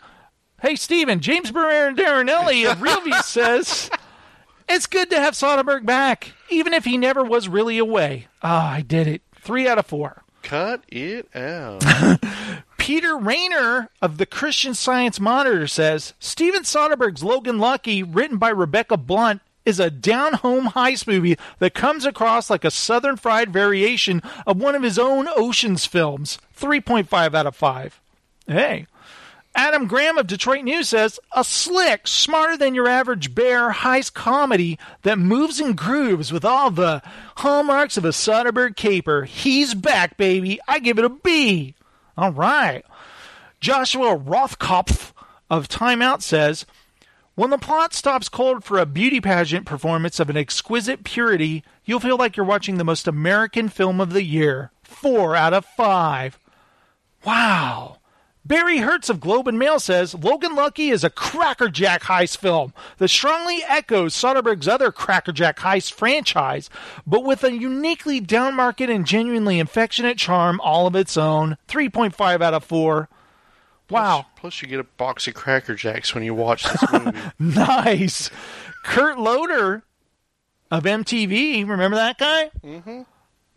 Hey, 0.62 0.76
Steven, 0.76 1.20
James 1.20 1.52
Berardinelli 1.52 2.72
of 2.72 2.78
Realview 2.78 3.20
says, 3.24 3.90
It's 4.70 4.86
good 4.86 5.10
to 5.10 5.20
have 5.20 5.34
Soderbergh 5.34 5.84
back, 5.84 6.34
even 6.52 6.74
if 6.74 6.86
he 6.86 6.96
never 6.96 7.24
was 7.24 7.50
really 7.50 7.80
away. 7.80 8.28
Ah, 8.44 8.74
I 8.74 8.82
did 8.82 9.08
it. 9.08 9.24
Three 9.34 9.68
out 9.68 9.80
of 9.80 9.88
four. 9.88 10.22
Cut 10.44 10.84
it 10.90 11.28
out. 11.36 11.84
Peter 12.78 13.18
Rainer 13.18 13.90
of 14.00 14.20
the 14.20 14.28
Christian 14.28 14.76
Science 14.76 15.20
Monitor 15.20 15.66
says 15.66 16.14
Steven 16.20 16.62
Soderbergh's 16.62 17.24
Logan 17.24 17.58
Lucky, 17.58 18.04
written 18.04 18.38
by 18.38 18.50
Rebecca 18.50 18.98
Blunt, 18.98 19.42
is 19.66 19.80
a 19.80 19.92
down 19.92 20.34
home 20.34 20.68
heist 20.70 21.08
movie 21.08 21.38
that 21.60 21.74
comes 21.74 22.06
across 22.06 22.50
like 22.50 22.66
a 22.66 22.72
southern 22.72 23.16
fried 23.16 23.52
variation 23.52 24.22
of 24.46 24.60
one 24.60 24.76
of 24.76 24.84
his 24.84 24.98
own 24.98 25.28
Oceans 25.36 25.86
films. 25.86 26.38
3.5 26.60 27.34
out 27.34 27.48
of 27.48 27.56
5. 27.56 28.02
Hey. 28.48 28.88
Adam 29.54 29.86
Graham 29.86 30.18
of 30.18 30.28
Detroit 30.28 30.64
News 30.64 30.88
says 30.90 31.20
a 31.36 31.44
slick, 31.44 32.08
smarter 32.08 32.56
than 32.56 32.74
your 32.74 32.88
average 32.88 33.36
bear 33.36 33.72
heist 33.72 34.14
comedy 34.14 34.80
that 35.02 35.20
moves 35.20 35.60
and 35.60 35.76
grooves 35.76 36.32
with 36.32 36.46
all 36.46 36.72
the 36.72 37.02
hallmarks 37.38 37.98
of 37.98 38.06
a 38.06 38.10
Soderbergh 38.10 38.78
caper. 38.78 39.26
He's 39.26 39.74
back, 39.74 40.16
baby. 40.16 40.60
I 40.70 40.80
give 40.80 40.98
it 40.98 41.06
a 41.06 41.10
B. 41.10 41.76
All 42.18 42.32
right. 42.32 42.86
Joshua 43.60 44.18
Rothkopf 44.18 45.12
of 45.50 45.68
Time 45.68 46.02
Out 46.02 46.24
says 46.24 46.66
when 47.42 47.50
the 47.50 47.58
plot 47.58 47.92
stops 47.92 48.30
cold 48.30 48.64
for 48.64 48.78
a 48.78 48.86
beauty 48.86 49.20
pageant 49.20 49.66
performance 49.66 50.20
of 50.20 50.30
an 50.30 50.38
exquisite 50.38 51.04
purity, 51.04 51.64
you'll 51.84 52.00
feel 52.00 52.16
like 52.16 52.38
you're 52.38 52.46
watching 52.46 52.78
the 52.78 52.84
most 52.84 53.08
American 53.08 53.68
film 53.68 54.00
of 54.00 54.14
the 54.14 54.22
year. 54.22 54.70
Four 54.84 55.36
out 55.36 55.52
of 55.52 55.66
five. 55.66 56.38
Wow. 57.26 57.98
Barry 58.46 58.78
Hertz 58.78 59.10
of 59.10 59.20
Globe 59.20 59.48
and 59.48 59.58
Mail 59.58 59.80
says 59.80 60.14
Logan 60.14 60.54
Lucky 60.54 60.92
is 60.92 61.04
a 61.04 61.10
crackerjack 61.10 62.04
heist 62.04 62.38
film 62.38 62.76
that 63.00 63.08
strongly 63.08 63.64
echoes 63.68 64.14
Soderbergh's 64.14 64.68
other 64.68 64.92
crackerjack 64.92 65.58
heist 65.58 65.94
franchise, 65.94 66.70
but 67.08 67.24
with 67.24 67.44
a 67.44 67.52
uniquely 67.52 68.22
downmarket 68.22 68.94
and 68.94 69.04
genuinely 69.04 69.60
affectionate 69.60 70.20
charm 70.20 70.62
all 70.62 70.86
of 70.86 70.96
its 70.96 71.18
own. 71.18 71.58
3.5 71.68 72.44
out 72.44 72.54
of 72.54 72.64
4. 72.64 73.10
Wow. 73.92 74.26
Plus, 74.36 74.62
you 74.62 74.68
get 74.68 74.80
a 74.80 74.84
box 74.84 75.28
of 75.28 75.34
Cracker 75.34 75.76
Jacks 75.76 76.14
when 76.16 76.24
you 76.24 76.34
watch 76.34 76.64
this 76.64 76.92
movie. 76.92 77.18
Nice. 77.40 78.30
Kurt 78.84 79.20
Loder 79.20 79.84
of 80.72 80.84
MTV, 80.84 81.68
remember 81.68 81.98
that 81.98 82.18
guy? 82.18 82.50
Mm-hmm. 82.64 83.02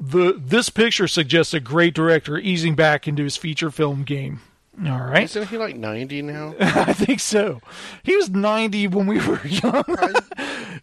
The 0.01 0.33
this 0.37 0.69
picture 0.71 1.07
suggests 1.07 1.55
a 1.55 1.61
great 1.61 1.95
director 1.95 2.37
easing 2.37 2.75
back 2.75 3.07
into 3.07 3.23
his 3.23 3.37
feature 3.37 3.71
film 3.71 4.03
game. 4.03 4.41
All 4.85 4.99
right. 4.99 5.23
Isn't 5.23 5.49
he 5.49 5.57
like 5.57 5.77
90 5.77 6.23
now? 6.23 6.55
I 6.61 6.93
think 6.93 7.21
so. 7.21 7.61
He 8.03 8.17
was 8.17 8.29
90 8.29 8.89
when 8.89 9.07
we 9.07 9.21
were 9.27 9.41
young. 9.47 9.85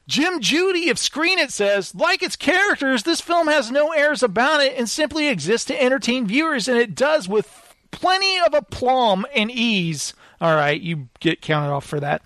Jim 0.08 0.40
Judy 0.40 0.90
of 0.90 0.98
Screen 0.98 1.38
It 1.38 1.52
says, 1.52 1.94
like 1.94 2.24
its 2.24 2.38
characters, 2.38 3.04
this 3.04 3.20
film 3.20 3.48
has 3.48 3.70
no 3.70 3.92
airs 3.92 4.24
about 4.24 4.62
it 4.64 4.78
and 4.78 4.90
simply 4.90 5.28
exists 5.28 5.68
to 5.68 5.82
entertain 5.82 6.26
viewers, 6.26 6.70
and 6.70 6.78
it 6.78 6.96
does 6.96 7.28
with 7.28 7.71
plenty 7.92 8.40
of 8.40 8.54
aplomb 8.54 9.26
and 9.36 9.52
ease. 9.52 10.14
All 10.40 10.56
right, 10.56 10.80
you 10.80 11.10
get 11.20 11.42
counted 11.42 11.72
off 11.72 11.86
for 11.86 12.00
that. 12.00 12.24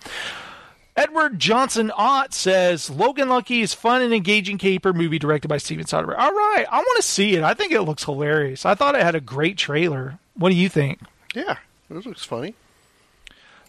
Edward 0.96 1.38
Johnson 1.38 1.92
Ott 1.94 2.32
says 2.32 2.88
Logan 2.88 3.28
Lucky 3.28 3.60
is 3.60 3.74
fun 3.74 4.00
and 4.00 4.14
engaging 4.14 4.56
caper 4.56 4.94
movie 4.94 5.18
directed 5.18 5.48
by 5.48 5.58
Steven 5.58 5.84
Soderbergh. 5.84 6.18
All 6.18 6.32
right, 6.32 6.64
I 6.70 6.78
want 6.78 6.96
to 6.96 7.02
see 7.02 7.36
it. 7.36 7.42
I 7.42 7.52
think 7.52 7.72
it 7.72 7.82
looks 7.82 8.04
hilarious. 8.04 8.64
I 8.64 8.74
thought 8.74 8.94
it 8.94 9.02
had 9.02 9.14
a 9.14 9.20
great 9.20 9.58
trailer. 9.58 10.18
What 10.34 10.48
do 10.50 10.56
you 10.56 10.68
think? 10.70 11.00
yeah, 11.34 11.58
this 11.90 12.06
looks 12.06 12.24
funny. 12.24 12.54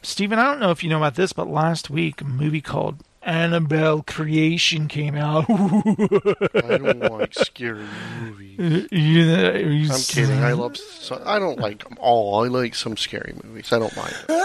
Steven, 0.02 0.39
I 0.39 0.45
don't 0.45 0.62
know 0.62 0.72
if 0.72 0.84
you 0.84 0.89
know 0.89 0.98
about 0.98 1.16
this, 1.16 1.34
but 1.34 1.50
last 1.50 1.89
week 1.89 2.22
a 2.22 2.24
movie 2.24 2.62
called 2.62 3.04
Annabelle 3.28 4.02
Creation 4.04 4.88
came 4.88 5.16
out. 5.16 5.46
I 5.50 6.78
don't 6.78 7.00
like 7.12 7.34
scary 7.34 7.86
movies. 8.22 8.58
You- 8.58 8.98
you- 9.00 9.92
I'm 9.92 10.00
kidding. 10.00 10.40
I 10.44 10.54
love. 10.54 10.78
Some, 10.78 11.22
I 11.26 11.38
don't 11.38 11.60
like 11.60 11.84
them 11.84 11.98
all. 12.00 12.44
I 12.44 12.48
like 12.48 12.74
some 12.74 12.96
scary 12.98 13.36
movies. 13.44 13.72
I 13.74 13.80
don't 13.80 13.96
mind. 13.98 14.16
Them. 14.28 14.42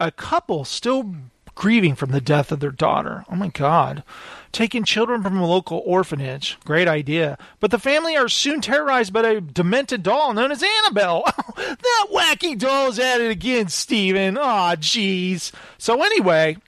a 0.00 0.10
couple 0.10 0.64
still 0.64 1.14
grieving 1.56 1.96
from 1.96 2.12
the 2.12 2.20
death 2.20 2.52
of 2.52 2.60
their 2.60 2.70
daughter. 2.70 3.24
Oh 3.28 3.34
my 3.34 3.48
God. 3.48 4.04
Taking 4.52 4.84
children 4.84 5.22
from 5.22 5.36
a 5.36 5.46
local 5.46 5.82
orphanage. 5.84 6.56
Great 6.64 6.86
idea. 6.86 7.36
But 7.58 7.72
the 7.72 7.78
family 7.80 8.16
are 8.16 8.28
soon 8.28 8.60
terrorized 8.60 9.12
by 9.12 9.22
a 9.22 9.40
demented 9.40 10.04
doll 10.04 10.32
known 10.32 10.52
as 10.52 10.62
Annabelle. 10.62 11.24
that 11.56 12.06
wacky 12.12 12.56
doll's 12.56 13.00
at 13.00 13.20
it 13.20 13.30
again, 13.30 13.68
Steven. 13.68 14.38
Aw, 14.38 14.76
jeez. 14.76 15.50
So, 15.78 16.02
anyway, 16.02 16.58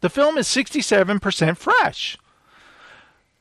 the 0.00 0.08
film 0.08 0.38
is 0.38 0.46
67% 0.46 1.56
fresh. 1.56 2.16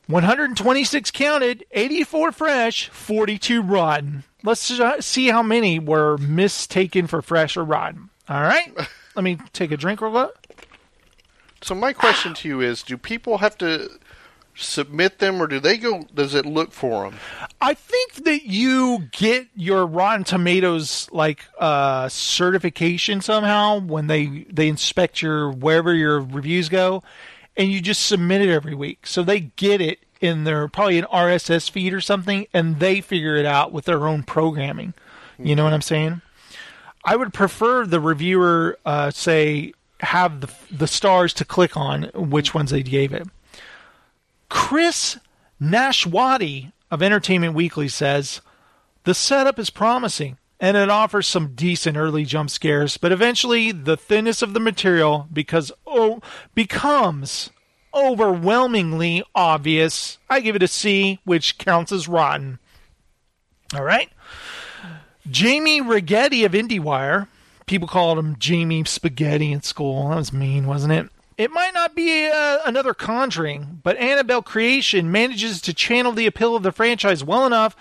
126 0.07 1.11
counted, 1.11 1.65
84 1.71 2.31
fresh, 2.31 2.89
42 2.89 3.61
rotten. 3.61 4.23
Let's 4.43 4.69
uh, 4.71 5.01
see 5.01 5.29
how 5.29 5.41
many 5.41 5.79
were 5.79 6.17
mistaken 6.17 7.07
for 7.07 7.23
fresh 7.23 7.57
or 7.57 7.63
rotten. 7.63 8.09
All 8.29 8.41
right? 8.41 8.71
Let 9.15 9.23
me 9.23 9.39
take 9.53 9.71
a 9.71 9.77
drink 9.77 10.01
real 10.01 10.11
quick. 10.11 10.54
So 11.61 11.75
my 11.75 11.93
question 11.93 12.33
to 12.35 12.47
you 12.47 12.61
is: 12.61 12.83
Do 12.83 12.97
people 12.97 13.39
have 13.39 13.57
to 13.59 13.89
submit 14.55 15.19
them, 15.19 15.41
or 15.41 15.47
do 15.47 15.59
they 15.59 15.77
go? 15.77 16.03
Does 16.13 16.33
it 16.33 16.45
look 16.45 16.71
for 16.71 17.03
them? 17.03 17.19
I 17.59 17.73
think 17.73 18.13
that 18.25 18.45
you 18.45 19.07
get 19.11 19.47
your 19.55 19.85
Rotten 19.85 20.23
Tomatoes 20.23 21.09
like 21.11 21.45
uh, 21.59 22.09
certification 22.09 23.21
somehow 23.21 23.79
when 23.79 24.07
they 24.07 24.45
they 24.49 24.67
inspect 24.67 25.21
your 25.21 25.51
wherever 25.51 25.93
your 25.93 26.19
reviews 26.19 26.69
go, 26.69 27.03
and 27.57 27.71
you 27.71 27.81
just 27.81 28.05
submit 28.05 28.41
it 28.41 28.49
every 28.49 28.75
week. 28.75 29.07
So 29.07 29.23
they 29.23 29.39
get 29.41 29.81
it 29.81 29.99
in 30.21 30.43
their 30.43 30.67
probably 30.67 30.97
an 30.97 31.05
RSS 31.05 31.69
feed 31.69 31.93
or 31.93 32.01
something, 32.01 32.47
and 32.53 32.79
they 32.79 33.01
figure 33.01 33.35
it 33.35 33.45
out 33.45 33.71
with 33.71 33.85
their 33.85 34.07
own 34.07 34.23
programming. 34.23 34.93
You 35.37 35.55
know 35.55 35.65
what 35.65 35.73
I'm 35.73 35.81
saying? 35.81 36.21
I 37.03 37.17
would 37.17 37.33
prefer 37.33 37.85
the 37.85 37.99
reviewer 37.99 38.79
uh, 38.85 39.11
say 39.11 39.73
have 40.05 40.41
the 40.41 40.49
the 40.71 40.87
stars 40.87 41.33
to 41.33 41.45
click 41.45 41.75
on 41.75 42.11
which 42.13 42.53
ones 42.53 42.71
they 42.71 42.83
gave 42.83 43.13
it. 43.13 43.27
Chris 44.49 45.17
Nashawaty 45.61 46.71
of 46.91 47.01
Entertainment 47.01 47.53
Weekly 47.53 47.87
says 47.87 48.41
the 49.03 49.13
setup 49.13 49.59
is 49.59 49.69
promising 49.69 50.37
and 50.59 50.77
it 50.77 50.89
offers 50.89 51.27
some 51.27 51.53
decent 51.53 51.97
early 51.97 52.23
jump 52.23 52.49
scares, 52.49 52.97
but 52.97 53.11
eventually 53.11 53.71
the 53.71 53.97
thinness 53.97 54.41
of 54.41 54.53
the 54.53 54.59
material 54.59 55.27
because 55.31 55.71
oh 55.85 56.21
becomes 56.53 57.49
overwhelmingly 57.93 59.23
obvious. 59.33 60.17
I 60.29 60.41
give 60.41 60.55
it 60.55 60.63
a 60.63 60.67
C, 60.67 61.19
which 61.23 61.57
counts 61.57 61.91
as 61.91 62.07
rotten. 62.07 62.59
All 63.73 63.83
right. 63.83 64.09
Jamie 65.29 65.81
Righetti 65.81 66.45
of 66.45 66.51
IndieWire. 66.51 67.27
People 67.65 67.87
called 67.87 68.19
him 68.19 68.35
Jamie 68.37 68.83
Spaghetti 68.83 69.51
in 69.51 69.61
school. 69.61 70.09
That 70.09 70.17
was 70.17 70.31
mean, 70.33 70.67
wasn't 70.67 70.93
it? 70.93 71.09
It 71.37 71.51
might 71.51 71.73
not 71.73 71.95
be 71.95 72.27
uh, 72.27 72.59
another 72.65 72.93
Conjuring, 72.93 73.81
but 73.83 73.97
Annabelle 73.97 74.41
Creation 74.41 75.11
manages 75.11 75.61
to 75.61 75.73
channel 75.73 76.13
the 76.13 76.27
appeal 76.27 76.55
of 76.55 76.63
the 76.63 76.71
franchise 76.71 77.23
well 77.23 77.45
enough 77.45 77.75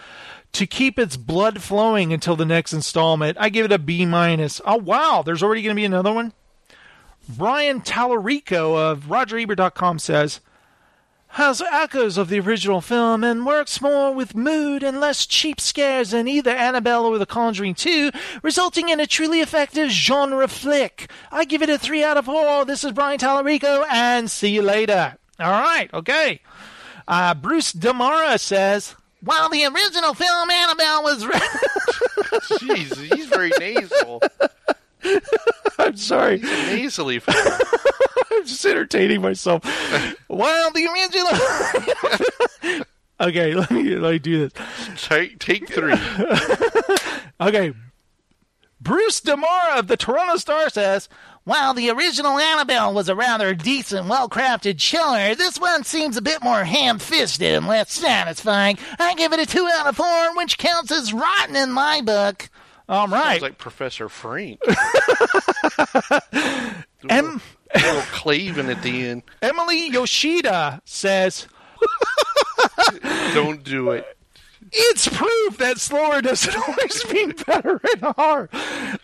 to 0.53 0.67
keep 0.67 0.99
its 0.99 1.17
blood 1.17 1.63
flowing 1.63 2.13
until 2.13 2.35
the 2.35 2.45
next 2.45 2.73
installment. 2.73 3.37
I 3.41 3.49
give 3.51 3.67
it 3.67 3.73
a 3.73 3.79
B 3.79 4.07
minus. 4.07 4.61
Oh 4.65 4.79
wow, 4.79 5.23
there's 5.25 5.43
already 5.43 5.63
going 5.63 5.75
to 5.77 5.81
be 5.81 5.85
another 5.85 6.13
one. 6.13 6.33
Brian 7.29 7.81
Tallarico 7.81 8.77
of 8.77 9.05
RogerEbert.com 9.05 9.99
says, 9.99 10.41
has 11.35 11.61
echoes 11.61 12.17
of 12.17 12.29
the 12.29 12.39
original 12.39 12.81
film 12.81 13.25
and 13.25 13.45
works 13.45 13.81
more 13.81 14.15
with 14.15 14.37
mood 14.37 14.85
and 14.85 15.01
less 15.01 15.27
cheap 15.27 15.61
scares 15.61 16.11
than 16.13 16.29
either 16.29 16.53
Annabelle 16.53 17.05
or 17.07 17.19
The 17.19 17.27
Conjuring 17.27 17.75
2, 17.75 18.13
resulting 18.45 18.89
in 18.89 19.01
a 19.01 19.07
truly 19.07 19.41
effective 19.41 19.91
genre 19.91 20.47
flick. 20.47 21.11
I 21.33 21.45
give 21.45 21.61
it 21.61 21.69
a 21.69 21.77
3 21.77 22.05
out 22.05 22.17
of 22.17 22.27
4. 22.27 22.67
This 22.67 22.85
is 22.85 22.93
Brian 22.93 23.19
Tallarico, 23.19 23.85
and 23.91 24.31
see 24.31 24.51
you 24.51 24.63
later. 24.63 25.17
All 25.41 25.51
right, 25.51 25.93
okay. 25.93 26.41
Uh, 27.09 27.35
Bruce 27.35 27.73
DeMara 27.73 28.39
says, 28.39 28.95
while 29.21 29.49
the 29.49 29.65
original 29.65 30.15
film 30.15 30.51
Annabelle 30.51 31.03
was. 31.03 31.25
Jeez, 32.61 33.13
he's 33.13 33.27
very 33.27 33.51
nasal. 33.59 34.23
I'm 35.79 35.97
sorry. 35.97 36.39
He's 36.39 36.99
Nasally. 36.99 37.21
I'm 38.45 38.49
just 38.49 38.67
entertaining 38.67 39.23
myself. 39.23 39.65
While 40.29 40.71
the 40.73 40.87
original. 42.69 42.85
okay, 43.27 43.55
let 43.55 43.71
me, 43.71 43.97
let 43.97 44.13
me 44.13 44.19
do 44.19 44.47
this. 44.47 44.53
Take, 45.09 45.39
take 45.39 45.67
three. 45.73 45.95
Okay. 47.41 47.73
Bruce 48.81 49.21
DeMara 49.21 49.79
of 49.81 49.89
the 49.89 49.97
Toronto 49.97 50.37
Star 50.37 50.71
says, 50.71 51.09
while 51.43 51.75
the 51.75 51.91
original 51.91 52.39
Annabelle 52.39 52.95
was 52.95 53.09
a 53.09 53.17
rather 53.17 53.55
decent, 53.55 54.07
well-crafted 54.07 54.79
chiller, 54.79 55.35
this 55.35 55.59
one 55.59 55.83
seems 55.83 56.17
a 56.17 56.23
bit 56.23 56.45
more 56.45 56.63
ham-fisted 56.63 57.55
and 57.55 57.67
less 57.67 57.93
satisfying. 57.93 58.79
I 59.01 59.15
give 59.15 59.33
it 59.33 59.41
a 59.41 59.47
2 59.47 59.69
out 59.75 59.89
of 59.89 59.97
4, 59.97 60.37
which 60.37 60.59
counts 60.59 60.93
as 60.93 61.13
rotten 61.13 61.57
in 61.57 61.73
my 61.73 62.03
book. 62.03 62.49
All 62.89 63.09
right. 63.09 63.41
Sounds 63.41 63.43
like 63.43 63.59
Professor 63.59 64.09
Frank. 64.09 64.61
A 67.11 67.41
little 67.75 68.03
claving 68.03 68.71
at 68.71 68.83
the 68.83 69.07
end. 69.07 69.23
Emily 69.43 69.89
Yoshida 69.89 70.81
says, 70.85 71.47
Don't 73.35 73.63
do 73.65 73.91
it. 73.91 74.17
It's 74.73 75.07
proof 75.07 75.59
that 75.59 75.79
slower 75.79 76.21
doesn't 76.21 76.57
always 76.69 77.13
mean 77.13 77.35
better 77.47 77.81
in 77.93 78.01
horror. 78.17 78.49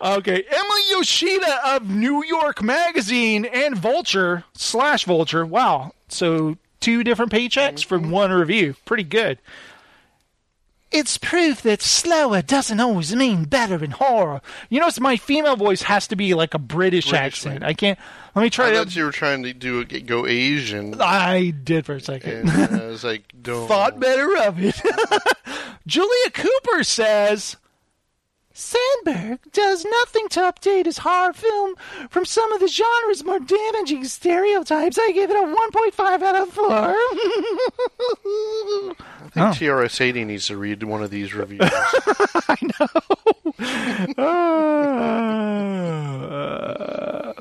Okay, 0.01 0.45
Emily 0.51 0.81
Yoshida 0.91 1.69
of 1.75 1.89
New 1.89 2.25
York 2.25 2.63
Magazine 2.63 3.45
and 3.45 3.77
Vulture 3.77 4.45
slash 4.55 5.05
Vulture. 5.05 5.47
Wow, 5.47 5.93
so 6.09 6.57
two 6.81 7.05
different 7.05 7.31
paychecks 7.31 7.85
from 7.85 8.03
mm-hmm. 8.03 8.11
one 8.11 8.33
review. 8.33 8.75
Pretty 8.85 9.05
good. 9.05 9.39
It's 10.91 11.19
proof 11.19 11.63
that 11.63 11.83
slower 11.83 12.43
doesn't 12.43 12.81
always 12.81 13.15
mean 13.15 13.45
better 13.45 13.83
in 13.85 13.93
horror. 13.93 14.41
You 14.69 14.81
notice 14.81 14.99
my 14.99 15.17
female 15.17 15.55
voice 15.55 15.83
has 15.83 16.09
to 16.09 16.17
be 16.17 16.35
like 16.35 16.53
a 16.53 16.59
British, 16.59 17.11
British 17.11 17.15
accent. 17.47 17.61
one. 17.61 17.71
I 17.71 17.75
can't. 17.75 17.99
Let 18.35 18.43
me 18.43 18.51
try 18.51 18.71
I 18.71 18.75
thought 18.75 18.97
you 18.97 19.05
were 19.05 19.13
trying 19.13 19.45
to 19.45 19.53
do 19.53 19.85
go 19.85 20.27
Asian. 20.27 21.01
I 21.01 21.51
did 21.51 21.87
for 21.87 21.95
a 21.95 22.01
second. 22.01 22.49
And 22.49 22.81
uh, 22.81 22.85
I 22.85 22.87
was 22.87 23.05
like, 23.05 23.23
don't. 23.43 23.69
thought 23.69 24.01
better 24.01 24.37
of 24.39 24.57
it. 24.59 24.81
Julia 25.87 26.31
Cooper 26.33 26.83
says 26.83 27.57
Sandberg 28.61 29.39
does 29.53 29.87
nothing 29.87 30.29
to 30.29 30.41
update 30.41 30.85
his 30.85 30.99
horror 30.99 31.33
film 31.33 31.77
from 32.11 32.27
some 32.27 32.53
of 32.53 32.61
the 32.61 32.69
genre's 32.69 33.25
more 33.25 33.41
damaging 33.41 34.05
stereotypes. 34.05 34.99
I 34.99 35.13
give 35.13 35.31
it 35.31 35.37
a 35.37 35.41
1.5 35.41 36.23
out 36.23 36.35
of 36.37 36.51
4. 36.51 36.67
I 39.33 39.33
think 39.33 39.47
TRS 39.57 40.01
80 40.01 40.25
needs 40.27 40.49
to 40.49 40.57
read 40.59 40.83
one 40.83 41.03
of 41.03 41.09
these 41.11 41.33
reviews. 41.33 41.61
I 41.63 42.57
know. 42.79 42.87
uh, 44.23 44.25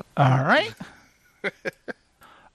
all 0.16 0.44
right. 0.44 0.72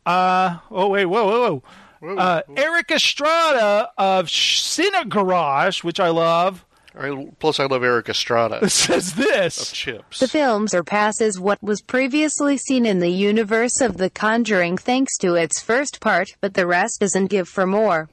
Uh, 0.05 0.57
oh, 0.71 0.89
wait, 0.89 1.05
whoa, 1.05 1.25
whoa, 1.25 1.63
whoa. 2.01 2.15
Uh, 2.17 2.41
Eric 2.57 2.91
Estrada 2.91 3.91
of 3.97 4.25
Cine 4.27 5.07
Garage, 5.07 5.83
which 5.83 5.99
I 5.99 6.09
love, 6.09 6.65
I, 6.97 7.27
plus, 7.39 7.59
I 7.59 7.65
love 7.65 7.83
Eric 7.83 8.09
Estrada. 8.09 8.69
says 8.69 9.13
this. 9.13 9.71
Chips. 9.71 10.19
The 10.19 10.27
film 10.27 10.67
surpasses 10.67 11.39
what 11.39 11.61
was 11.61 11.81
previously 11.81 12.57
seen 12.57 12.85
in 12.85 12.99
the 12.99 13.09
universe 13.09 13.81
of 13.81 13.97
The 13.97 14.09
Conjuring 14.09 14.77
thanks 14.77 15.17
to 15.19 15.35
its 15.35 15.61
first 15.61 15.99
part, 15.99 16.35
but 16.41 16.53
the 16.53 16.67
rest 16.67 16.99
doesn't 16.99 17.27
give 17.27 17.47
for 17.47 17.65
more. 17.67 18.09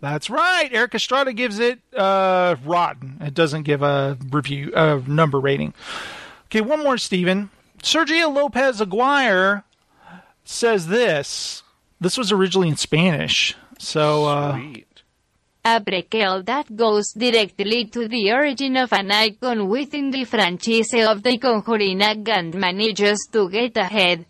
That's 0.00 0.28
right. 0.28 0.68
Eric 0.72 0.96
Estrada 0.96 1.32
gives 1.32 1.60
it 1.60 1.78
uh, 1.96 2.56
rotten. 2.64 3.18
It 3.20 3.34
doesn't 3.34 3.62
give 3.62 3.82
a 3.82 4.18
review, 4.30 4.72
a 4.74 4.96
number 5.06 5.38
rating. 5.38 5.74
Okay, 6.46 6.60
one 6.60 6.82
more, 6.82 6.98
Steven. 6.98 7.50
Sergio 7.82 8.34
Lopez 8.34 8.80
Aguirre 8.80 9.62
says 10.44 10.88
this. 10.88 11.62
This 12.00 12.18
was 12.18 12.32
originally 12.32 12.68
in 12.68 12.76
Spanish. 12.76 13.54
So, 13.78 14.24
uh, 14.26 14.52
Sweet. 14.54 14.86
A 15.64 15.80
prequel 15.80 16.44
that 16.46 16.74
goes 16.74 17.12
directly 17.12 17.84
to 17.84 18.08
the 18.08 18.32
origin 18.32 18.76
of 18.76 18.92
an 18.92 19.12
icon 19.12 19.68
within 19.68 20.10
the 20.10 20.24
franchise 20.24 20.92
of 20.92 21.22
The 21.22 21.38
Conjuring 21.38 22.02
and 22.02 22.54
manages 22.54 23.28
to 23.32 23.48
get 23.48 23.76
ahead. 23.76 24.26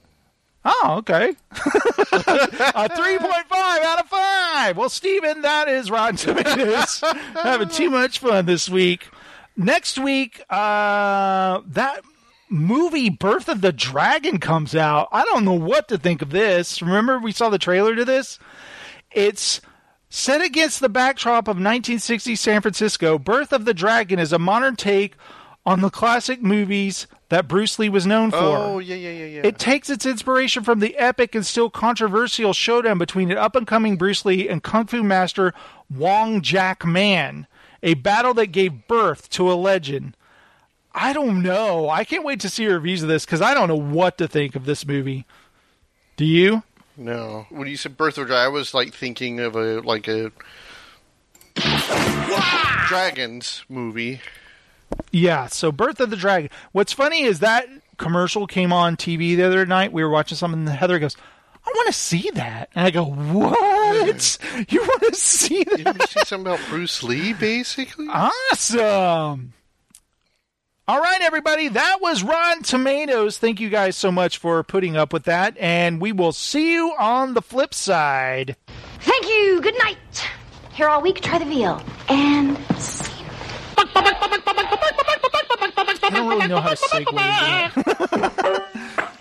oh, 0.63 0.97
okay. 0.99 1.31
a 1.51 2.89
3.5 2.89 3.51
out 3.51 4.01
of 4.01 4.09
5. 4.09 4.77
Well, 4.77 4.91
Steven, 4.91 5.41
that 5.41 5.69
is 5.69 5.91
Rotten 5.91 6.17
Tomatoes. 6.17 7.03
Having 7.43 7.69
too 7.71 7.89
much 7.89 8.19
fun 8.19 8.45
this 8.45 8.69
week. 8.69 9.09
Next 9.57 9.99
week, 9.99 10.43
uh, 10.51 11.63
that 11.67 12.03
movie 12.51 13.09
Birth 13.09 13.49
of 13.49 13.63
the 13.63 13.73
Dragon 13.73 14.37
comes 14.39 14.75
out. 14.75 15.09
I 15.13 15.25
don't 15.25 15.47
know 15.47 15.55
what 15.55 15.89
to 15.89 15.97
think 15.97 16.21
of 16.21 16.29
this. 16.29 16.83
Remember, 16.83 17.19
we 17.19 17.33
saw 17.33 17.49
the 17.49 17.59
trailer 17.59 17.97
to 17.97 18.05
this? 18.05 18.39
It's 19.11 19.63
set 20.13 20.43
against 20.43 20.81
the 20.81 20.91
backdrop 20.91 21.49
of 21.49 21.57
1960 21.57 22.37
San 22.37 22.61
Francisco. 22.61 23.19
Birth 23.19 23.51
of 23.51 23.65
the 23.65 23.73
Dragon 23.73 24.19
is 24.19 24.31
a 24.31 24.39
modern 24.39 24.77
take 24.77 25.17
on 25.65 25.81
the 25.81 25.89
classic 25.89 26.43
movies 26.43 27.07
that 27.31 27.49
Bruce 27.49 27.79
Lee 27.79 27.89
was 27.89 28.07
known 28.07 28.31
for. 28.31 28.37
Oh 28.37 28.79
yeah, 28.79 28.95
yeah, 28.95 29.11
yeah, 29.11 29.25
yeah. 29.25 29.41
It 29.43 29.59
takes 29.59 29.89
its 29.89 30.05
inspiration 30.05 30.65
from 30.65 30.81
the 30.81 30.99
epic 30.99 31.35
and 31.35 31.47
still 31.47 31.71
controversial 31.71 32.53
showdown 32.53 32.99
between 32.99 33.31
an 33.31 33.39
up 33.39 33.57
and 33.57 33.67
coming 33.67 33.97
Bruce 33.97 34.27
Lee 34.27 34.51
and 34.51 34.63
Kung 34.63 34.87
Fu 34.87 35.03
master 35.03 35.55
Wong 35.89 36.43
Jack 36.43 36.85
Man, 36.85 37.47
a 37.83 37.95
battle 37.95 38.35
that 38.35 38.49
gave 38.49 38.87
birth 38.87 39.31
to 39.31 39.51
a 39.51 39.55
legend. 39.55 40.15
I 40.95 41.15
don't 41.15 41.43
know. 41.43 41.89
I 41.89 42.05
can't 42.05 42.25
wait 42.25 42.41
to 42.41 42.51
see 42.51 42.65
your 42.65 42.75
reviews 42.75 43.03
of 43.03 43.09
this 43.09 43.25
because 43.25 43.41
I 43.41 43.55
don't 43.55 43.69
know 43.69 43.77
what 43.77 44.19
to 44.19 44.29
think 44.29 44.57
of 44.57 44.67
this 44.67 44.87
movie. 44.87 45.25
Do 46.19 46.27
you? 46.27 46.65
No, 46.97 47.47
when 47.51 47.69
you 47.69 47.77
said 47.77 47.97
Birth 47.97 48.19
of 48.19 48.25
a 48.25 48.27
Dragon, 48.29 48.45
I 48.45 48.49
was 48.49 48.75
like 48.75 48.95
thinking 48.95 49.41
of 49.41 49.57
a 49.57 49.81
like 49.81 50.09
a 50.09 50.33
dragons 52.89 53.65
movie. 53.69 54.21
Yeah, 55.11 55.47
so 55.47 55.73
Birth 55.73 56.01
of 56.01 56.11
the 56.11 56.17
Dragon. 56.17 56.51
What's 56.73 56.93
funny 56.93 57.23
is 57.23 57.41
that 57.41 57.67
commercial 57.97 58.47
came 58.47 58.73
on 58.73 58.97
TV 58.97 59.37
the 59.37 59.45
other 59.45 59.65
night. 59.67 59.93
We 59.93 60.03
were 60.03 60.11
watching 60.11 60.37
something, 60.37 60.61
and 60.61 60.69
Heather 60.69 60.99
goes, 60.99 61.17
I 61.65 61.71
want 61.75 61.87
to 61.89 61.93
see 61.93 62.31
that. 62.31 62.71
And 62.75 62.87
I 62.87 62.91
go, 62.91 63.05
What? 63.05 64.39
you 64.69 64.81
want 64.81 65.03
to 65.03 65.15
see 65.15 65.65
that? 65.65 65.77
Didn't 65.77 66.01
you 66.01 66.07
see 66.07 66.21
something 66.25 66.53
about 66.53 66.67
Bruce 66.69 67.03
Lee, 67.03 67.33
basically? 67.33 68.09
Awesome. 68.09 69.53
All 70.89 71.01
right, 71.01 71.21
everybody. 71.23 71.69
That 71.69 71.99
was 72.01 72.25
Rotten 72.25 72.65
Tomatoes. 72.65 73.39
Thank 73.39 73.61
you 73.61 73.69
guys 73.69 73.97
so 73.97 74.11
much 74.11 74.39
for 74.39 74.65
putting 74.65 74.97
up 74.97 75.13
with 75.13 75.23
that. 75.25 75.57
And 75.59 76.01
we 76.01 76.11
will 76.11 76.33
see 76.33 76.73
you 76.73 76.93
on 76.99 77.35
the 77.35 77.43
flip 77.43 77.73
side. 77.73 78.57
Thank 78.99 79.29
you. 79.29 79.61
Good 79.63 79.79
night. 79.79 79.97
Here 80.73 80.89
all 80.89 81.01
week, 81.01 81.21
try 81.21 81.39
the 81.39 81.45
veal. 81.45 81.81
And 82.09 82.59
scene. 82.81 83.11
I 86.05 86.11
don't 86.11 86.29
really 86.29 86.49
know 86.49 86.61
how 86.61 86.71
to 86.71 86.77
segue. 86.77 89.09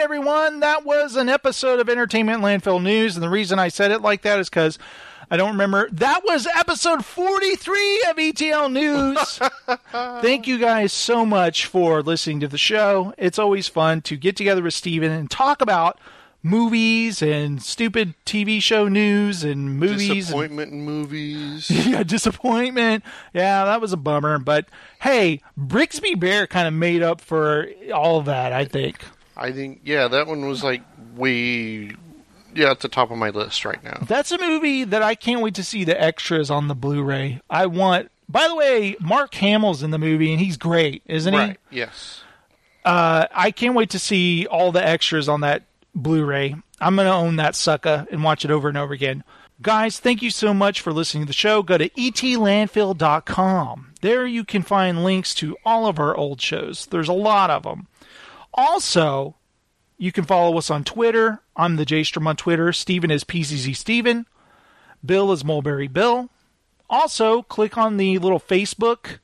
everyone. 0.00 0.60
That 0.60 0.84
was 0.84 1.14
an 1.16 1.28
episode 1.28 1.78
of 1.78 1.88
Entertainment 1.88 2.42
Landfill 2.42 2.82
News. 2.82 3.16
And 3.16 3.22
the 3.22 3.28
reason 3.28 3.58
I 3.58 3.68
said 3.68 3.90
it 3.90 4.00
like 4.00 4.22
that 4.22 4.40
is 4.40 4.48
because 4.48 4.78
I 5.30 5.36
don't 5.36 5.52
remember. 5.52 5.88
That 5.92 6.22
was 6.24 6.46
episode 6.56 7.04
43 7.04 8.04
of 8.10 8.18
ETL 8.18 8.68
News. 8.70 9.38
Thank 9.92 10.46
you 10.46 10.58
guys 10.58 10.92
so 10.92 11.24
much 11.26 11.66
for 11.66 12.02
listening 12.02 12.40
to 12.40 12.48
the 12.48 12.58
show. 12.58 13.12
It's 13.18 13.38
always 13.38 13.68
fun 13.68 14.00
to 14.02 14.16
get 14.16 14.36
together 14.36 14.62
with 14.62 14.74
Steven 14.74 15.10
and 15.12 15.30
talk 15.30 15.60
about 15.60 15.98
movies 16.42 17.20
and 17.20 17.62
stupid 17.62 18.14
TV 18.24 18.62
show 18.62 18.88
news 18.88 19.44
and 19.44 19.78
movies. 19.78 20.08
and- 20.08 20.18
Disappointment 20.20 20.72
in 20.72 20.80
movies. 20.82 21.70
yeah, 21.86 22.02
disappointment. 22.02 23.04
Yeah, 23.34 23.66
that 23.66 23.80
was 23.82 23.92
a 23.92 23.98
bummer. 23.98 24.38
But 24.38 24.66
hey, 25.02 25.42
Brigsby 25.58 26.18
Bear 26.18 26.46
kind 26.46 26.66
of 26.66 26.72
made 26.72 27.02
up 27.02 27.20
for 27.20 27.68
all 27.94 28.18
of 28.18 28.24
that, 28.24 28.52
I 28.54 28.64
think. 28.64 29.04
I 29.40 29.52
think 29.52 29.80
yeah, 29.84 30.06
that 30.08 30.26
one 30.26 30.46
was 30.46 30.62
like 30.62 30.82
way 31.16 31.92
yeah 32.54 32.70
at 32.70 32.80
the 32.80 32.88
top 32.88 33.10
of 33.10 33.16
my 33.16 33.30
list 33.30 33.64
right 33.64 33.82
now. 33.82 34.04
That's 34.06 34.30
a 34.30 34.38
movie 34.38 34.84
that 34.84 35.02
I 35.02 35.14
can't 35.14 35.40
wait 35.40 35.54
to 35.54 35.64
see 35.64 35.82
the 35.82 36.00
extras 36.00 36.50
on 36.50 36.68
the 36.68 36.74
Blu-ray. 36.74 37.40
I 37.48 37.66
want. 37.66 38.10
By 38.28 38.46
the 38.46 38.54
way, 38.54 38.96
Mark 39.00 39.34
Hamill's 39.34 39.82
in 39.82 39.90
the 39.90 39.98
movie 39.98 40.30
and 40.30 40.40
he's 40.40 40.56
great, 40.56 41.02
isn't 41.06 41.34
Right. 41.34 41.58
Yes. 41.70 42.22
Uh, 42.84 43.26
I 43.32 43.50
can't 43.50 43.74
wait 43.74 43.90
to 43.90 43.98
see 43.98 44.46
all 44.46 44.70
the 44.70 44.86
extras 44.86 45.28
on 45.28 45.40
that 45.40 45.64
Blu-ray. 45.94 46.54
I'm 46.80 46.96
gonna 46.96 47.10
own 47.10 47.36
that 47.36 47.56
sucker 47.56 48.06
and 48.10 48.22
watch 48.22 48.44
it 48.44 48.50
over 48.50 48.68
and 48.68 48.78
over 48.78 48.92
again. 48.92 49.24
Guys, 49.62 49.98
thank 49.98 50.22
you 50.22 50.30
so 50.30 50.54
much 50.54 50.80
for 50.80 50.92
listening 50.92 51.24
to 51.24 51.26
the 51.26 51.32
show. 51.34 51.62
Go 51.62 51.76
to 51.76 51.90
etlandfill.com. 51.90 53.92
There 54.00 54.26
you 54.26 54.44
can 54.44 54.62
find 54.62 55.04
links 55.04 55.34
to 55.36 55.56
all 55.64 55.86
of 55.86 55.98
our 55.98 56.16
old 56.16 56.40
shows. 56.40 56.86
There's 56.86 57.08
a 57.08 57.14
lot 57.14 57.50
of 57.50 57.64
them. 57.64 57.88
Also, 58.54 59.36
you 59.98 60.12
can 60.12 60.24
follow 60.24 60.56
us 60.58 60.70
on 60.70 60.84
Twitter. 60.84 61.40
I'm 61.56 61.76
the 61.76 61.84
J-Strom 61.84 62.26
on 62.26 62.36
Twitter. 62.36 62.72
Steven 62.72 63.10
is 63.10 63.24
PCZ 63.24 63.76
Steven. 63.76 64.26
Bill 65.04 65.32
is 65.32 65.44
Mulberry 65.44 65.88
Bill. 65.88 66.30
Also, 66.88 67.42
click 67.42 67.78
on 67.78 67.96
the 67.96 68.18
little 68.18 68.40
Facebook 68.40 69.18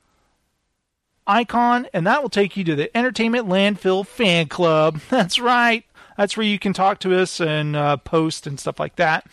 icon, 1.25 1.87
and 1.93 2.07
that 2.07 2.21
will 2.21 2.29
take 2.29 2.55
you 2.55 2.63
to 2.63 2.75
the 2.75 2.95
Entertainment 2.95 3.47
Landfill 3.47 4.07
Fan 4.07 4.47
Club. 4.47 5.01
That's 5.09 5.39
right. 5.39 5.83
That's 6.17 6.35
where 6.35 6.45
you 6.45 6.57
can 6.57 6.73
talk 6.73 6.99
to 6.99 7.19
us 7.19 7.39
and 7.39 7.75
uh, 7.75 7.97
post 7.97 8.47
and 8.47 8.59
stuff 8.59 8.79
like 8.79 8.95
that. 8.95 9.27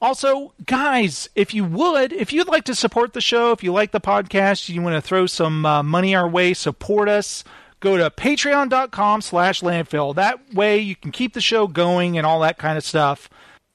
Also, 0.00 0.52
guys, 0.66 1.28
if 1.34 1.54
you 1.54 1.64
would, 1.64 2.12
if 2.12 2.32
you'd 2.32 2.48
like 2.48 2.64
to 2.64 2.74
support 2.74 3.14
the 3.14 3.20
show, 3.20 3.52
if 3.52 3.64
you 3.64 3.72
like 3.72 3.92
the 3.92 4.00
podcast, 4.00 4.68
you 4.68 4.82
want 4.82 4.94
to 4.94 5.00
throw 5.00 5.26
some 5.26 5.64
uh, 5.64 5.82
money 5.82 6.14
our 6.14 6.28
way, 6.28 6.52
support 6.52 7.08
us, 7.08 7.42
go 7.86 7.96
to 7.96 8.10
patreon.com 8.10 9.20
slash 9.20 9.60
landfill. 9.60 10.16
That 10.16 10.52
way 10.52 10.78
you 10.78 10.96
can 10.96 11.12
keep 11.12 11.34
the 11.34 11.40
show 11.40 11.68
going 11.68 12.18
and 12.18 12.26
all 12.26 12.40
that 12.40 12.58
kind 12.58 12.76
of 12.76 12.84
stuff. 12.84 13.30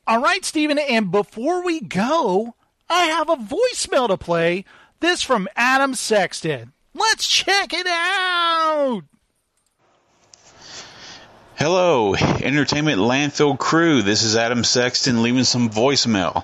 All 0.05 0.21
right, 0.21 0.43
Steven, 0.43 0.77
and 0.77 1.11
before 1.11 1.63
we 1.63 1.79
go, 1.79 2.55
I 2.89 3.05
have 3.05 3.29
a 3.29 3.37
voicemail 3.37 4.09
to 4.09 4.17
play. 4.17 4.65
This 4.99 5.21
from 5.21 5.47
Adam 5.55 5.95
Sexton. 5.95 6.73
Let's 6.93 7.25
check 7.25 7.71
it 7.73 7.87
out. 7.87 9.03
Hello, 11.61 12.15
Entertainment 12.15 12.97
Landfill 12.97 13.55
crew. 13.55 14.01
This 14.01 14.23
is 14.23 14.35
Adam 14.35 14.63
Sexton 14.63 15.21
leaving 15.21 15.43
some 15.43 15.69
voicemail. 15.69 16.37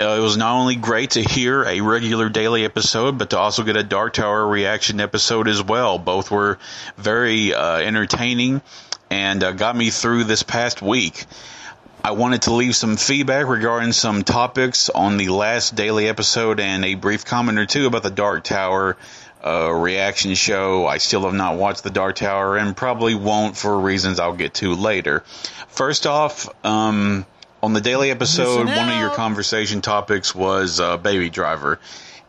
Uh, 0.00 0.16
it 0.18 0.20
was 0.20 0.36
not 0.36 0.58
only 0.58 0.74
great 0.74 1.10
to 1.10 1.22
hear 1.22 1.62
a 1.62 1.80
regular 1.80 2.28
daily 2.28 2.64
episode, 2.64 3.18
but 3.18 3.30
to 3.30 3.38
also 3.38 3.62
get 3.62 3.76
a 3.76 3.84
Dark 3.84 4.14
Tower 4.14 4.44
reaction 4.44 4.98
episode 4.98 5.46
as 5.46 5.62
well. 5.62 6.00
Both 6.00 6.32
were 6.32 6.58
very 6.96 7.54
uh, 7.54 7.76
entertaining 7.76 8.60
and 9.10 9.44
uh, 9.44 9.52
got 9.52 9.76
me 9.76 9.90
through 9.90 10.24
this 10.24 10.42
past 10.42 10.82
week. 10.82 11.26
I 12.02 12.10
wanted 12.10 12.42
to 12.42 12.54
leave 12.54 12.74
some 12.74 12.96
feedback 12.96 13.46
regarding 13.46 13.92
some 13.92 14.24
topics 14.24 14.90
on 14.90 15.18
the 15.18 15.28
last 15.28 15.76
daily 15.76 16.08
episode 16.08 16.58
and 16.58 16.84
a 16.84 16.96
brief 16.96 17.24
comment 17.24 17.60
or 17.60 17.66
two 17.66 17.86
about 17.86 18.02
the 18.02 18.10
Dark 18.10 18.42
Tower 18.42 18.96
uh, 19.48 19.70
reaction 19.70 20.34
show. 20.34 20.86
I 20.86 20.98
still 20.98 21.22
have 21.22 21.34
not 21.34 21.56
watched 21.56 21.82
the 21.82 21.90
Dark 21.90 22.16
Tower 22.16 22.56
and 22.56 22.76
probably 22.76 23.14
won't 23.14 23.56
for 23.56 23.78
reasons 23.78 24.20
I'll 24.20 24.36
get 24.36 24.54
to 24.54 24.74
later. 24.74 25.20
First 25.68 26.06
off, 26.06 26.48
um, 26.64 27.24
on 27.62 27.72
the 27.72 27.80
daily 27.80 28.10
episode, 28.10 28.66
Listen 28.66 28.76
one 28.76 28.88
of 28.88 29.00
your 29.00 29.10
conversation 29.10 29.80
topics 29.80 30.34
was 30.34 30.80
uh, 30.80 30.96
Baby 30.96 31.30
Driver. 31.30 31.80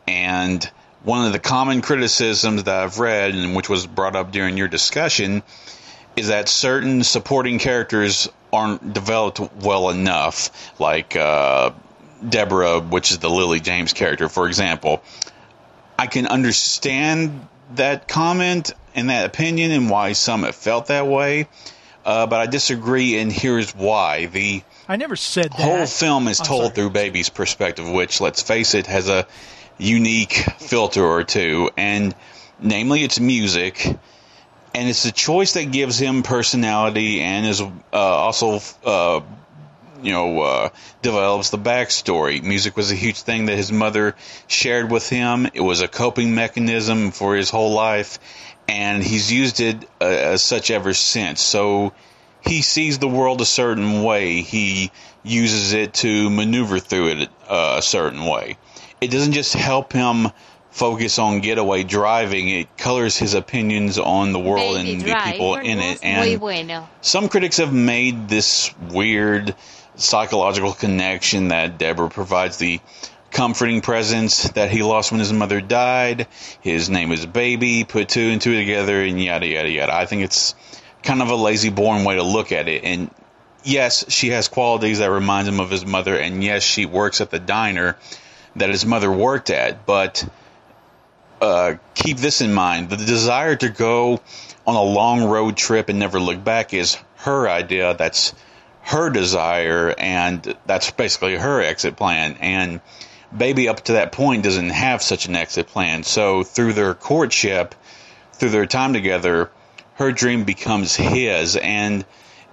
And 0.08 0.64
one 1.04 1.26
of 1.26 1.34
the 1.34 1.40
common 1.40 1.82
criticisms 1.82 2.64
that 2.64 2.84
I've 2.84 3.00
read, 3.00 3.36
and 3.36 3.56
which 3.56 3.70
was 3.70 3.86
brought 3.86 4.16
up 4.16 4.32
during 4.32 4.58
your 4.58 4.68
discussion, 4.68 5.44
is 6.16 6.30
that 6.30 6.50
certain 6.50 7.04
supporting 7.04 7.60
characters 7.60 8.30
aren't 8.52 8.94
developed 8.94 9.40
well 9.62 9.90
enough, 9.90 10.72
like 10.80 11.16
uh, 11.16 11.72
Deborah, 12.28 12.80
which 12.80 13.12
is 13.12 13.20
the 13.20 13.30
Lily 13.30 13.60
James 13.60 13.94
character, 13.94 14.30
for 14.30 14.48
example. 14.48 15.04
I 16.00 16.08
can 16.08 16.28
understand 16.28 17.46
that 17.76 18.08
comment 18.08 18.72
and 18.96 19.10
that 19.10 19.26
opinion 19.26 19.72
and 19.72 19.90
why 19.90 20.14
some 20.14 20.44
have 20.44 20.56
felt 20.56 20.88
that 20.88 21.08
way, 21.08 21.50
uh, 22.06 22.26
but 22.26 22.40
I 22.40 22.46
disagree, 22.46 23.20
and 23.20 23.30
here's 23.30 23.76
why. 23.76 24.28
The 24.28 24.64
I 24.88 24.96
never 24.96 25.18
said 25.18 25.52
that. 25.52 25.60
whole 25.60 25.86
film 25.86 26.30
is 26.30 26.40
I'm 26.40 26.46
told 26.46 26.62
sorry. 26.62 26.76
through 26.76 26.90
Baby's 26.92 27.28
perspective, 27.28 27.92
which, 27.92 28.22
let's 28.22 28.42
face 28.42 28.76
it, 28.76 28.88
has 28.88 29.10
a 29.10 29.28
unique 29.78 30.32
filter 30.60 31.04
or 31.04 31.26
two, 31.26 31.70
and 31.76 32.16
namely 32.62 33.04
its 33.04 33.20
music. 33.20 33.86
And 34.74 34.88
it's 34.88 35.04
the 35.04 35.12
choice 35.12 35.54
that 35.54 35.70
gives 35.72 36.00
him 36.00 36.24
personality 36.24 37.20
and 37.20 37.46
is 37.46 37.60
uh, 37.60 37.70
also, 37.92 38.62
uh, 38.86 39.20
you 40.02 40.12
know, 40.12 40.42
uh, 40.42 40.70
develops 41.02 41.50
the 41.50 41.58
backstory. 41.58 42.42
Music 42.42 42.76
was 42.76 42.92
a 42.92 42.96
huge 42.96 43.22
thing 43.22 43.46
that 43.46 43.58
his 43.58 43.72
mother 43.72 44.16
shared 44.48 44.92
with 44.92 45.10
him. 45.10 45.48
It 45.54 45.62
was 45.62 45.82
a 45.82 45.88
coping 45.88 46.36
mechanism 46.36 47.12
for 47.12 47.36
his 47.36 47.50
whole 47.50 47.74
life, 47.74 48.20
and 48.68 49.04
he's 49.04 49.32
used 49.32 49.60
it 49.60 49.84
uh, 50.02 50.06
as 50.06 50.44
such 50.44 50.72
ever 50.72 50.94
since. 50.94 51.42
So 51.42 51.94
he 52.42 52.62
sees 52.62 53.00
the 53.00 53.08
world 53.08 53.42
a 53.42 53.46
certain 53.46 54.04
way. 54.04 54.42
He 54.42 54.92
uses 55.24 55.74
it 55.74 55.94
to 55.96 56.30
maneuver 56.30 56.80
through 56.80 57.10
it 57.10 57.30
uh, 57.48 57.76
a 57.80 57.82
certain 57.82 58.26
way. 58.26 58.58
It 59.02 59.12
doesn't 59.12 59.34
just 59.34 59.54
help 59.54 59.94
him 59.94 60.30
focus 60.72 61.20
on 61.20 61.42
getaway 61.42 61.84
driving, 61.84 62.50
it 62.50 62.78
colors 62.78 63.18
his 63.18 63.34
opinions 63.34 63.98
on 63.98 64.32
the 64.32 64.40
world 64.40 64.76
Baby 64.76 64.94
and 64.94 65.02
the 65.02 65.16
people 65.26 65.56
in 65.56 65.80
it. 65.80 66.00
And 66.04 66.40
bueno. 66.40 66.88
some 67.02 67.28
critics 67.28 67.58
have 67.58 67.74
made 67.74 68.30
this 68.30 68.74
weird 68.90 69.56
psychological 70.00 70.74
connection 70.74 71.50
that 71.50 71.78
Deborah 71.78 72.10
provides 72.10 72.58
the 72.58 72.80
comforting 73.32 73.82
presence 73.82 74.50
that 74.52 74.72
he 74.72 74.82
lost 74.82 75.12
when 75.12 75.20
his 75.20 75.34
mother 75.34 75.62
died. 75.62 76.28
His 76.62 76.90
name 76.90 77.12
is 77.12 77.26
Baby, 77.26 77.84
put 77.84 78.10
two 78.10 78.30
and 78.30 78.42
two 78.42 78.56
together, 78.56 79.02
and 79.02 79.22
yada, 79.22 79.48
yada, 79.48 79.70
yada. 79.70 79.94
I 79.94 80.06
think 80.06 80.24
it's 80.24 80.56
kind 81.04 81.22
of 81.22 81.30
a 81.30 81.36
lazy, 81.36 81.70
boring 81.70 82.06
way 82.06 82.16
to 82.16 82.24
look 82.24 82.52
at 82.52 82.68
it. 82.68 82.84
And 82.84 83.12
yes, 83.64 84.10
she 84.12 84.30
has 84.30 84.48
qualities 84.48 85.00
that 85.00 85.12
remind 85.12 85.48
him 85.48 85.60
of 85.60 85.70
his 85.70 85.86
mother, 85.86 86.16
and 86.16 86.44
yes, 86.44 86.64
she 86.64 86.86
works 86.86 87.22
at 87.22 87.30
the 87.30 87.40
diner 87.40 87.98
that 88.56 88.70
his 88.70 88.86
mother 88.86 89.12
worked 89.12 89.50
at, 89.50 89.86
but 89.86 90.28
uh, 91.42 91.76
keep 91.94 92.18
this 92.18 92.42
in 92.42 92.54
mind: 92.54 92.90
the 92.90 92.98
desire 92.98 93.56
to 93.56 93.70
go 93.70 94.22
on 94.66 94.76
a 94.76 94.82
long 94.82 95.24
road 95.24 95.56
trip 95.56 95.90
and 95.90 96.00
never 96.00 96.20
look 96.20 96.44
back 96.44 96.74
is 96.74 96.98
her 97.18 97.50
idea. 97.50 97.94
That's 97.94 98.34
her 98.90 99.12
desire, 99.12 99.94
and 99.96 100.58
that's 100.66 100.90
basically 100.90 101.36
her 101.36 101.62
exit 101.62 101.96
plan. 101.96 102.36
And 102.40 102.82
baby, 103.36 103.70
up 103.70 103.82
to 103.82 103.94
that 103.94 104.12
point, 104.12 104.44
doesn't 104.44 104.72
have 104.72 105.04
such 105.04 105.28
an 105.28 105.36
exit 105.36 105.68
plan. 105.68 106.02
So 106.02 106.42
through 106.42 106.74
their 106.74 106.96
courtship, 106.96 107.76
through 108.34 108.50
their 108.50 108.66
time 108.66 108.94
together, 108.94 109.52
her 109.94 110.12
dream 110.12 110.44
becomes 110.44 110.96
his, 110.96 111.56
and 111.56 112.04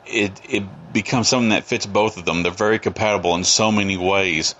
it 0.04 0.38
it 0.46 0.92
becomes 0.92 1.28
something 1.28 1.48
that 1.48 1.64
fits 1.64 1.86
both 1.86 2.18
of 2.18 2.26
them. 2.26 2.42
They're 2.42 2.52
very 2.52 2.80
compatible 2.80 3.34
in 3.34 3.44
so 3.44 3.72
many 3.72 3.96
ways, 3.96 4.54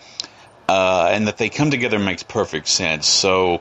uh, 0.71 1.11
and 1.13 1.29
that 1.29 1.37
they 1.37 1.51
come 1.51 1.71
together 1.71 1.99
makes 1.99 2.23
perfect 2.23 2.69
sense. 2.69 3.07
So 3.07 3.61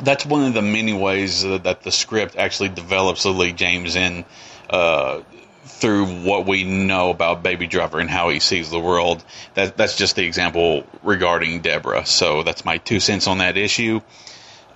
that's 0.00 0.26
one 0.26 0.46
of 0.46 0.54
the 0.54 0.62
many 0.62 0.94
ways 0.94 1.42
that, 1.44 1.82
the 1.82 1.92
script 1.92 2.34
actually 2.34 2.70
develops 2.70 3.24
Lily 3.24 3.52
James 3.52 3.94
in 3.94 4.24
uh, 4.68 5.20
through 5.64 6.06
what 6.06 6.46
we 6.46 6.64
know 6.64 7.10
about 7.10 7.42
Baby 7.42 7.66
Driver 7.66 8.00
and 8.00 8.10
how 8.10 8.28
he 8.28 8.40
sees 8.40 8.70
the 8.70 8.80
world. 8.80 9.24
That 9.54 9.76
that's 9.76 9.96
just 9.96 10.16
the 10.16 10.24
example 10.24 10.84
regarding 11.02 11.60
Deborah. 11.60 12.06
So 12.06 12.42
that's 12.42 12.64
my 12.64 12.78
two 12.78 13.00
cents 13.00 13.26
on 13.26 13.38
that 13.38 13.56
issue. 13.56 14.00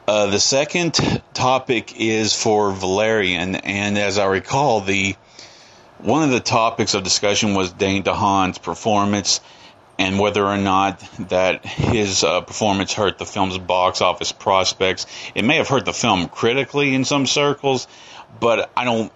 Uh, 0.06 0.26
the 0.26 0.40
second 0.40 0.98
topic 1.32 1.98
is 1.98 2.34
for 2.34 2.72
Valerian, 2.72 3.54
and 3.54 3.96
as 3.96 4.18
I 4.18 4.26
recall, 4.26 4.80
the 4.80 5.16
one 5.98 6.22
of 6.22 6.30
the 6.30 6.40
topics 6.40 6.92
of 6.92 7.02
discussion 7.02 7.54
was 7.54 7.72
Dane 7.72 8.02
DeHaan's 8.02 8.58
performance 8.58 9.40
and 9.98 10.18
whether 10.18 10.44
or 10.44 10.58
not 10.58 11.00
that 11.28 11.64
his 11.64 12.24
uh, 12.24 12.40
performance 12.40 12.92
hurt 12.92 13.18
the 13.18 13.24
film's 13.24 13.58
box 13.58 14.00
office 14.00 14.32
prospects. 14.32 15.06
It 15.34 15.44
may 15.44 15.56
have 15.56 15.68
hurt 15.68 15.84
the 15.84 15.92
film 15.92 16.28
critically 16.28 16.94
in 16.94 17.04
some 17.04 17.26
circles, 17.26 17.86
but 18.40 18.70
I 18.76 18.84
don't. 18.84 19.12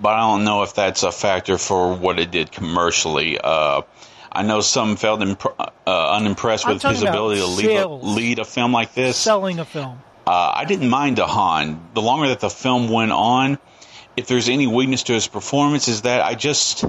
But 0.00 0.14
I 0.14 0.20
don't 0.20 0.44
know 0.44 0.62
if 0.62 0.74
that's 0.74 1.02
a 1.02 1.12
factor 1.12 1.58
for 1.58 1.94
what 1.94 2.18
it 2.18 2.30
did 2.30 2.50
commercially. 2.50 3.38
Uh, 3.38 3.82
I 4.32 4.42
know 4.42 4.60
some 4.60 4.96
felt 4.96 5.20
imp- 5.22 5.44
uh, 5.58 5.70
unimpressed 5.86 6.66
with 6.66 6.82
his 6.82 7.02
ability 7.02 7.40
to 7.40 7.46
lead 7.46 7.76
a, 7.76 7.88
lead 7.88 8.38
a 8.38 8.44
film 8.44 8.72
like 8.72 8.94
this. 8.94 9.16
Selling 9.16 9.58
a 9.58 9.64
film. 9.64 10.00
Uh, 10.26 10.52
I 10.54 10.64
didn't 10.64 10.88
mind 10.88 11.16
DeHaan. 11.16 11.78
The 11.94 12.02
longer 12.02 12.28
that 12.28 12.40
the 12.40 12.50
film 12.50 12.88
went 12.88 13.10
on, 13.12 13.58
if 14.16 14.26
there's 14.28 14.48
any 14.48 14.66
weakness 14.66 15.02
to 15.04 15.12
his 15.12 15.26
performance, 15.26 15.88
is 15.88 16.02
that 16.02 16.24
I 16.24 16.34
just 16.34 16.84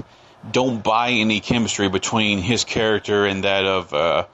don't 0.50 0.82
buy 0.82 1.10
any 1.10 1.40
chemistry 1.40 1.88
between 1.88 2.38
his 2.38 2.64
character 2.64 3.26
and 3.26 3.44
that 3.44 3.64
of 3.64 3.92
uh, 3.92 4.26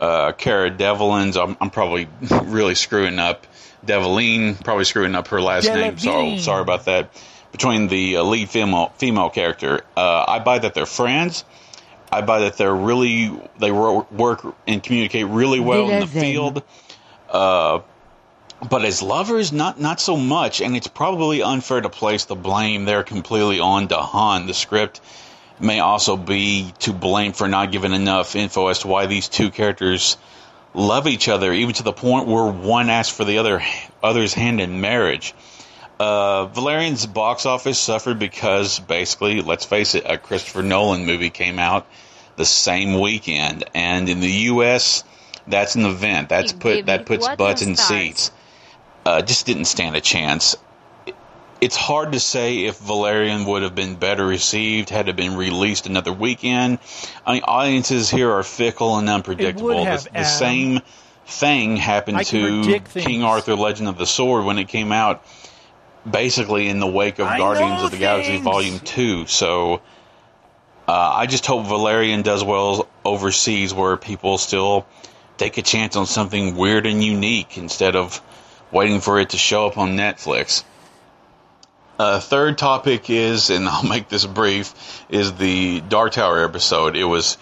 uh, 0.00 0.32
Cara 0.32 0.70
Devlin's. 0.70 1.36
I'm, 1.36 1.56
I'm 1.60 1.70
probably 1.70 2.08
really 2.44 2.74
screwing 2.74 3.18
up 3.18 3.46
Develine, 3.84 4.54
probably 4.56 4.84
screwing 4.84 5.14
up 5.14 5.28
her 5.28 5.40
last 5.40 5.66
name. 5.66 5.98
So 5.98 6.36
sorry 6.38 6.62
about 6.62 6.84
that. 6.86 7.10
Between 7.54 7.86
the 7.86 8.16
uh, 8.16 8.24
lead 8.24 8.50
female 8.50 8.92
female 8.96 9.30
character, 9.30 9.82
uh, 9.96 10.24
I 10.26 10.40
buy 10.40 10.58
that 10.58 10.74
they're 10.74 10.86
friends. 10.86 11.44
I 12.10 12.20
buy 12.20 12.40
that 12.40 12.56
they're 12.56 12.74
really 12.74 13.30
they 13.60 13.70
wor- 13.70 14.08
work 14.10 14.44
and 14.66 14.82
communicate 14.82 15.26
really 15.26 15.60
well 15.60 15.88
in 15.88 16.00
the 16.00 16.08
field. 16.08 16.64
Uh, 17.30 17.82
but 18.68 18.84
as 18.84 19.02
lovers, 19.02 19.52
not 19.52 19.78
not 19.78 20.00
so 20.00 20.16
much, 20.16 20.60
and 20.60 20.76
it's 20.76 20.88
probably 20.88 21.44
unfair 21.44 21.80
to 21.80 21.88
place 21.88 22.24
the 22.24 22.34
blame 22.34 22.86
there 22.86 23.04
completely 23.04 23.60
on 23.60 23.86
DeHaan. 23.86 24.48
The 24.48 24.54
script 24.54 25.00
may 25.60 25.78
also 25.78 26.16
be 26.16 26.72
to 26.80 26.92
blame 26.92 27.34
for 27.34 27.46
not 27.46 27.70
giving 27.70 27.92
enough 27.92 28.34
info 28.34 28.66
as 28.66 28.80
to 28.80 28.88
why 28.88 29.06
these 29.06 29.28
two 29.28 29.52
characters 29.52 30.16
love 30.74 31.06
each 31.06 31.28
other, 31.28 31.52
even 31.52 31.72
to 31.74 31.84
the 31.84 31.92
point 31.92 32.26
where 32.26 32.50
one 32.50 32.90
asks 32.90 33.16
for 33.16 33.24
the 33.24 33.38
other 33.38 33.62
other's 34.02 34.34
hand 34.34 34.60
in 34.60 34.80
marriage. 34.80 35.34
Uh, 35.98 36.46
Valerian's 36.46 37.06
box 37.06 37.46
office 37.46 37.78
suffered 37.78 38.18
because 38.18 38.80
basically, 38.80 39.40
let's 39.42 39.64
face 39.64 39.94
it, 39.94 40.04
a 40.06 40.18
Christopher 40.18 40.62
Nolan 40.62 41.06
movie 41.06 41.30
came 41.30 41.58
out 41.58 41.86
the 42.36 42.44
same 42.44 42.98
weekend, 43.00 43.64
and 43.74 44.08
in 44.08 44.20
the 44.20 44.30
U.S., 44.30 45.04
that's 45.46 45.76
an 45.76 45.84
event. 45.84 46.28
That's 46.28 46.52
He 46.52 46.58
put 46.58 46.86
that 46.86 47.06
puts 47.06 47.28
butts 47.36 47.62
in 47.62 47.76
start. 47.76 47.88
seats. 47.88 48.30
Uh, 49.04 49.22
just 49.22 49.46
didn't 49.46 49.66
stand 49.66 49.94
a 49.94 50.00
chance. 50.00 50.56
It's 51.60 51.76
hard 51.76 52.12
to 52.12 52.20
say 52.20 52.64
if 52.64 52.78
Valerian 52.78 53.44
would 53.44 53.62
have 53.62 53.74
been 53.74 53.94
better 53.94 54.26
received 54.26 54.90
had 54.90 55.08
it 55.08 55.16
been 55.16 55.36
released 55.36 55.86
another 55.86 56.12
weekend. 56.12 56.78
I 57.24 57.34
mean, 57.34 57.42
audiences 57.44 58.10
here 58.10 58.30
are 58.30 58.42
fickle 58.42 58.98
and 58.98 59.08
unpredictable. 59.08 59.84
have, 59.84 60.04
the, 60.04 60.10
the 60.10 60.18
Adam. 60.18 60.38
same 60.38 60.80
thing 61.26 61.76
happened 61.76 62.24
to 62.26 62.80
King. 62.94 63.22
Arthur: 63.22 63.54
Legend 63.54 63.88
of 63.88 63.96
the 63.96 64.06
Sword 64.06 64.44
when 64.44 64.58
it 64.58 64.68
came 64.68 64.92
out, 64.92 65.24
basically 66.08 66.68
in 66.68 66.80
the 66.80 66.86
wake 66.86 67.18
of 67.18 67.26
I 67.26 67.38
Guardians 67.38 67.82
of 67.82 67.90
the 67.90 67.98
Galaxy. 67.98 68.38
Volume 68.38 68.78
Two. 68.80 69.26
So. 69.26 69.82
Uh, 70.86 71.12
I 71.16 71.24
just 71.24 71.46
hope 71.46 71.64
Valerian 71.64 72.20
does 72.20 72.44
well 72.44 72.86
overseas 73.06 73.72
where 73.72 73.96
people 73.96 74.36
still 74.36 74.86
take 75.36 75.58
a 75.58 75.62
chance 75.62 75.96
on 75.96 76.06
something 76.06 76.56
weird 76.56 76.86
and 76.86 77.02
unique 77.02 77.56
instead 77.58 77.96
of 77.96 78.20
waiting 78.70 79.00
for 79.00 79.18
it 79.20 79.30
to 79.30 79.38
show 79.38 79.66
up 79.66 79.78
on 79.78 79.96
Netflix. 79.96 80.64
Uh, 81.98 82.18
third 82.18 82.58
topic 82.58 83.08
is, 83.08 83.50
and 83.50 83.68
I'll 83.68 83.84
make 83.84 84.08
this 84.08 84.26
brief, 84.26 85.04
is 85.08 85.32
the 85.34 85.80
Dark 85.80 86.12
Tower 86.12 86.44
episode. 86.44 86.96
It 86.96 87.04
was, 87.04 87.38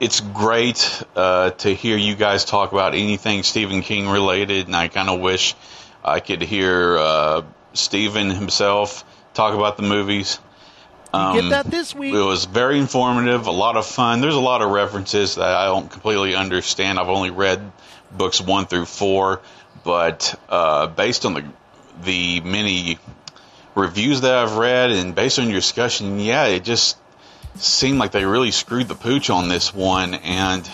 it's 0.00 0.20
great 0.20 1.02
uh, 1.16 1.50
to 1.50 1.74
hear 1.74 1.96
you 1.96 2.14
guys 2.14 2.44
talk 2.44 2.72
about 2.72 2.94
anything 2.94 3.42
Stephen 3.42 3.82
King 3.82 4.08
related, 4.08 4.66
and 4.66 4.76
I 4.76 4.88
kind 4.88 5.08
of 5.08 5.20
wish 5.20 5.54
I 6.04 6.20
could 6.20 6.42
hear 6.42 6.96
uh, 6.96 7.42
Stephen 7.78 8.30
himself 8.30 9.04
talk 9.34 9.54
about 9.54 9.76
the 9.76 9.82
movies. 9.82 10.38
You 11.14 11.40
get 11.40 11.48
that 11.50 11.66
this 11.66 11.94
week. 11.94 12.14
It 12.14 12.22
was 12.22 12.44
very 12.44 12.78
informative, 12.78 13.46
a 13.46 13.50
lot 13.50 13.76
of 13.76 13.86
fun. 13.86 14.20
There's 14.20 14.34
a 14.34 14.40
lot 14.40 14.60
of 14.60 14.70
references 14.70 15.36
that 15.36 15.48
I 15.48 15.64
don't 15.66 15.90
completely 15.90 16.34
understand. 16.34 16.98
I've 16.98 17.08
only 17.08 17.30
read 17.30 17.72
books 18.12 18.40
one 18.40 18.66
through 18.66 18.84
four, 18.84 19.40
but 19.84 20.38
uh, 20.48 20.88
based 20.88 21.24
on 21.24 21.34
the 21.34 21.44
the 22.04 22.40
many 22.40 22.98
reviews 23.74 24.20
that 24.20 24.34
I've 24.34 24.56
read 24.56 24.90
and 24.90 25.14
based 25.14 25.38
on 25.38 25.46
your 25.46 25.60
discussion, 25.60 26.20
yeah, 26.20 26.46
it 26.46 26.62
just 26.64 26.98
seemed 27.56 27.98
like 27.98 28.12
they 28.12 28.24
really 28.24 28.50
screwed 28.50 28.86
the 28.88 28.94
pooch 28.94 29.30
on 29.30 29.48
this 29.48 29.74
one, 29.74 30.14
and 30.14 30.68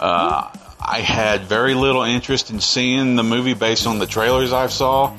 uh, 0.00 0.50
I 0.80 1.00
had 1.00 1.42
very 1.42 1.74
little 1.74 2.02
interest 2.02 2.50
in 2.50 2.60
seeing 2.60 3.16
the 3.16 3.22
movie 3.22 3.54
based 3.54 3.86
on 3.86 3.98
the 3.98 4.06
trailers 4.06 4.52
I 4.52 4.66
saw. 4.66 5.16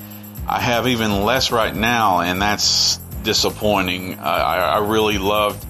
I 0.48 0.60
have 0.60 0.88
even 0.88 1.24
less 1.24 1.52
right 1.52 1.74
now, 1.74 2.20
and 2.20 2.40
that's 2.40 2.96
disappointing. 3.22 4.18
I, 4.18 4.76
I 4.76 4.78
really 4.78 5.18
loved, 5.18 5.64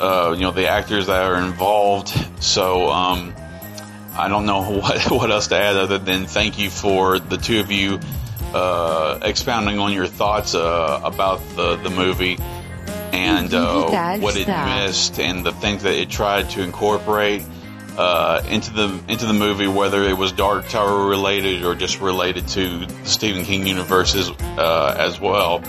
uh, 0.00 0.32
you 0.34 0.40
know, 0.40 0.50
the 0.50 0.68
actors 0.68 1.08
that 1.08 1.24
are 1.24 1.36
involved. 1.36 2.08
So 2.42 2.88
um, 2.90 3.34
I 4.16 4.28
don't 4.28 4.46
know 4.46 4.62
what 4.80 5.10
what 5.10 5.30
else 5.30 5.48
to 5.48 5.56
add 5.56 5.76
other 5.76 5.98
than 5.98 6.26
thank 6.26 6.58
you 6.58 6.70
for 6.70 7.18
the 7.18 7.36
two 7.36 7.60
of 7.60 7.70
you 7.70 8.00
uh, 8.54 9.18
expounding 9.22 9.78
on 9.78 9.92
your 9.92 10.06
thoughts 10.06 10.54
uh, 10.54 11.00
about 11.04 11.40
the 11.56 11.76
the 11.76 11.90
movie 11.90 12.38
and 13.12 13.52
uh, 13.52 14.18
what 14.18 14.36
it 14.36 14.48
missed 14.48 15.20
and 15.20 15.44
the 15.44 15.52
things 15.52 15.82
that 15.82 15.94
it 15.94 16.08
tried 16.08 16.48
to 16.50 16.62
incorporate 16.62 17.44
uh, 17.96 18.42
into 18.48 18.72
the 18.72 19.00
into 19.08 19.26
the 19.26 19.32
movie, 19.32 19.66
whether 19.66 20.02
it 20.02 20.16
was 20.16 20.32
Dark 20.32 20.68
Tower 20.68 21.06
related 21.06 21.64
or 21.64 21.74
just 21.74 22.00
related 22.00 22.48
to 22.48 22.86
the 22.86 23.04
Stephen 23.04 23.44
King 23.44 23.66
universes 23.66 24.30
uh, 24.30 24.96
as 24.98 25.20
well. 25.20 25.62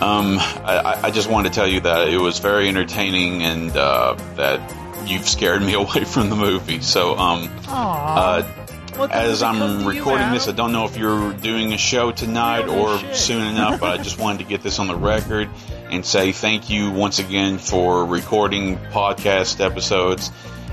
Um, 0.00 0.38
I, 0.38 1.00
I- 1.04 1.10
just 1.10 1.30
wanted 1.30 1.50
to 1.50 1.54
tell 1.54 1.68
you 1.68 1.80
that 1.80 2.08
it 2.08 2.18
was 2.18 2.40
very 2.40 2.68
entertaining 2.68 3.42
and 3.42 3.70
uh, 3.76 4.14
that 4.34 4.60
you've 5.08 5.28
scared 5.28 5.62
me 5.62 5.72
away 5.84 6.04
from 6.04 6.30
the 6.30 6.36
movie. 6.36 6.80
So, 6.80 7.16
um, 7.16 7.48
uh, 7.68 8.42
as 9.10 9.42
I'm 9.42 9.58
come 9.58 9.78
to 9.78 9.84
you, 9.84 9.90
recording 9.98 10.30
this, 10.32 10.48
I 10.48 10.52
don't 10.52 10.72
know 10.72 10.84
if 10.84 10.96
you're 10.96 11.32
doing 11.34 11.72
a 11.72 11.78
show 11.78 12.10
tonight 12.10 12.66
or 12.66 12.98
shit. 12.98 13.16
soon 13.16 13.46
enough, 13.46 13.80
but 13.80 14.00
I 14.00 14.02
just 14.02 14.18
wanted 14.18 14.38
to 14.38 14.44
get 14.44 14.62
this 14.62 14.78
on 14.80 14.88
the 14.88 14.96
record 14.96 15.48
and 15.90 16.04
say 16.04 16.32
thank 16.32 16.70
you 16.70 16.90
once 16.90 17.18
again 17.20 17.58
for 17.58 18.04
recording 18.04 18.76
podcast 18.78 19.64
episodes 19.64 20.30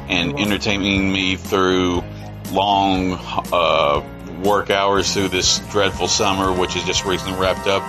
and 0.10 0.40
entertaining 0.40 1.12
me 1.12 1.36
through 1.36 2.04
long, 2.52 3.14
uh, 3.52 4.06
work 4.44 4.70
hours 4.70 5.14
through 5.14 5.30
this 5.30 5.60
dreadful 5.72 6.08
summer, 6.08 6.52
which 6.52 6.76
is 6.76 6.84
just 6.84 7.06
recently 7.06 7.40
wrapped 7.40 7.68
up. 7.68 7.84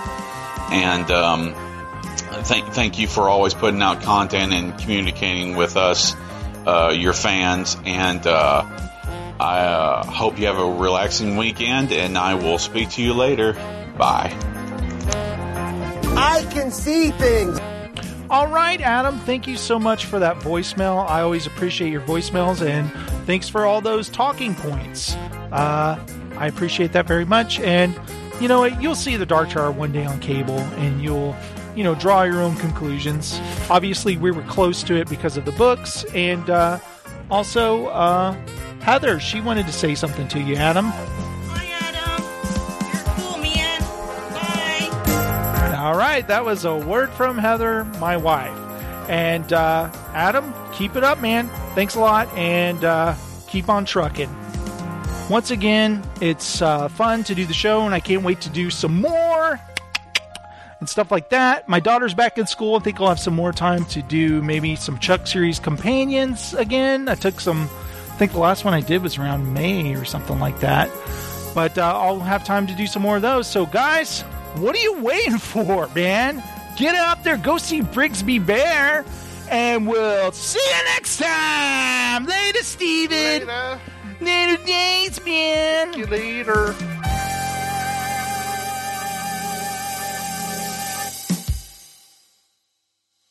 And 0.71 1.09
um, 1.11 1.55
thank 2.43 2.73
thank 2.73 2.99
you 2.99 3.07
for 3.07 3.29
always 3.29 3.53
putting 3.53 3.81
out 3.81 4.01
content 4.01 4.53
and 4.53 4.77
communicating 4.77 5.55
with 5.55 5.77
us, 5.77 6.15
uh, 6.65 6.93
your 6.95 7.13
fans. 7.13 7.77
And 7.85 8.25
uh, 8.25 8.63
I 9.39 9.59
uh, 9.59 10.05
hope 10.05 10.39
you 10.39 10.47
have 10.47 10.57
a 10.57 10.71
relaxing 10.71 11.37
weekend. 11.37 11.91
And 11.91 12.17
I 12.17 12.35
will 12.35 12.57
speak 12.57 12.91
to 12.91 13.03
you 13.03 13.13
later. 13.13 13.53
Bye. 13.97 14.35
I 16.15 16.47
can 16.51 16.71
see 16.71 17.11
things. 17.11 17.59
All 18.29 18.47
right, 18.47 18.81
Adam, 18.81 19.19
thank 19.19 19.47
you 19.47 19.57
so 19.57 19.77
much 19.77 20.05
for 20.05 20.17
that 20.19 20.37
voicemail. 20.37 21.07
I 21.07 21.21
always 21.21 21.45
appreciate 21.45 21.91
your 21.91 22.01
voicemails, 22.01 22.65
and 22.65 22.91
thanks 23.25 23.47
for 23.47 23.65
all 23.65 23.79
those 23.81 24.09
talking 24.09 24.55
points. 24.55 25.13
Uh, 25.51 25.99
I 26.37 26.47
appreciate 26.47 26.93
that 26.93 27.05
very 27.05 27.25
much. 27.25 27.59
And 27.59 27.93
you 28.41 28.47
know 28.47 28.61
what? 28.61 28.81
You'll 28.81 28.95
see 28.95 29.17
the 29.17 29.25
Dark 29.25 29.49
Tower 29.49 29.71
one 29.71 29.91
day 29.91 30.05
on 30.05 30.19
cable, 30.19 30.57
and 30.57 31.01
you'll, 31.01 31.35
you 31.75 31.83
know, 31.83 31.93
draw 31.95 32.23
your 32.23 32.41
own 32.41 32.55
conclusions. 32.55 33.39
Obviously, 33.69 34.17
we 34.17 34.31
were 34.31 34.43
close 34.43 34.81
to 34.83 34.95
it 34.95 35.07
because 35.09 35.37
of 35.37 35.45
the 35.45 35.51
books, 35.51 36.03
and 36.15 36.49
uh, 36.49 36.79
also 37.29 37.87
uh, 37.87 38.33
Heather. 38.81 39.19
She 39.19 39.41
wanted 39.41 39.67
to 39.67 39.73
say 39.73 39.93
something 39.95 40.27
to 40.29 40.39
you, 40.39 40.55
Adam. 40.55 40.91
Right, 46.03 46.27
that 46.27 46.43
was 46.43 46.65
a 46.65 46.75
word 46.75 47.09
from 47.11 47.37
Heather, 47.37 47.85
my 47.99 48.17
wife. 48.17 48.57
And 49.09 49.51
uh, 49.53 49.91
Adam, 50.13 50.53
keep 50.73 50.95
it 50.95 51.03
up, 51.03 51.21
man. 51.21 51.47
Thanks 51.75 51.95
a 51.95 51.99
lot, 51.99 52.27
and 52.37 52.83
uh, 52.83 53.15
keep 53.47 53.69
on 53.69 53.85
trucking. 53.85 54.29
Once 55.29 55.51
again, 55.51 56.03
it's 56.21 56.61
uh, 56.61 56.87
fun 56.89 57.23
to 57.23 57.35
do 57.35 57.45
the 57.45 57.53
show, 57.53 57.81
and 57.81 57.93
I 57.93 57.99
can't 57.99 58.23
wait 58.23 58.41
to 58.41 58.49
do 58.49 58.69
some 58.69 59.01
more 59.01 59.59
and 60.79 60.89
stuff 60.89 61.11
like 61.11 61.29
that. 61.29 61.69
My 61.69 61.79
daughter's 61.79 62.13
back 62.13 62.37
in 62.37 62.45
school. 62.45 62.75
I 62.75 62.79
think 62.79 62.99
I'll 62.99 63.07
have 63.07 63.19
some 63.19 63.33
more 63.33 63.53
time 63.53 63.85
to 63.85 64.01
do 64.01 64.41
maybe 64.41 64.75
some 64.75 64.99
Chuck 64.99 65.25
Series 65.25 65.57
companions 65.57 66.53
again. 66.53 67.07
I 67.07 67.15
took 67.15 67.39
some, 67.39 67.69
I 68.09 68.17
think 68.17 68.33
the 68.33 68.39
last 68.39 68.65
one 68.65 68.73
I 68.73 68.81
did 68.81 69.01
was 69.01 69.17
around 69.17 69.53
May 69.53 69.95
or 69.95 70.03
something 70.03 70.39
like 70.39 70.59
that. 70.59 70.89
But 71.55 71.77
uh, 71.77 71.83
I'll 71.95 72.19
have 72.19 72.43
time 72.43 72.67
to 72.67 72.75
do 72.75 72.85
some 72.85 73.01
more 73.01 73.15
of 73.15 73.21
those. 73.21 73.47
So, 73.47 73.65
guys, 73.65 74.25
what 74.57 74.75
are 74.75 74.79
you 74.81 75.01
waiting 75.01 75.37
for, 75.53 75.87
man? 75.95 76.43
Get 76.77 76.95
out 76.95 77.23
there, 77.23 77.37
go 77.37 77.57
see 77.57 77.81
Brigsby 77.81 78.43
Bear, 78.45 79.05
and 79.49 79.87
we'll 79.87 80.31
see 80.31 80.59
you 80.59 80.83
next 80.95 81.17
time. 81.17 82.25
Later, 82.25 82.63
Steven. 82.63 83.17
Later. 83.47 83.79
Later 84.21 84.63
days, 84.63 85.23
man. 85.25 85.93
See 85.93 85.99
you 85.99 86.05
later. 86.07 86.75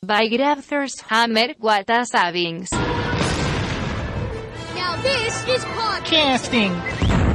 By 0.04 0.28
Grafters 0.28 1.00
Hammer 1.02 1.54
Quata 1.54 2.04
Savings. 2.04 2.70
Now 4.74 4.96
this 5.00 5.46
is 5.48 5.64
podcast. 5.64 6.04
Casting. 6.04 7.31